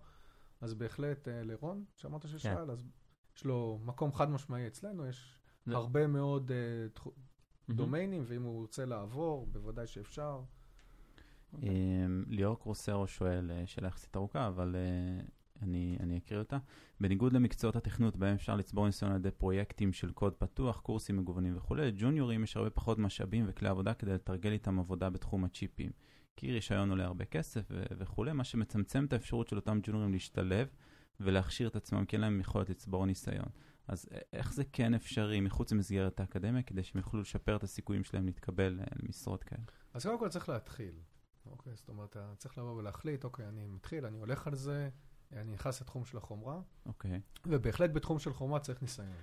אז 0.60 0.74
בהחלט 0.74 1.28
אה, 1.28 1.42
לרון, 1.42 1.84
שאמרת 1.96 2.28
ששאל, 2.28 2.70
אז 2.70 2.84
יש 3.36 3.44
לו 3.44 3.78
מקום 3.84 4.12
חד 4.12 4.30
משמעי 4.30 4.66
אצלנו, 4.66 5.06
יש 5.06 5.38
זה- 5.66 5.76
הרבה 5.76 6.06
מאוד 6.06 6.50
אה, 6.52 6.56
תחו- 6.92 7.12
מהמם. 7.68 7.76
דומיינים, 7.78 8.22
ואם 8.26 8.42
הוא 8.42 8.60
רוצה 8.60 8.84
לעבור, 8.84 9.46
בוודאי 9.46 9.86
שאפשר. 9.86 10.40
אמ, 11.62 12.24
ליאור 12.28 12.58
קרוסרו 12.60 13.06
שואל, 13.06 13.50
אה, 13.50 13.66
שאלה 13.66 13.88
יחסית 13.88 14.16
ארוכה, 14.16 14.48
אבל 14.48 14.76
אה, 14.76 15.24
אני, 15.62 15.96
אני 16.00 16.18
אקריא 16.18 16.38
אותה. 16.38 16.58
בניגוד 17.00 17.32
למקצועות 17.32 17.76
התכנות 17.76 18.16
בהם 18.16 18.34
אפשר 18.34 18.56
לצבור 18.56 18.86
ניסיון 18.86 19.12
על 19.12 19.18
ידי 19.18 19.30
פרויקטים 19.30 19.92
של 19.92 20.12
קוד 20.12 20.34
פתוח, 20.34 20.80
קורסים 20.80 21.16
מגוונים 21.16 21.56
וכולי, 21.56 21.86
לג'וניורים 21.86 22.44
יש 22.44 22.56
הרבה 22.56 22.70
פחות 22.70 22.98
משאבים 22.98 23.44
וכלי 23.48 23.68
עבודה 23.68 23.94
כדי 23.94 24.12
לתרגל 24.12 24.52
איתם 24.52 24.78
עבודה 24.78 25.10
בתחום 25.10 25.44
הצ'יפים. 25.44 25.90
כי 26.36 26.52
רישיון 26.52 26.90
עולה 26.90 27.04
הרבה 27.04 27.24
כסף 27.24 27.62
ו- 27.70 27.82
וכולי, 27.98 28.32
מה 28.32 28.44
שמצמצם 28.44 29.04
את 29.04 29.12
האפשרות 29.12 29.48
של 29.48 29.56
אותם 29.56 29.80
ג'וניורים 29.82 30.12
להשתלב 30.12 30.68
ולהכשיר 31.20 31.68
את 31.68 31.76
עצמם, 31.76 32.04
כי 32.04 32.16
אין 32.16 32.20
להם 32.20 32.40
יכולת 32.40 32.70
לצבור 32.70 33.06
ניסיון. 33.06 33.48
אז 33.88 34.08
איך 34.32 34.52
זה 34.52 34.64
כן 34.72 34.94
אפשרי 34.94 35.40
מחוץ 35.40 35.72
למסגרת 35.72 36.20
האקדמיה, 36.20 36.62
כדי 36.62 36.82
שהם 36.82 36.98
יוכלו 37.00 37.20
לשפר 37.20 37.56
את 37.56 37.62
הסיכויים 37.62 38.04
שלהם 38.04 38.26
להתקבל 38.26 38.80
אה, 38.80 38.84
למשרות 39.02 39.44
כאלה? 39.44 39.62
אז 39.94 40.06
קודם 40.06 40.18
כל 40.18 40.28
צריך 40.28 40.48
להתחיל. 40.48 40.94
אוקיי, 41.46 41.72
זאת 41.76 41.88
אומרת, 41.88 42.16
צריך 42.36 42.58
לבוא 42.58 42.72
ולהחליט, 42.72 43.24
אוקיי, 43.24 43.48
אני 43.48 43.66
מתחיל, 43.66 44.06
אני 44.06 44.18
הולך 44.18 44.46
על 44.46 44.54
זה, 44.54 44.88
אני 45.32 45.52
נכנס 45.52 45.80
לתחום 45.80 46.04
של 46.04 46.16
החומרה, 46.16 46.60
אוקיי. 46.86 47.20
ובהחלט 47.46 47.90
בתחום 47.90 48.18
של 48.18 48.32
חומרה 48.32 48.60
צריך 48.60 48.82
ניסיון. 48.82 49.16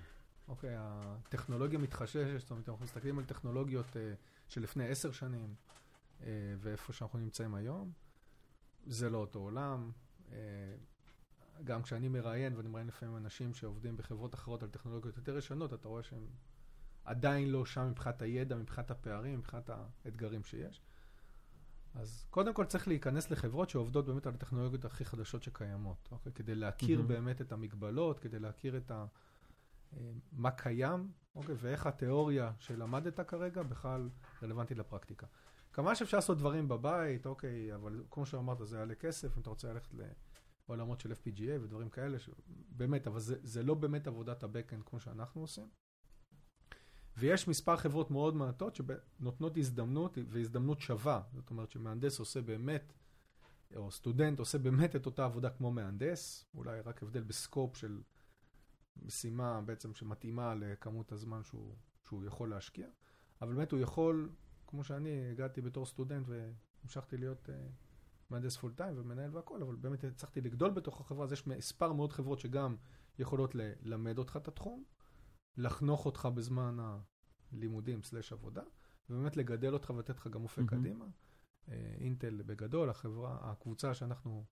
אוקיי, 0.48 0.74
הטכנולוגיה 0.78 1.78
מתחששת, 1.78 2.38
זאת 2.38 2.50
אומרת, 2.50 2.68
אנחנו 2.68 2.84
מסתכלים 2.84 3.18
על 3.18 3.24
טכנולוגיות 3.24 3.96
אה, 3.96 4.14
של 4.48 4.62
לפני 4.62 4.88
עשר 4.88 5.12
שנים, 5.12 5.54
אה, 6.22 6.28
ואיפה 6.58 6.92
שאנחנו 6.92 7.18
נמצאים 7.18 7.54
היום, 7.54 7.92
זה 8.86 9.10
לא 9.10 9.18
אותו 9.18 9.38
עולם. 9.38 9.90
אה, 10.32 10.36
גם 11.64 11.82
כשאני 11.82 12.08
מראיין, 12.08 12.56
ואני 12.56 12.68
מראיין 12.68 12.88
לפעמים 12.88 13.16
אנשים 13.16 13.54
שעובדים 13.54 13.96
בחברות 13.96 14.34
אחרות 14.34 14.62
על 14.62 14.68
טכנולוגיות 14.68 15.16
יותר 15.16 15.36
ישנות, 15.36 15.74
אתה 15.74 15.88
רואה 15.88 16.02
שהם 16.02 16.26
עדיין 17.04 17.48
לא 17.48 17.66
שם 17.66 17.88
מבחינת 17.90 18.22
הידע, 18.22 18.56
מבחינת 18.56 18.90
הפערים, 18.90 19.38
מבחינת 19.38 19.70
האתגרים 20.04 20.44
שיש. 20.44 20.80
אז 21.94 22.26
קודם 22.30 22.54
כל 22.54 22.64
צריך 22.64 22.88
להיכנס 22.88 23.30
לחברות 23.30 23.70
שעובדות 23.70 24.06
באמת 24.06 24.26
על 24.26 24.34
הטכנולוגיות 24.34 24.84
הכי 24.84 25.04
חדשות 25.04 25.42
שקיימות, 25.42 26.08
אוקיי? 26.12 26.32
כדי 26.32 26.54
להכיר 26.54 26.98
מהמם. 26.98 27.08
באמת 27.08 27.40
את 27.40 27.52
המגבלות, 27.52 28.20
כדי 28.20 28.38
להכיר 28.38 28.76
את 28.76 28.90
ה... 28.90 29.06
אה, 29.96 30.10
מה 30.32 30.50
קיים, 30.50 31.10
אוקיי? 31.34 31.54
ואיך 31.58 31.86
התיאוריה 31.86 32.52
שלמדת 32.58 33.20
כרגע 33.20 33.62
בכלל 33.62 34.08
רלוונטית 34.42 34.78
לפרקטיקה. 34.78 35.26
כמובן 35.72 35.94
שאפשר 35.94 36.16
לעשות 36.16 36.38
דברים 36.38 36.68
בבית, 36.68 37.26
אוקיי, 37.26 37.74
אבל 37.74 38.04
כמו 38.10 38.26
שאמרת, 38.26 38.58
זה 38.68 38.78
יעלה 38.78 38.94
כסף, 38.94 39.36
אם 39.36 39.42
אתה 39.42 39.50
רוצה 39.50 39.72
ללכת 39.72 39.94
לעולמות 40.68 41.00
של 41.00 41.12
FPGA 41.12 41.62
ודברים 41.62 41.88
כאלה, 41.88 42.18
ש... 42.18 42.30
באמת, 42.68 43.06
אבל 43.06 43.20
זה, 43.20 43.36
זה 43.42 43.62
לא 43.62 43.74
באמת 43.74 44.06
עבודת 44.06 44.42
ה-Backend 44.42 44.82
כמו 44.84 45.00
שאנחנו 45.00 45.40
עושים. 45.40 45.68
ויש 47.16 47.48
מספר 47.48 47.76
חברות 47.76 48.10
מאוד 48.10 48.36
מעטות 48.36 48.74
שנותנות 48.74 49.56
הזדמנות 49.56 50.18
והזדמנות 50.28 50.80
שווה. 50.80 51.22
זאת 51.34 51.50
אומרת 51.50 51.70
שמהנדס 51.70 52.18
עושה 52.18 52.40
באמת, 52.42 52.92
או 53.76 53.90
סטודנט 53.90 54.38
עושה 54.38 54.58
באמת 54.58 54.96
את 54.96 55.06
אותה 55.06 55.24
עבודה 55.24 55.50
כמו 55.50 55.70
מהנדס, 55.70 56.44
אולי 56.54 56.80
רק 56.80 57.02
הבדל 57.02 57.22
בסקופ 57.22 57.76
של 57.76 58.00
משימה 59.02 59.60
בעצם 59.60 59.94
שמתאימה 59.94 60.54
לכמות 60.54 61.12
הזמן 61.12 61.44
שהוא, 61.44 61.74
שהוא 62.04 62.24
יכול 62.24 62.50
להשקיע, 62.50 62.88
אבל 63.42 63.54
באמת 63.54 63.72
הוא 63.72 63.80
יכול, 63.80 64.30
כמו 64.66 64.84
שאני 64.84 65.30
הגעתי 65.30 65.60
בתור 65.60 65.86
סטודנט 65.86 66.26
והמשכתי 66.28 67.16
להיות 67.16 67.48
uh, 67.48 67.52
מהנדס 68.30 68.56
פול 68.56 68.72
טיים 68.72 68.94
ומנהל 68.98 69.30
והכל, 69.36 69.62
אבל 69.62 69.76
באמת 69.76 70.04
הצלחתי 70.04 70.40
לגדול 70.40 70.70
בתוך 70.70 71.00
החברה, 71.00 71.24
אז 71.24 71.32
יש 71.32 71.46
מספר 71.46 71.92
מאוד 71.92 72.12
חברות 72.12 72.38
שגם 72.38 72.76
יכולות 73.18 73.54
ללמד 73.54 74.18
אותך 74.18 74.38
את 74.42 74.48
התחום, 74.48 74.84
לחנוך 75.56 76.06
אותך 76.06 76.28
בזמן 76.34 76.76
הלימודים 77.52 78.02
סלש 78.02 78.32
עבודה, 78.32 78.62
ובאמת 79.10 79.36
לגדל 79.36 79.72
אותך 79.72 79.90
ולתת 79.90 80.16
לך 80.16 80.26
גם 80.26 80.42
אופק. 80.42 80.62
קדימה. 80.66 81.04
אה, 81.68 81.94
אינטל 82.00 82.42
בגדול, 82.46 82.90
החברה, 82.90 83.38
הקבוצה 83.50 83.94
שאנחנו 83.94 84.44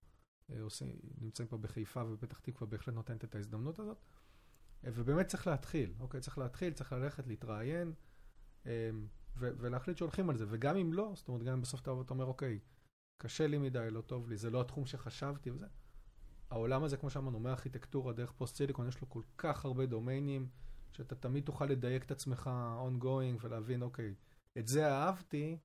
אה, 0.51 0.63
עושים, 0.63 0.97
נמצאים 1.21 1.49
פה 1.49 1.59
בחיפה 1.59 2.05
ובפתח 2.05 2.39
תקווה 2.39 2.67
בהחלט 2.71 2.95
נותנת 2.95 3.25
את 3.25 3.35
ההזדמנות 3.35 3.79
הזאת. 3.79 3.99
אה, 4.85 4.91
ובאמת 4.95 5.27
צריך 5.27 5.47
להתחיל, 5.47 5.95
אוקיי? 6.01 6.21
צריך 6.21 6.39
להתחיל, 6.39 6.73
צריך 6.73 6.93
ללכת, 6.93 7.27
להתראיין, 7.27 7.93
ולהחליט 9.37 9.97
שהולכים 9.97 10.31
על 10.31 10.37
זה. 10.37 10.45
וגם 10.49 10.77
אם 10.77 10.93
לא, 10.93 11.13
זאת 11.15 11.29
אומרת, 11.29 11.43
גם 11.43 11.53
אם 11.53 11.61
בסוף 11.61 11.81
אתה 11.81 11.91
אתה 12.01 12.15
אומר, 12.15 12.25
אוקיי, 12.25 12.59
קשה 13.19 13.47
לי 13.47 13.59
מדי, 13.59 13.89
לא 13.91 14.01
טוב 14.01 14.29
לי, 14.29 14.37
זה 14.37 14.51
לא 14.51 14.61
התחום 14.61 14.87
שחשבתי 14.87 15.51
וזה. 15.51 15.67
העולם 16.51 16.85
הזה, 16.85 16.97
כמו 16.97 17.11
שאמרנו, 17.11 17.41
מארכיטקטורה 17.41 18.13
דרך 18.13 18.33
פוסט 18.33 18.57
סיליקון, 18.57 18.89
יש 18.89 19.01
לו 19.01 19.09
כל 19.09 19.23
כך 19.39 19.65
הרבה 19.65 19.87
דומיינים, 19.87 20.49
שאתה 20.93 21.15
תמיד 21.15 21.45
תוכל 21.45 21.67
לדייק 21.67 22.05
את 22.05 22.11
עצמך 22.11 22.51
ongoing 22.87 23.39
ולהבין, 23.41 23.83
אוקיי, 23.83 24.15
את 24.59 24.69
זה 24.69 24.89
אהבתי, 24.89 25.59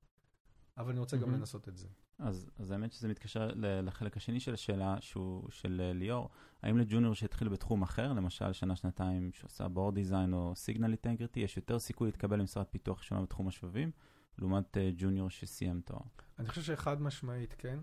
אבל 0.78 0.90
אני 0.90 1.00
רוצה 1.00 1.16
גם. 1.16 1.32
לנסות 1.32 1.68
את 1.68 1.76
זה. 1.76 1.88
אז, 2.18 2.50
אז 2.58 2.70
האמת 2.70 2.92
שזה 2.92 3.08
מתקשר 3.08 3.50
לחלק 3.56 4.16
השני 4.16 4.40
של 4.40 4.54
השאלה, 4.54 4.96
שהוא 5.00 5.50
של 5.50 5.80
אה, 5.84 5.92
ליאור. 5.92 6.30
האם 6.62 6.78
לג'וניור 6.78 7.14
שהתחיל 7.14 7.48
בתחום 7.48 7.82
אחר, 7.82 8.12
למשל 8.12 8.52
שנה-שנתיים 8.52 9.32
שעושה 9.32 9.68
בורד 9.68 9.94
דיזיין 9.94 10.32
או 10.32 10.52
סיגנל 10.56 10.94
אינטגריטי, 11.04 11.40
יש 11.40 11.56
יותר 11.56 11.78
סיכוי 11.78 12.08
להתקבל 12.08 12.38
למשרד 12.38 12.66
פיתוח 12.66 12.98
ראשונה 12.98 13.22
בתחום 13.22 13.48
השבבים, 13.48 13.90
לעומת 14.38 14.76
אה, 14.76 14.90
ג'וניור 14.96 15.30
שסיים 15.30 15.80
תואר? 15.80 16.02
אני 16.38 16.48
חושב 16.48 16.62
שחד 16.62 17.02
משמעית 17.02 17.54
כן. 17.58 17.78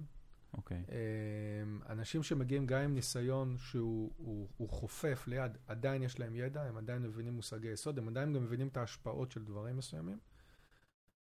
אוקיי. 0.54 0.78
אמ, 0.78 1.80
אנשים 1.90 2.24
שמגיעים 2.24 2.66
גם 2.66 2.82
עם 2.82 2.94
ניסיון 2.94 3.58
שהוא 3.58 4.12
הוא, 4.18 4.50
הוא 4.58 4.70
חופף 4.70 5.28
ליד, 5.28 5.58
עדיין 5.68 6.04
יש 6.04 6.20
להם 6.20 6.36
ידע, 6.36 6.64
הם 6.64 6.78
עדיין 6.78 7.02
מבינים 7.02 7.34
מושגי 7.34 7.68
יסוד, 7.68 7.98
הם 7.98 8.08
עדיין 8.08 8.34
גם 8.34 8.44
מבינים 8.44 8.68
את 8.68 8.78
ההשפעות 8.78 9.32
של 9.32 9.46
דברים 9.46 9.78
מסוימים. 9.78 10.20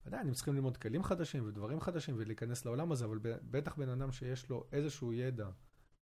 עדיין 0.07 0.27
הם 0.29 0.35
צריכים 0.35 0.55
ללמוד 0.55 0.77
כלים 0.77 1.03
חדשים 1.03 1.49
ודברים 1.49 1.81
חדשים 1.81 2.15
ולהיכנס 2.19 2.65
לעולם 2.65 2.93
הזה, 2.93 3.05
אבל 3.05 3.19
בטח 3.23 3.77
בן 3.77 3.89
אדם 3.89 4.13
שיש 4.13 4.49
לו 4.49 4.65
איזשהו 4.73 5.13
ידע, 5.13 5.49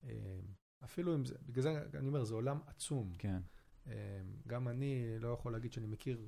אה, 0.04 0.40
אפילו 0.84 1.16
אם 1.16 1.26
זה, 1.26 1.36
בגלל 1.46 1.64
זה 1.64 1.84
אני 1.94 2.08
אומר, 2.08 2.24
זה 2.24 2.34
עולם 2.34 2.60
עצום. 2.68 3.14
כן. 3.18 3.42
אה, 3.88 4.22
גם 4.48 4.68
אני 4.68 5.20
לא 5.20 5.28
יכול 5.28 5.52
להגיד 5.52 5.74
שאני 5.74 5.88
מכיר 5.88 6.28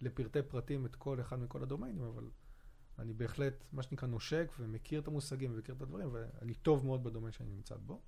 לפרטי 0.00 0.42
פרטים 0.42 0.86
את 0.86 0.96
כל 0.96 1.20
אחד 1.20 1.38
מכל 1.38 1.62
הדומיינים, 1.62 2.02
אבל 2.02 2.30
אני 2.98 3.12
בהחלט, 3.12 3.64
מה 3.72 3.82
שנקרא, 3.82 4.08
נושק 4.08 4.52
ומכיר 4.58 5.00
את 5.00 5.08
המושגים 5.08 5.52
ומכיר 5.54 5.74
את 5.74 5.82
הדברים, 5.82 6.08
ואני 6.12 6.54
טוב 6.54 6.86
מאוד 6.86 7.04
בדומיין 7.04 7.32
שאני 7.32 7.50
נמצא 7.50 7.76
בו. 7.76 8.00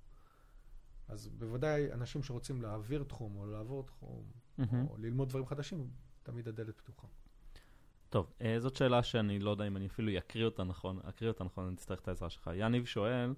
אז 1.07 1.27
בוודאי 1.27 1.91
אנשים 1.93 2.23
שרוצים 2.23 2.61
להעביר 2.61 3.03
תחום 3.03 3.35
או 3.35 3.45
לעבור 3.45 3.83
תחום, 3.83 4.23
מהמם. 4.57 4.87
או 4.87 4.97
ללמוד 4.97 5.29
דברים 5.29 5.45
חדשים, 5.45 5.89
תמיד 6.23 6.47
הדלת 6.47 6.77
פתוחה. 6.77 7.07
טוב, 8.09 8.33
אה, 8.41 8.59
זאת 8.59 8.75
שאלה 8.75 9.03
שאני 9.03 9.39
לא 9.39 9.49
יודע 9.49 9.67
אם 9.67 9.77
אני 9.77 9.87
אפילו 9.87 10.17
אקריא 10.17 10.45
אותה 10.45 10.63
נכון, 10.63 10.99
אקריא 11.09 11.29
אותה 11.29 11.43
נכון, 11.43 11.65
אני 11.65 11.75
אצטרך 11.75 11.99
את 11.99 12.07
העזרה 12.07 12.29
שלך. 12.29 12.49
יניב 12.55 12.85
שואל, 12.85 13.33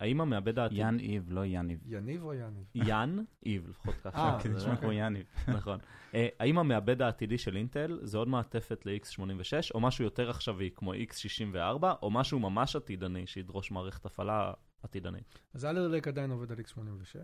האם 0.00 0.20
המעבד 0.20 0.58
העתידי... 0.58 0.80
יאן 0.80 0.98
איב, 0.98 1.26
לא 1.30 1.44
יניב. 1.44 1.80
יניב 1.86 2.22
או 2.22 2.34
יניב? 2.34 2.64
יאן 2.74 3.24
איב, 3.46 3.68
לפחות 3.68 3.94
ככה. 3.94 4.18
אה, 4.18 4.40
כי 4.42 4.48
זה 4.48 4.54
נשמע 4.54 4.76
כמו 4.76 4.92
יניב. 4.92 5.26
נכון. 5.56 5.78
אה, 6.14 6.28
האם 6.38 6.58
המעבד 6.58 7.02
העתידי 7.02 7.38
של 7.38 7.56
אינטל 7.56 7.98
זה 8.02 8.18
עוד 8.18 8.28
מעטפת 8.28 8.86
ל-X86, 8.86 9.74
או 9.74 9.80
משהו 9.80 10.04
יותר 10.04 10.30
עכשווי, 10.30 10.70
כמו 10.74 10.94
X64, 10.94 11.84
או 12.02 12.10
משהו 12.10 12.38
ממש 12.38 12.76
עתידני, 12.76 13.26
שידרוש 13.26 13.70
מערכת 13.70 14.06
הפעלה 14.06 14.52
עתידנית? 14.82 15.38
אז 15.54 15.64
אלר 15.64 15.88
לייק 15.88 16.08
עדיין 16.08 16.30
עובד 16.30 16.52
על 16.52 16.58
x86. 16.58 17.16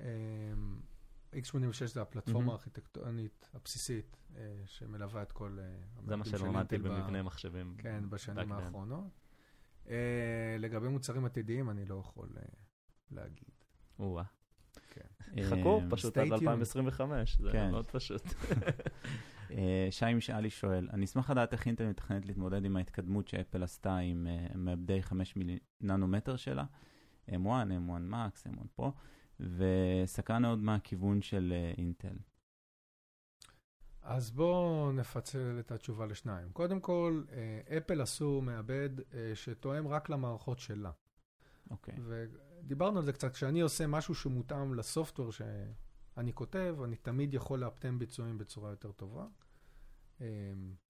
אמ, 0.00 0.04
x86 1.32 1.86
זה 1.86 2.02
הפלטפורמה. 2.02 2.52
הארכיטקטונית 2.52 3.50
הבסיסית 3.54 4.16
אה, 4.36 4.62
שמלווה 4.66 5.22
את 5.22 5.32
כל... 5.32 5.58
אה, 5.60 5.64
זה 6.06 6.16
מה 6.16 6.24
שלמדתי 6.24 6.78
במבנה 6.78 7.22
מחשבים. 7.22 7.74
כן, 7.78 8.04
בשנים. 8.10 8.52
האחרונות. 8.52 9.29
אה, 9.88 10.56
לגבי 10.58 10.88
מוצרים 10.88 11.24
עתידיים, 11.24 11.70
אני 11.70 11.84
לא 11.84 11.94
יכול 11.94 12.28
אה, 12.36 12.42
להגיד. 13.10 13.54
או-אה. 13.98 14.24
כן. 14.90 15.42
חכו, 15.42 15.80
אה, 15.80 15.90
פשוט 15.90 16.18
stay 16.18 16.20
עד 16.20 16.26
tuned. 16.26 16.32
2025, 16.32 17.38
זה 17.40 17.50
כן. 17.52 17.70
מאוד 17.70 17.90
פשוט. 17.90 18.22
אה, 19.50 19.88
שי 19.90 20.14
משאלי 20.14 20.50
שואל, 20.50 20.88
אני 20.92 21.04
אשמח 21.04 21.30
לדעת 21.30 21.52
איך 21.52 21.66
אינטל 21.66 21.88
מתכננת 21.88 22.26
להתמודד 22.26 22.64
עם 22.64 22.76
ההתקדמות 22.76 23.28
שאפל 23.28 23.62
עשתה 23.62 23.96
עם 23.96 24.26
אה, 24.26 24.46
מעבדי 24.54 25.02
5 25.02 25.36
מילי 25.36 25.58
ננומטר 25.80 26.36
שלה, 26.36 26.64
M1, 27.30 27.32
M1 27.34 28.12
Max, 28.12 28.52
M1 28.52 28.80
Pro, 28.80 28.86
וסקרן 29.40 30.42
מאוד 30.42 30.58
מהכיוון 30.58 31.22
של 31.22 31.54
אינטל. 31.78 32.16
אז 34.02 34.30
בואו 34.30 34.92
נפצל 34.92 35.56
את 35.60 35.72
התשובה 35.72 36.06
לשניים. 36.06 36.52
קודם 36.52 36.80
כל, 36.80 37.22
אה, 37.32 37.76
אפל 37.76 38.00
עשו 38.00 38.40
מעבד 38.42 38.90
אה, 39.14 39.32
שתואם 39.34 39.88
רק 39.88 40.08
למערכות 40.08 40.58
שלה. 40.58 40.90
אוקיי. 41.70 41.94
ודיברנו 42.04 42.98
על 42.98 43.04
זה 43.04 43.12
קצת, 43.12 43.32
כשאני 43.32 43.60
עושה 43.60 43.86
משהו 43.86 44.14
שמותאם 44.14 44.74
ל 44.74 44.80
software 44.80 45.32
שאני 45.32 46.32
כותב, 46.32 46.76
אני 46.84 46.96
תמיד 46.96 47.34
יכול 47.34 47.58
לאפטם 47.58 47.98
ביצועים 47.98 48.38
בצורה 48.38 48.70
יותר 48.70 48.92
טובה. 48.92 49.26
אמ, 50.20 50.26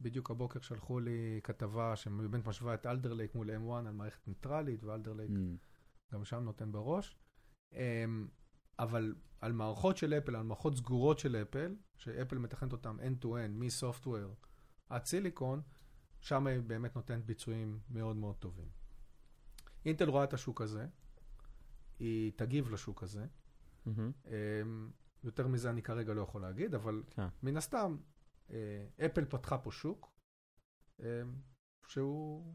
בדיוק 0.00 0.30
הבוקר 0.30 0.60
שלחו 0.60 1.00
לי 1.00 1.40
כתבה 1.44 1.96
שבאמת 1.96 2.46
משווה 2.46 2.74
את 2.74 2.86
Alder 2.86 3.12
Lake 3.12 3.34
מול 3.34 3.50
M1 3.50 3.72
על 3.86 3.92
מערכת 3.92 4.28
ניטרלית, 4.28 4.84
ו-Alder 4.84 5.12
Lake 5.12 5.30
Mm, 5.30 6.14
גם 6.14 6.24
שם 6.24 6.44
נותן 6.44 6.72
בראש. 6.72 7.16
אבל 8.80 9.14
על 9.40 9.52
מערכות 9.52 9.96
של 9.96 10.14
אפל, 10.14 10.36
על 10.36 10.42
מערכות 10.42 10.76
סגורות 10.76 11.18
של 11.18 11.36
אפל, 11.36 11.76
שאפל 11.96 12.38
מתכנת 12.38 12.72
אותן 12.72 12.96
end-to-end, 13.00 13.50
מסופטוור 13.50 14.34
עד 14.88 15.04
סיליקון, 15.04 15.62
שם 16.20 16.46
היא 16.46 16.60
באמת 16.60 16.96
נותנת 16.96 17.24
ביצועים 17.24 17.80
מאוד 17.90 18.16
מאוד 18.16 18.36
טובים. 18.36 18.68
אינטל 19.84 20.08
רואה 20.08 20.24
את 20.24 20.32
השוק 20.34 20.60
הזה, 20.60 20.86
היא 21.98 22.32
תגיב 22.36 22.70
לשוק 22.70 23.02
הזה. 23.02 23.26
אמ, 24.26 24.90
יותר 25.24 25.46
מזה 25.46 25.70
אני 25.70 25.82
כרגע 25.82 26.14
לא 26.14 26.20
יכול 26.22 26.42
להגיד, 26.42 26.74
אבל 26.74 27.02
כן. 27.10 27.26
מן 27.42 27.56
הסתם, 27.56 27.96
אה, 28.50 28.86
אפל 29.06 29.24
פתחה 29.24 29.58
פה 29.58 29.72
שוק, 29.72 30.12
אמ, 31.00 31.04
שהוא 31.86 32.54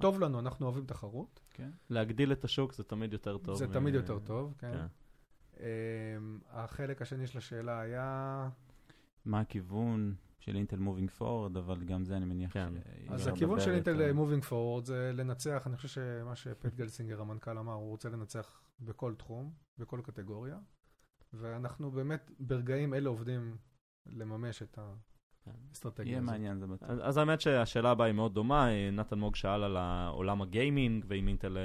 טוב 0.00 0.20
לנו, 0.20 0.38
אנחנו 0.40 0.66
אוהבים 0.66 0.86
תחרות. 0.86 1.40
כן. 1.50 1.70
להגדיל 1.90 2.32
את 2.32 2.44
השוק 2.44 2.72
זה 2.72 2.84
תמיד 2.84 3.12
יותר 3.12 3.38
טוב. 3.38 3.58
זה 3.58 3.68
מ- 3.68 3.72
תמיד 3.72 3.94
יותר 3.94 4.18
טוב, 4.18 4.54
כן. 4.58 4.72
כן. 4.72 4.86
אמ, 5.60 6.38
החלק 6.50 7.02
השני 7.02 7.26
של 7.26 7.38
השאלה 7.38 7.80
היה... 7.80 8.48
מה 9.24 9.40
הכיוון 9.40 10.14
של 10.38 10.56
אינטל 10.56 10.76
מובינג 10.78 11.10
פורוד, 11.10 11.56
אבל 11.56 11.84
גם 11.84 12.04
זה 12.04 12.16
אני 12.16 12.24
מניח 12.24 12.52
כן. 12.52 12.72
שהיא 12.96 13.10
אז 13.10 13.26
הכיוון 13.26 13.60
של 13.60 13.70
אינטל 13.70 14.12
מובינג 14.12 14.44
פורוורד 14.44 14.84
זה 14.84 15.10
לנצח, 15.14 15.66
אני 15.66 15.76
חושב 15.76 15.88
שמה 15.88 16.36
שפט 16.36 16.74
גלסינגר 16.74 17.20
המנכ"ל 17.20 17.58
אמר, 17.58 17.72
הוא 17.72 17.90
רוצה 17.90 18.08
לנצח 18.08 18.60
בכל 18.80 19.14
תחום, 19.14 19.52
בכל 19.78 20.00
קטגוריה, 20.04 20.58
ואנחנו 21.32 21.90
באמת 21.90 22.30
ברגעים 22.40 22.94
אלה 22.94 23.08
עובדים 23.08 23.56
לממש 24.06 24.62
את 24.62 24.78
האסטרטגיה 25.70 26.10
יהיה. 26.10 26.20
מעניין, 26.20 26.58
זה 26.58 26.66
בטוח. 26.66 26.90
אז, 26.90 26.98
אז 27.02 27.16
האמת 27.16 27.40
שהשאלה 27.40 27.90
הבאה 27.90 28.06
היא 28.06 28.14
מאוד 28.14 28.34
דומה, 28.34 28.68
אה, 28.70 28.90
נתן 28.90 29.18
מוג 29.18 29.36
שאל 29.36 29.62
על 29.62 29.76
העולם 29.76 30.42
הגיימינג, 30.42 31.04
ועם 31.08 31.28
אינטל 31.28 31.56
אה, 31.56 31.62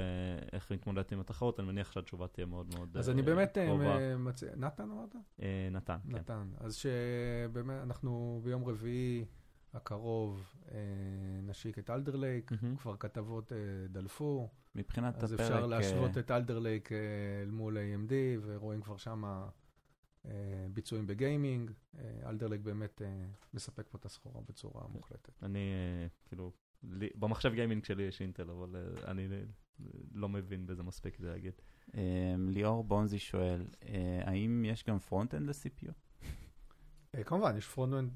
איך 0.52 0.70
להתמודד 0.70 1.02
עם 1.12 1.20
התחרות, 1.20 1.60
אני 1.60 1.66
מניח 1.66 1.92
שהתשובה 1.92 2.26
תהיה 2.26 2.46
מאוד 2.46 2.74
מאוד 2.74 2.96
אז 2.96 3.08
אה, 3.08 3.14
אני 3.14 3.22
באמת 3.22 3.58
אה, 3.58 3.66
קרובה. 3.66 4.16
מציע, 4.16 4.50
נתן 4.56 4.90
אמרת? 4.90 5.16
אה, 5.42 5.68
נתן, 5.70 5.98
כן. 6.10 6.16
נתן. 6.16 6.48
אז 6.60 6.74
שבאמת 6.74 7.82
אנחנו 7.82 8.40
ביום 8.44 8.64
רביעי 8.64 9.24
הקרוב 9.74 10.54
אה, 10.72 10.78
נשיק 11.42 11.78
את 11.78 11.90
Alder 11.90 12.16
Lake, 12.16 12.52
מהמם. 12.62 12.76
כבר 12.76 12.96
כתבות 12.96 13.52
אה, 13.52 13.58
דלפו. 13.88 14.48
מבחינת 14.74 15.22
אז 15.22 15.32
הפרק... 15.32 15.46
אפשר 15.46 15.66
להשוות 15.66 16.16
אה, 16.16 16.22
את 16.22 16.30
Alder 16.30 16.58
Lake 16.58 16.92
אה, 16.92 16.98
אל 17.42 17.50
מול 17.50 17.76
AMD, 17.76 18.12
ורואים 18.42 18.80
כבר 18.80 18.96
שם 18.96 19.24
ביצועים 20.72 21.06
ב 21.06 21.14
gaming. 21.14 21.70
Alder 22.26 22.48
Lake 22.48 22.60
באמת 22.60 23.02
אה, 23.02 23.26
מספק 23.54 23.86
פה 23.88 23.98
את 23.98 24.04
הסחורה 24.04 24.40
בצורה 24.48 24.86
מוחלטת. 24.88 25.42
אני, 25.42 25.58
אה, 25.58 26.06
כאילו, 26.28 26.52
במחשב 27.14 27.52
gaming 27.54 27.84
שלי 27.84 28.02
יש 28.02 28.20
אינטל, 28.20 28.50
אבל 28.50 28.76
אה, 28.76 29.10
אני 29.10 29.28
אה, 29.32 29.42
לא 30.14 30.28
מבין 30.28 30.66
בזה 30.66 30.82
מספיק 30.82 31.16
כדי 31.16 31.26
להגיד. 31.26 31.52
אה, 31.94 32.34
ליאור 32.38 32.84
בונזי 32.84 33.18
שואל, 33.18 33.66
אה, 33.82 34.20
האם 34.24 34.64
יש 34.64 34.84
גם 34.84 34.98
front-end 34.98 35.48
ל-CPU? 35.48 35.92
אה, 37.14 37.24
כמובן, 37.24 37.56
יש 37.56 37.66
front-end. 37.66 38.12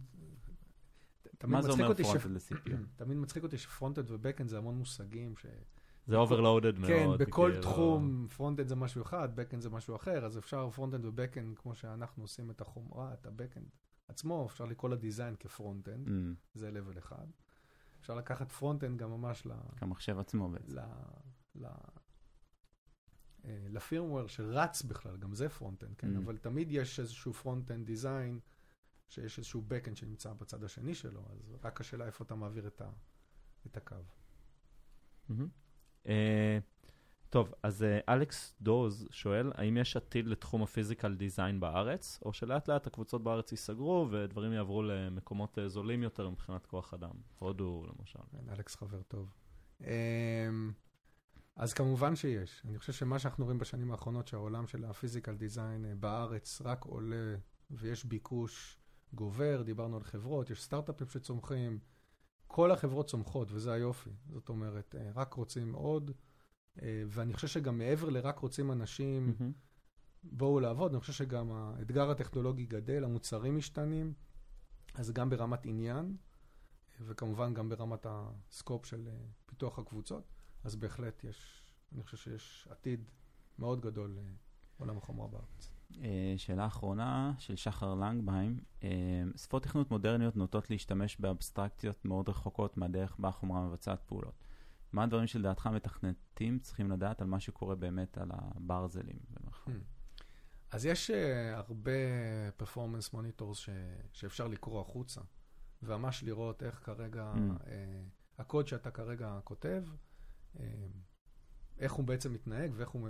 מה 1.44 1.62
זה 1.62 1.70
אומר 1.70 1.94
front-end 1.94 2.36
ל-CPU? 2.36 2.76
תמיד 2.96 3.18
מצחיק 3.18 3.42
אותי 3.42 3.58
ש 3.58 3.68
front-end 3.68 4.10
ו 4.10 4.14
back-end 4.14 4.48
זה 4.48 4.58
המון 4.58 4.78
מושגים 4.78 5.36
ש... 5.36 5.46
זה 6.06 6.16
overloaded 6.16 6.78
מאוד. 6.78 6.90
כן, 6.90 7.08
בכל 7.18 7.50
כאילו, 7.50 7.62
תחום 7.62 8.26
front-end 8.36 8.68
זה 8.68 8.76
משהו 8.76 9.02
אחד, 9.02 9.36
back-end 9.36 9.62
זה 9.62 9.70
משהו 9.70 9.96
אחר, 9.96 10.24
אז 10.24 10.38
אפשר 10.38 10.70
front-end 10.70 11.04
ו 11.04 11.09
back-end, 11.09 11.58
כמו 11.58 11.74
שאנחנו 11.74 12.22
עושים 12.22 12.50
את 12.50 12.60
החומרה, 12.60 13.14
את 13.14 13.26
ה 13.26 13.31
back-end 13.31 13.68
עצמו, 14.08 14.46
אפשר 14.46 14.64
לקרוא 14.64 14.90
ל 14.90 14.97
design 14.97 15.36
כ 15.36 15.48
front-end, 15.48 16.06
Mm, 16.06 16.10
זה 16.54 16.70
level 16.70 16.98
אחד. 16.98 17.26
אפשר 18.00 18.14
לקחת 18.14 18.52
front-end 18.52 18.98
גם 18.98 19.10
ממש 19.10 19.46
ל... 19.46 19.50
כמחשב 19.76 20.18
עצמו 20.18 20.48
בעצם. 20.48 20.76
ל... 20.76 20.80
ל... 21.54 21.66
אה, 23.44 23.66
ל 23.68 23.74
firmware 23.74 24.26
שרץ 24.26 24.82
בכלל, 24.82 25.16
גם 25.16 25.34
זה 25.34 25.48
front-end, 25.48 25.94
כן? 25.98 26.16
Mm. 26.16 26.18
אבל 26.18 26.36
תמיד 26.36 26.68
יש 26.70 27.00
איזשהו 27.00 27.32
front-end 27.32 27.86
design, 27.86 28.40
שיש 29.08 29.38
איזשהו 29.38 29.62
back-end 29.68 29.96
שנמצא 29.96 30.32
בצד 30.32 30.64
השני 30.64 30.94
שלו, 30.94 31.22
אז 31.30 31.56
רק 31.64 31.80
השאלה 31.80 32.06
איפה 32.06 32.24
אתה 32.24 32.34
מעביר 32.34 32.66
את, 32.66 32.80
ה... 32.80 32.90
את 33.66 33.76
הקו. 33.76 33.96
מהמם. 35.28 35.48
אה, 36.08 36.58
טוב, 37.30 37.54
אז 37.62 37.82
אה, 37.82 38.14
אלכס 38.14 38.54
דוז 38.60 39.08
שואל, 39.10 39.52
האם 39.54 39.76
יש 39.76 39.96
עתיד 39.96 40.26
לתחום 40.26 40.62
ה 40.62 40.68
physical 40.68 41.14
design 41.14 41.60
בארץ, 41.60 42.20
או 42.24 42.32
שלאט 42.32 42.68
לאט 42.68 42.86
הקבוצות 42.86 43.24
בארץ 43.24 43.52
ייסגרו 43.52 44.08
ודברים 44.10 44.52
יעברו 44.52 44.82
למקומות 44.82 45.58
אה, 45.58 45.68
זולים 45.68 46.02
יותר 46.02 46.30
מבחינת 46.30 46.66
כוח 46.66 46.94
אדם? 46.94 47.14
הודו 47.38 47.84
למשל. 47.86 48.18
כן, 48.32 48.50
אלכס 48.52 48.76
חבר 48.76 49.02
טוב. 49.02 49.34
אמ, 49.80 50.72
אז 51.56 51.72
כמובן 51.72 52.16
שיש. 52.16 52.62
אני 52.68 52.78
חושב 52.78 52.92
שמה 52.92 53.18
שאנחנו 53.18 53.44
רואים 53.44 53.58
בשנים 53.58 53.90
האחרונות, 53.90 54.28
שהעולם 54.28 54.66
של 54.66 54.84
הפיזיקל 54.84 55.34
דיזיין 55.34 55.86
בארץ 56.00 56.62
רק 56.64 56.84
עולה 56.84 57.36
ויש 57.70 58.04
ביקוש 58.04 58.78
גובר, 59.12 59.62
דיברנו 59.62 59.96
על 59.96 60.02
חברות, 60.02 60.50
יש 60.50 60.62
סטארט-אפים 60.62 61.08
שצומחים, 61.08 61.78
כל 62.56 62.70
החברות 62.70 63.06
צומחות 63.06 63.48
וזה 63.52 63.72
היופי. 63.72 64.10
זאת 64.32 64.48
אומרת, 64.48 64.94
אה, 64.98 65.10
רק 65.14 65.34
רוצים 65.34 65.72
עוד, 65.72 66.10
אה, 66.82 67.02
ואני 67.08 67.34
חושב 67.34 67.48
שגם 67.48 67.78
מעבר 67.78 68.08
לרק 68.08 68.38
רוצים 68.38 68.72
אנשים, 68.72 69.34
מהמם. 69.40 69.52
בואו 70.22 70.60
לעבוד, 70.60 70.90
אני 70.92 71.00
חושב 71.00 71.12
שגם 71.12 71.52
האתגר 71.52 72.10
הטכנולוגי 72.10 72.66
גדל, 72.66 73.04
המוצרים 73.04 73.56
משתנים, 73.56 74.14
אז 74.94 75.10
גם 75.10 75.30
ברמת 75.30 75.66
עניין, 75.66 76.16
וכמובן 77.00 77.54
גם 77.54 77.68
ברמת 77.68 78.06
הסקופ 78.08 78.86
של 78.86 79.08
אה, 79.08 79.26
פיתוח 79.46 79.78
הקבוצות, 79.78 80.24
אז 80.64 80.76
בהחלט 80.76 81.24
יש, 81.24 81.62
אני 81.94 82.02
חושב 82.02 82.16
שיש 82.16 82.68
עתיד 82.70 83.10
מאוד 83.58 83.80
גדול 83.80 84.18
לעולם 84.78 84.98
החומרה 84.98 85.28
בארץ. 85.28 85.75
אה, 86.02 86.34
שאלה 86.36 86.66
אחרונה 86.66 87.32
של 87.38 87.56
שחר 87.56 87.94
לנגבהיים. 87.94 88.60
אה, 88.82 88.88
שפות 89.36 89.62
תכנות 89.62 89.90
מודרניות 89.90 90.36
נוטות 90.36 90.70
להשתמש 90.70 91.20
באבסטרקציות 91.20 92.04
מאוד 92.04 92.28
רחוקות 92.28 92.76
מהדרך 92.76 93.16
בה 93.18 93.28
החומרה 93.28 93.60
מבצעת 93.60 94.02
פעולות. 94.06 94.34
מה 94.92 95.02
הדברים 95.02 95.26
שלדעתך 95.26 95.66
מתכנתים 95.66 96.58
צריכים 96.58 96.90
לדעת 96.90 97.20
על 97.20 97.26
מה 97.26 97.40
שקורה 97.40 97.74
באמת 97.74 98.18
על 98.18 98.28
הברזלים? 98.32 99.18
Hmm. 99.66 99.70
אז 100.70 100.86
יש 100.86 101.10
uh, 101.10 101.14
הרבה 101.56 101.90
performance 102.58 103.14
monitors 103.14 103.54
ש, 103.54 103.70
שאפשר 104.12 104.48
לקרוא 104.48 104.80
החוצה, 104.80 105.20
וממש 105.82 106.22
לראות 106.22 106.62
איך 106.62 106.80
כרגע, 106.84 107.32
mm. 107.34 107.60
uh, 107.60 107.66
הקוד 108.38 108.68
שאתה 108.68 108.90
כרגע 108.90 109.38
כותב, 109.44 109.84
uh, 110.56 110.60
איך 111.78 111.92
הוא 111.92 112.04
בעצם 112.04 112.32
מתנהג 112.32 112.70
ואיך 112.74 112.88
הוא 112.88 113.08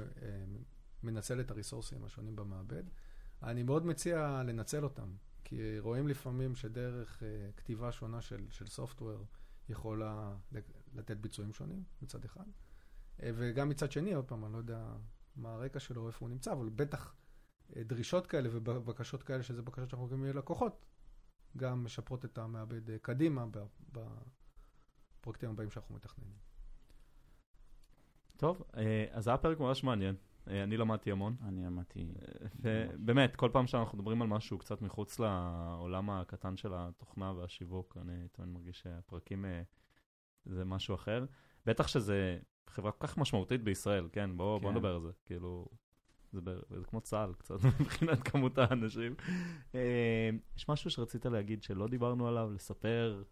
מנצל 1.02 1.40
את 1.40 1.50
הריסורסים 1.50 2.04
השונים 2.04 2.36
במעבד. 2.36 2.82
אני 3.42 3.62
מאוד 3.62 3.86
מציע 3.86 4.42
לנצל 4.46 4.84
אותם, 4.84 5.16
כי 5.44 5.78
רואים 5.78 6.08
לפעמים 6.08 6.56
שדרך 6.56 7.22
uh, 7.22 7.24
כתיבה 7.56 7.92
שונה 7.92 8.20
של, 8.20 8.46
של 8.50 8.64
software 8.64 9.24
יכולה 9.68 10.36
לתת 10.94 11.16
ביצועים 11.16 11.52
שונים 11.52 11.84
מצד 12.02 12.24
אחד, 12.24 12.44
uh, 12.46 13.22
וגם 13.34 13.68
מצד 13.68 13.92
שני, 13.92 14.14
עוד 14.14 14.24
פעם, 14.24 14.44
אני 14.44 14.52
לא 14.52 14.58
יודע 14.58 14.96
מה 15.36 15.52
הרקע 15.52 15.80
שלו, 15.80 16.06
איפה 16.06 16.18
הוא 16.20 16.30
נמצא, 16.30 16.52
אבל 16.52 16.68
בטח 16.68 17.14
uh, 17.70 17.74
דרישות 17.78 18.26
כאלה 18.26 18.48
ובקשות 18.52 19.22
כאלה, 19.22 19.42
שזה 19.42 19.62
בקשות 19.62 19.90
שאנחנו 19.90 20.06
מקבלים 20.06 20.22
מלקוחות, 20.22 20.86
גם 21.56 21.84
משפרות 21.84 22.24
את 22.24 22.38
המעבד 22.38 22.88
uh, 22.88 22.92
קדימה 23.02 23.46
בפרויקטים 25.20 25.50
הבאים 25.50 25.70
שאנחנו 25.70 25.94
מתכננים. 25.94 26.36
טוב, 28.36 28.62
אז 29.10 29.28
היה 29.28 29.36
פרק 29.36 29.60
ממש 29.60 29.84
מעניין. 29.84 30.14
אה, 30.50 30.62
אני 30.62 30.76
למדתי 30.76 31.12
המון. 31.12 31.36
אני 31.42 31.64
למדתי... 31.64 32.12
ובאמת, 32.54 33.36
כל 33.36 33.50
פעם 33.52 33.66
שאנחנו 33.66 33.98
מדברים 33.98 34.22
על 34.22 34.28
משהו 34.28 34.58
קצת 34.58 34.82
מחוץ 34.82 35.18
לעולם 35.18 36.10
הקטן 36.10 36.56
של 36.56 36.72
התוכנה 36.74 37.32
והשיווק, 37.32 37.96
אני 38.00 38.28
תמיד 38.32 38.48
מרגיש 38.48 38.80
שהפרקים 38.80 39.44
אה, 39.44 39.62
זה 40.44 40.64
משהו 40.64 40.94
אחר. 40.94 41.24
בטח 41.66 41.88
שזה 41.88 42.38
חברה 42.66 42.92
כל 42.92 43.06
כך 43.06 43.18
משמעותית 43.18 43.62
בישראל, 43.62 44.08
כן? 44.12 44.36
בואו 44.36 44.60
בוא 44.60 44.70
כן. 44.70 44.76
נדבר 44.76 44.94
על 44.94 45.00
זה. 45.00 45.10
כאילו, 45.24 45.66
זה, 46.32 46.40
ב, 46.44 46.50
זה 46.70 46.84
כמו 46.84 47.00
צה"ל 47.00 47.34
קצת 47.38 47.54
מבחינת 47.80 48.22
כמות 48.22 48.58
האנשים. 48.58 49.14
אה, 49.74 50.30
יש 50.56 50.68
משהו 50.68 50.90
שרצית 50.90 51.26
להגיד 51.26 51.62
שלא 51.62 51.88
דיברנו 51.88 52.28
עליו, 52.28 52.50
לספר? 52.54 53.22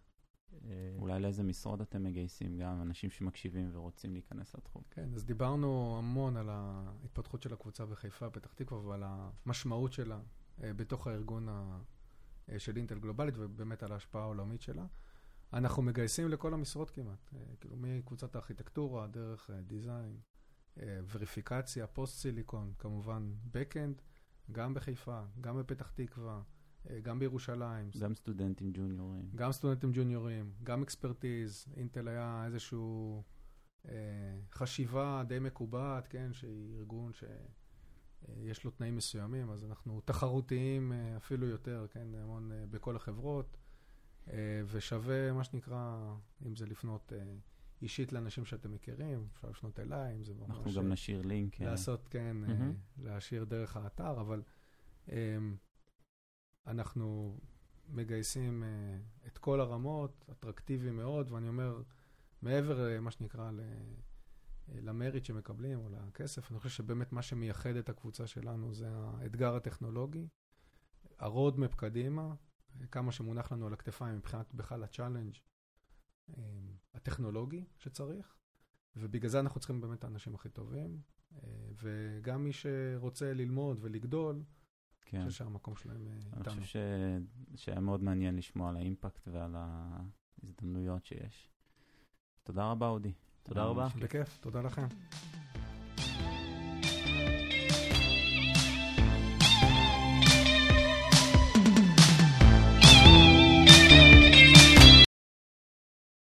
אה, 0.65 0.95
אולי 0.99 1.19
לאיזה 1.19 1.43
משרות 1.43 1.81
אתם 1.81 2.03
מגייסים 2.03 2.57
גם, 2.57 2.81
אנשים 2.81 3.09
שמקשיבים 3.09 3.69
ורוצים 3.73 4.13
להיכנס 4.13 4.55
לתחום. 4.55 4.81
כן, 4.91 5.09
אז 5.15 5.25
דיברנו 5.25 5.95
המון 5.97 6.37
על 6.37 6.49
ההתפתחות 6.49 7.41
של 7.41 7.53
הקבוצה 7.53 7.85
בחיפה, 7.85 8.29
פתח 8.29 8.53
תקווה, 8.53 8.79
ועל 8.79 9.03
המשמעות 9.05 9.93
שלה 9.93 10.19
אה, 10.63 10.73
בתוך 10.73 11.07
הארגון 11.07 11.49
אה, 11.49 12.59
של 12.59 12.77
אינטל 12.77 12.99
גלובלית, 12.99 13.35
ובאמת 13.37 13.83
על 13.83 13.91
ההשפעה 13.91 14.21
העולמית 14.21 14.61
שלה. 14.61 14.85
אנחנו 15.53 15.83
מגייסים 15.83 16.29
לכל 16.29 16.53
המשרות 16.53 16.89
כמעט, 16.89 17.33
כאילו 17.59 17.75
מקבוצת 17.77 18.35
הארכיטקטורה, 18.35 19.07
דרך 19.07 19.49
דיזיין, 19.67 20.17
וריפיקציה, 20.77 21.87
פוסט 21.87 22.17
סיליקון, 22.17 22.73
כמובן 22.79 23.33
Backend, 23.53 24.01
גם 24.51 24.73
בחיפה, 24.73 25.21
גם 25.41 25.57
בפתח 25.57 25.91
תקווה. 25.91 26.41
אה, 26.89 26.99
גם 26.99 27.19
בירושלים. 27.19 27.89
גם 27.99 28.15
סטודנטים 28.15 28.71
ג'וניורים. 28.73 29.29
גם 29.35 29.51
סטודנטים 29.51 29.91
ג'וניורים, 29.93 30.51
גם 30.63 30.81
אקספרטיז. 30.81 31.67
אינטל 31.77 32.07
היה 32.07 32.43
איזושהי 32.45 32.77
אה, 33.87 33.93
חשיבה 34.51 35.23
די 35.27 35.39
מקובעת, 35.39 36.07
כן, 36.07 36.33
שהיא 36.33 36.77
ארגון 36.77 37.13
שיש 37.13 38.59
אה, 38.59 38.63
לו 38.65 38.71
תנאים 38.71 38.95
מסוימים, 38.95 39.49
אז 39.49 39.65
אנחנו 39.65 40.01
תחרותיים 40.05 40.91
אה, 40.93 41.17
אפילו 41.17 41.47
יותר, 41.47 41.85
כן, 41.89 42.07
המון 42.15 42.51
אה, 42.51 42.65
בכל 42.69 42.95
החברות, 42.95 43.57
אה, 44.29 44.61
ושווה, 44.67 45.31
מה 45.31 45.43
שנקרא, 45.43 46.13
אם 46.45 46.55
זה 46.55 46.65
לפנות... 46.65 47.13
אה, 47.15 47.33
אישית 47.81 48.13
לאנשים 48.13 48.45
שאתם 48.45 48.71
מכירים, 48.71 49.27
אפשר 49.33 49.49
לפנות 49.49 49.79
אליי, 49.79 50.15
אם 50.15 50.23
זה 50.23 50.33
ממש... 50.33 50.49
אנחנו 50.49 50.71
גם 50.73 50.89
נשאיר 50.89 51.21
לינק. 51.21 51.59
לעשות, 51.59 52.07
כן, 52.07 52.37
mm-hmm. 52.45 53.03
להשאיר 53.03 53.43
דרך 53.43 53.77
האתר, 53.77 54.21
אבל 54.21 54.41
אנחנו 56.67 57.37
מגייסים 57.89 58.63
uh, 58.63 59.27
את 59.27 59.37
כל 59.37 59.59
הרמות, 59.59 60.25
אטרקטיבי 60.31 60.91
מאוד, 60.91 61.31
ואני 61.31 61.47
אומר, 61.47 61.81
מעבר 62.41 62.97
למה 62.97 63.11
שנקרא 63.11 63.51
ל... 63.51 63.59
למריט 64.67 65.25
שמקבלים 65.25 65.79
או 65.79 65.89
לכסף, 65.89 66.51
אני 66.51 66.59
חושב 66.59 66.69
שבאמת 66.69 67.13
מה 67.13 67.21
שמייחד 67.21 67.75
את 67.75 67.89
הקבוצה 67.89 68.27
שלנו 68.27 68.73
זה 68.73 68.87
האתגר 68.89 69.55
הטכנולוגי, 69.55 70.27
ה 71.19 71.26
roadmap 71.26 71.75
קדימה, 71.75 72.35
כמה 72.91 73.11
שמונח 73.11 73.51
לנו 73.51 73.67
על 73.67 73.73
הכתפיים 73.73 74.15
מבחינת 74.15 74.53
בכלל 74.53 74.83
ה 74.83 74.88
challenge 74.88 75.35
אה, 76.37 76.43
הטכנולוגי 76.93 77.65
שצריך, 77.77 78.35
ובגלל 78.95 79.29
זה 79.29 79.39
אנחנו 79.39 79.59
צריכים 79.59 79.81
באמת 79.81 79.99
את 79.99 80.03
האנשים 80.03 80.35
הכי 80.35 80.49
טובים, 80.49 81.01
אה, 81.33 81.39
וגם 81.75 82.43
מי 82.43 82.53
שרוצה 82.53 83.33
ללמוד 83.33 83.77
ולגדול, 83.81 84.43
כן. 85.05 85.17
אני 85.17 85.29
חושב 85.29 85.43
שהמקום 85.43 85.75
שלהם 85.75 86.07
אה, 86.07 86.13
איתנו. 86.15 86.53
אני 86.53 86.61
חושב 86.61 86.79
ש... 87.55 87.63
שהיה 87.63 87.79
מאוד 87.79 88.03
מעניין 88.03 88.35
לשמוע 88.35 88.69
על 88.69 88.75
ה 88.75 88.82
impact 88.82 89.27
ועל 89.27 89.55
ההזדמנויות 89.57 91.05
שיש. 91.05 91.49
תודה 92.43 92.71
רבה, 92.71 92.87
אודי. 92.87 93.13
תודה 93.43 93.63
רבה. 93.63 93.87
בכיף, 93.99 94.37
תודה 94.37 94.61
לכם. 94.61 94.87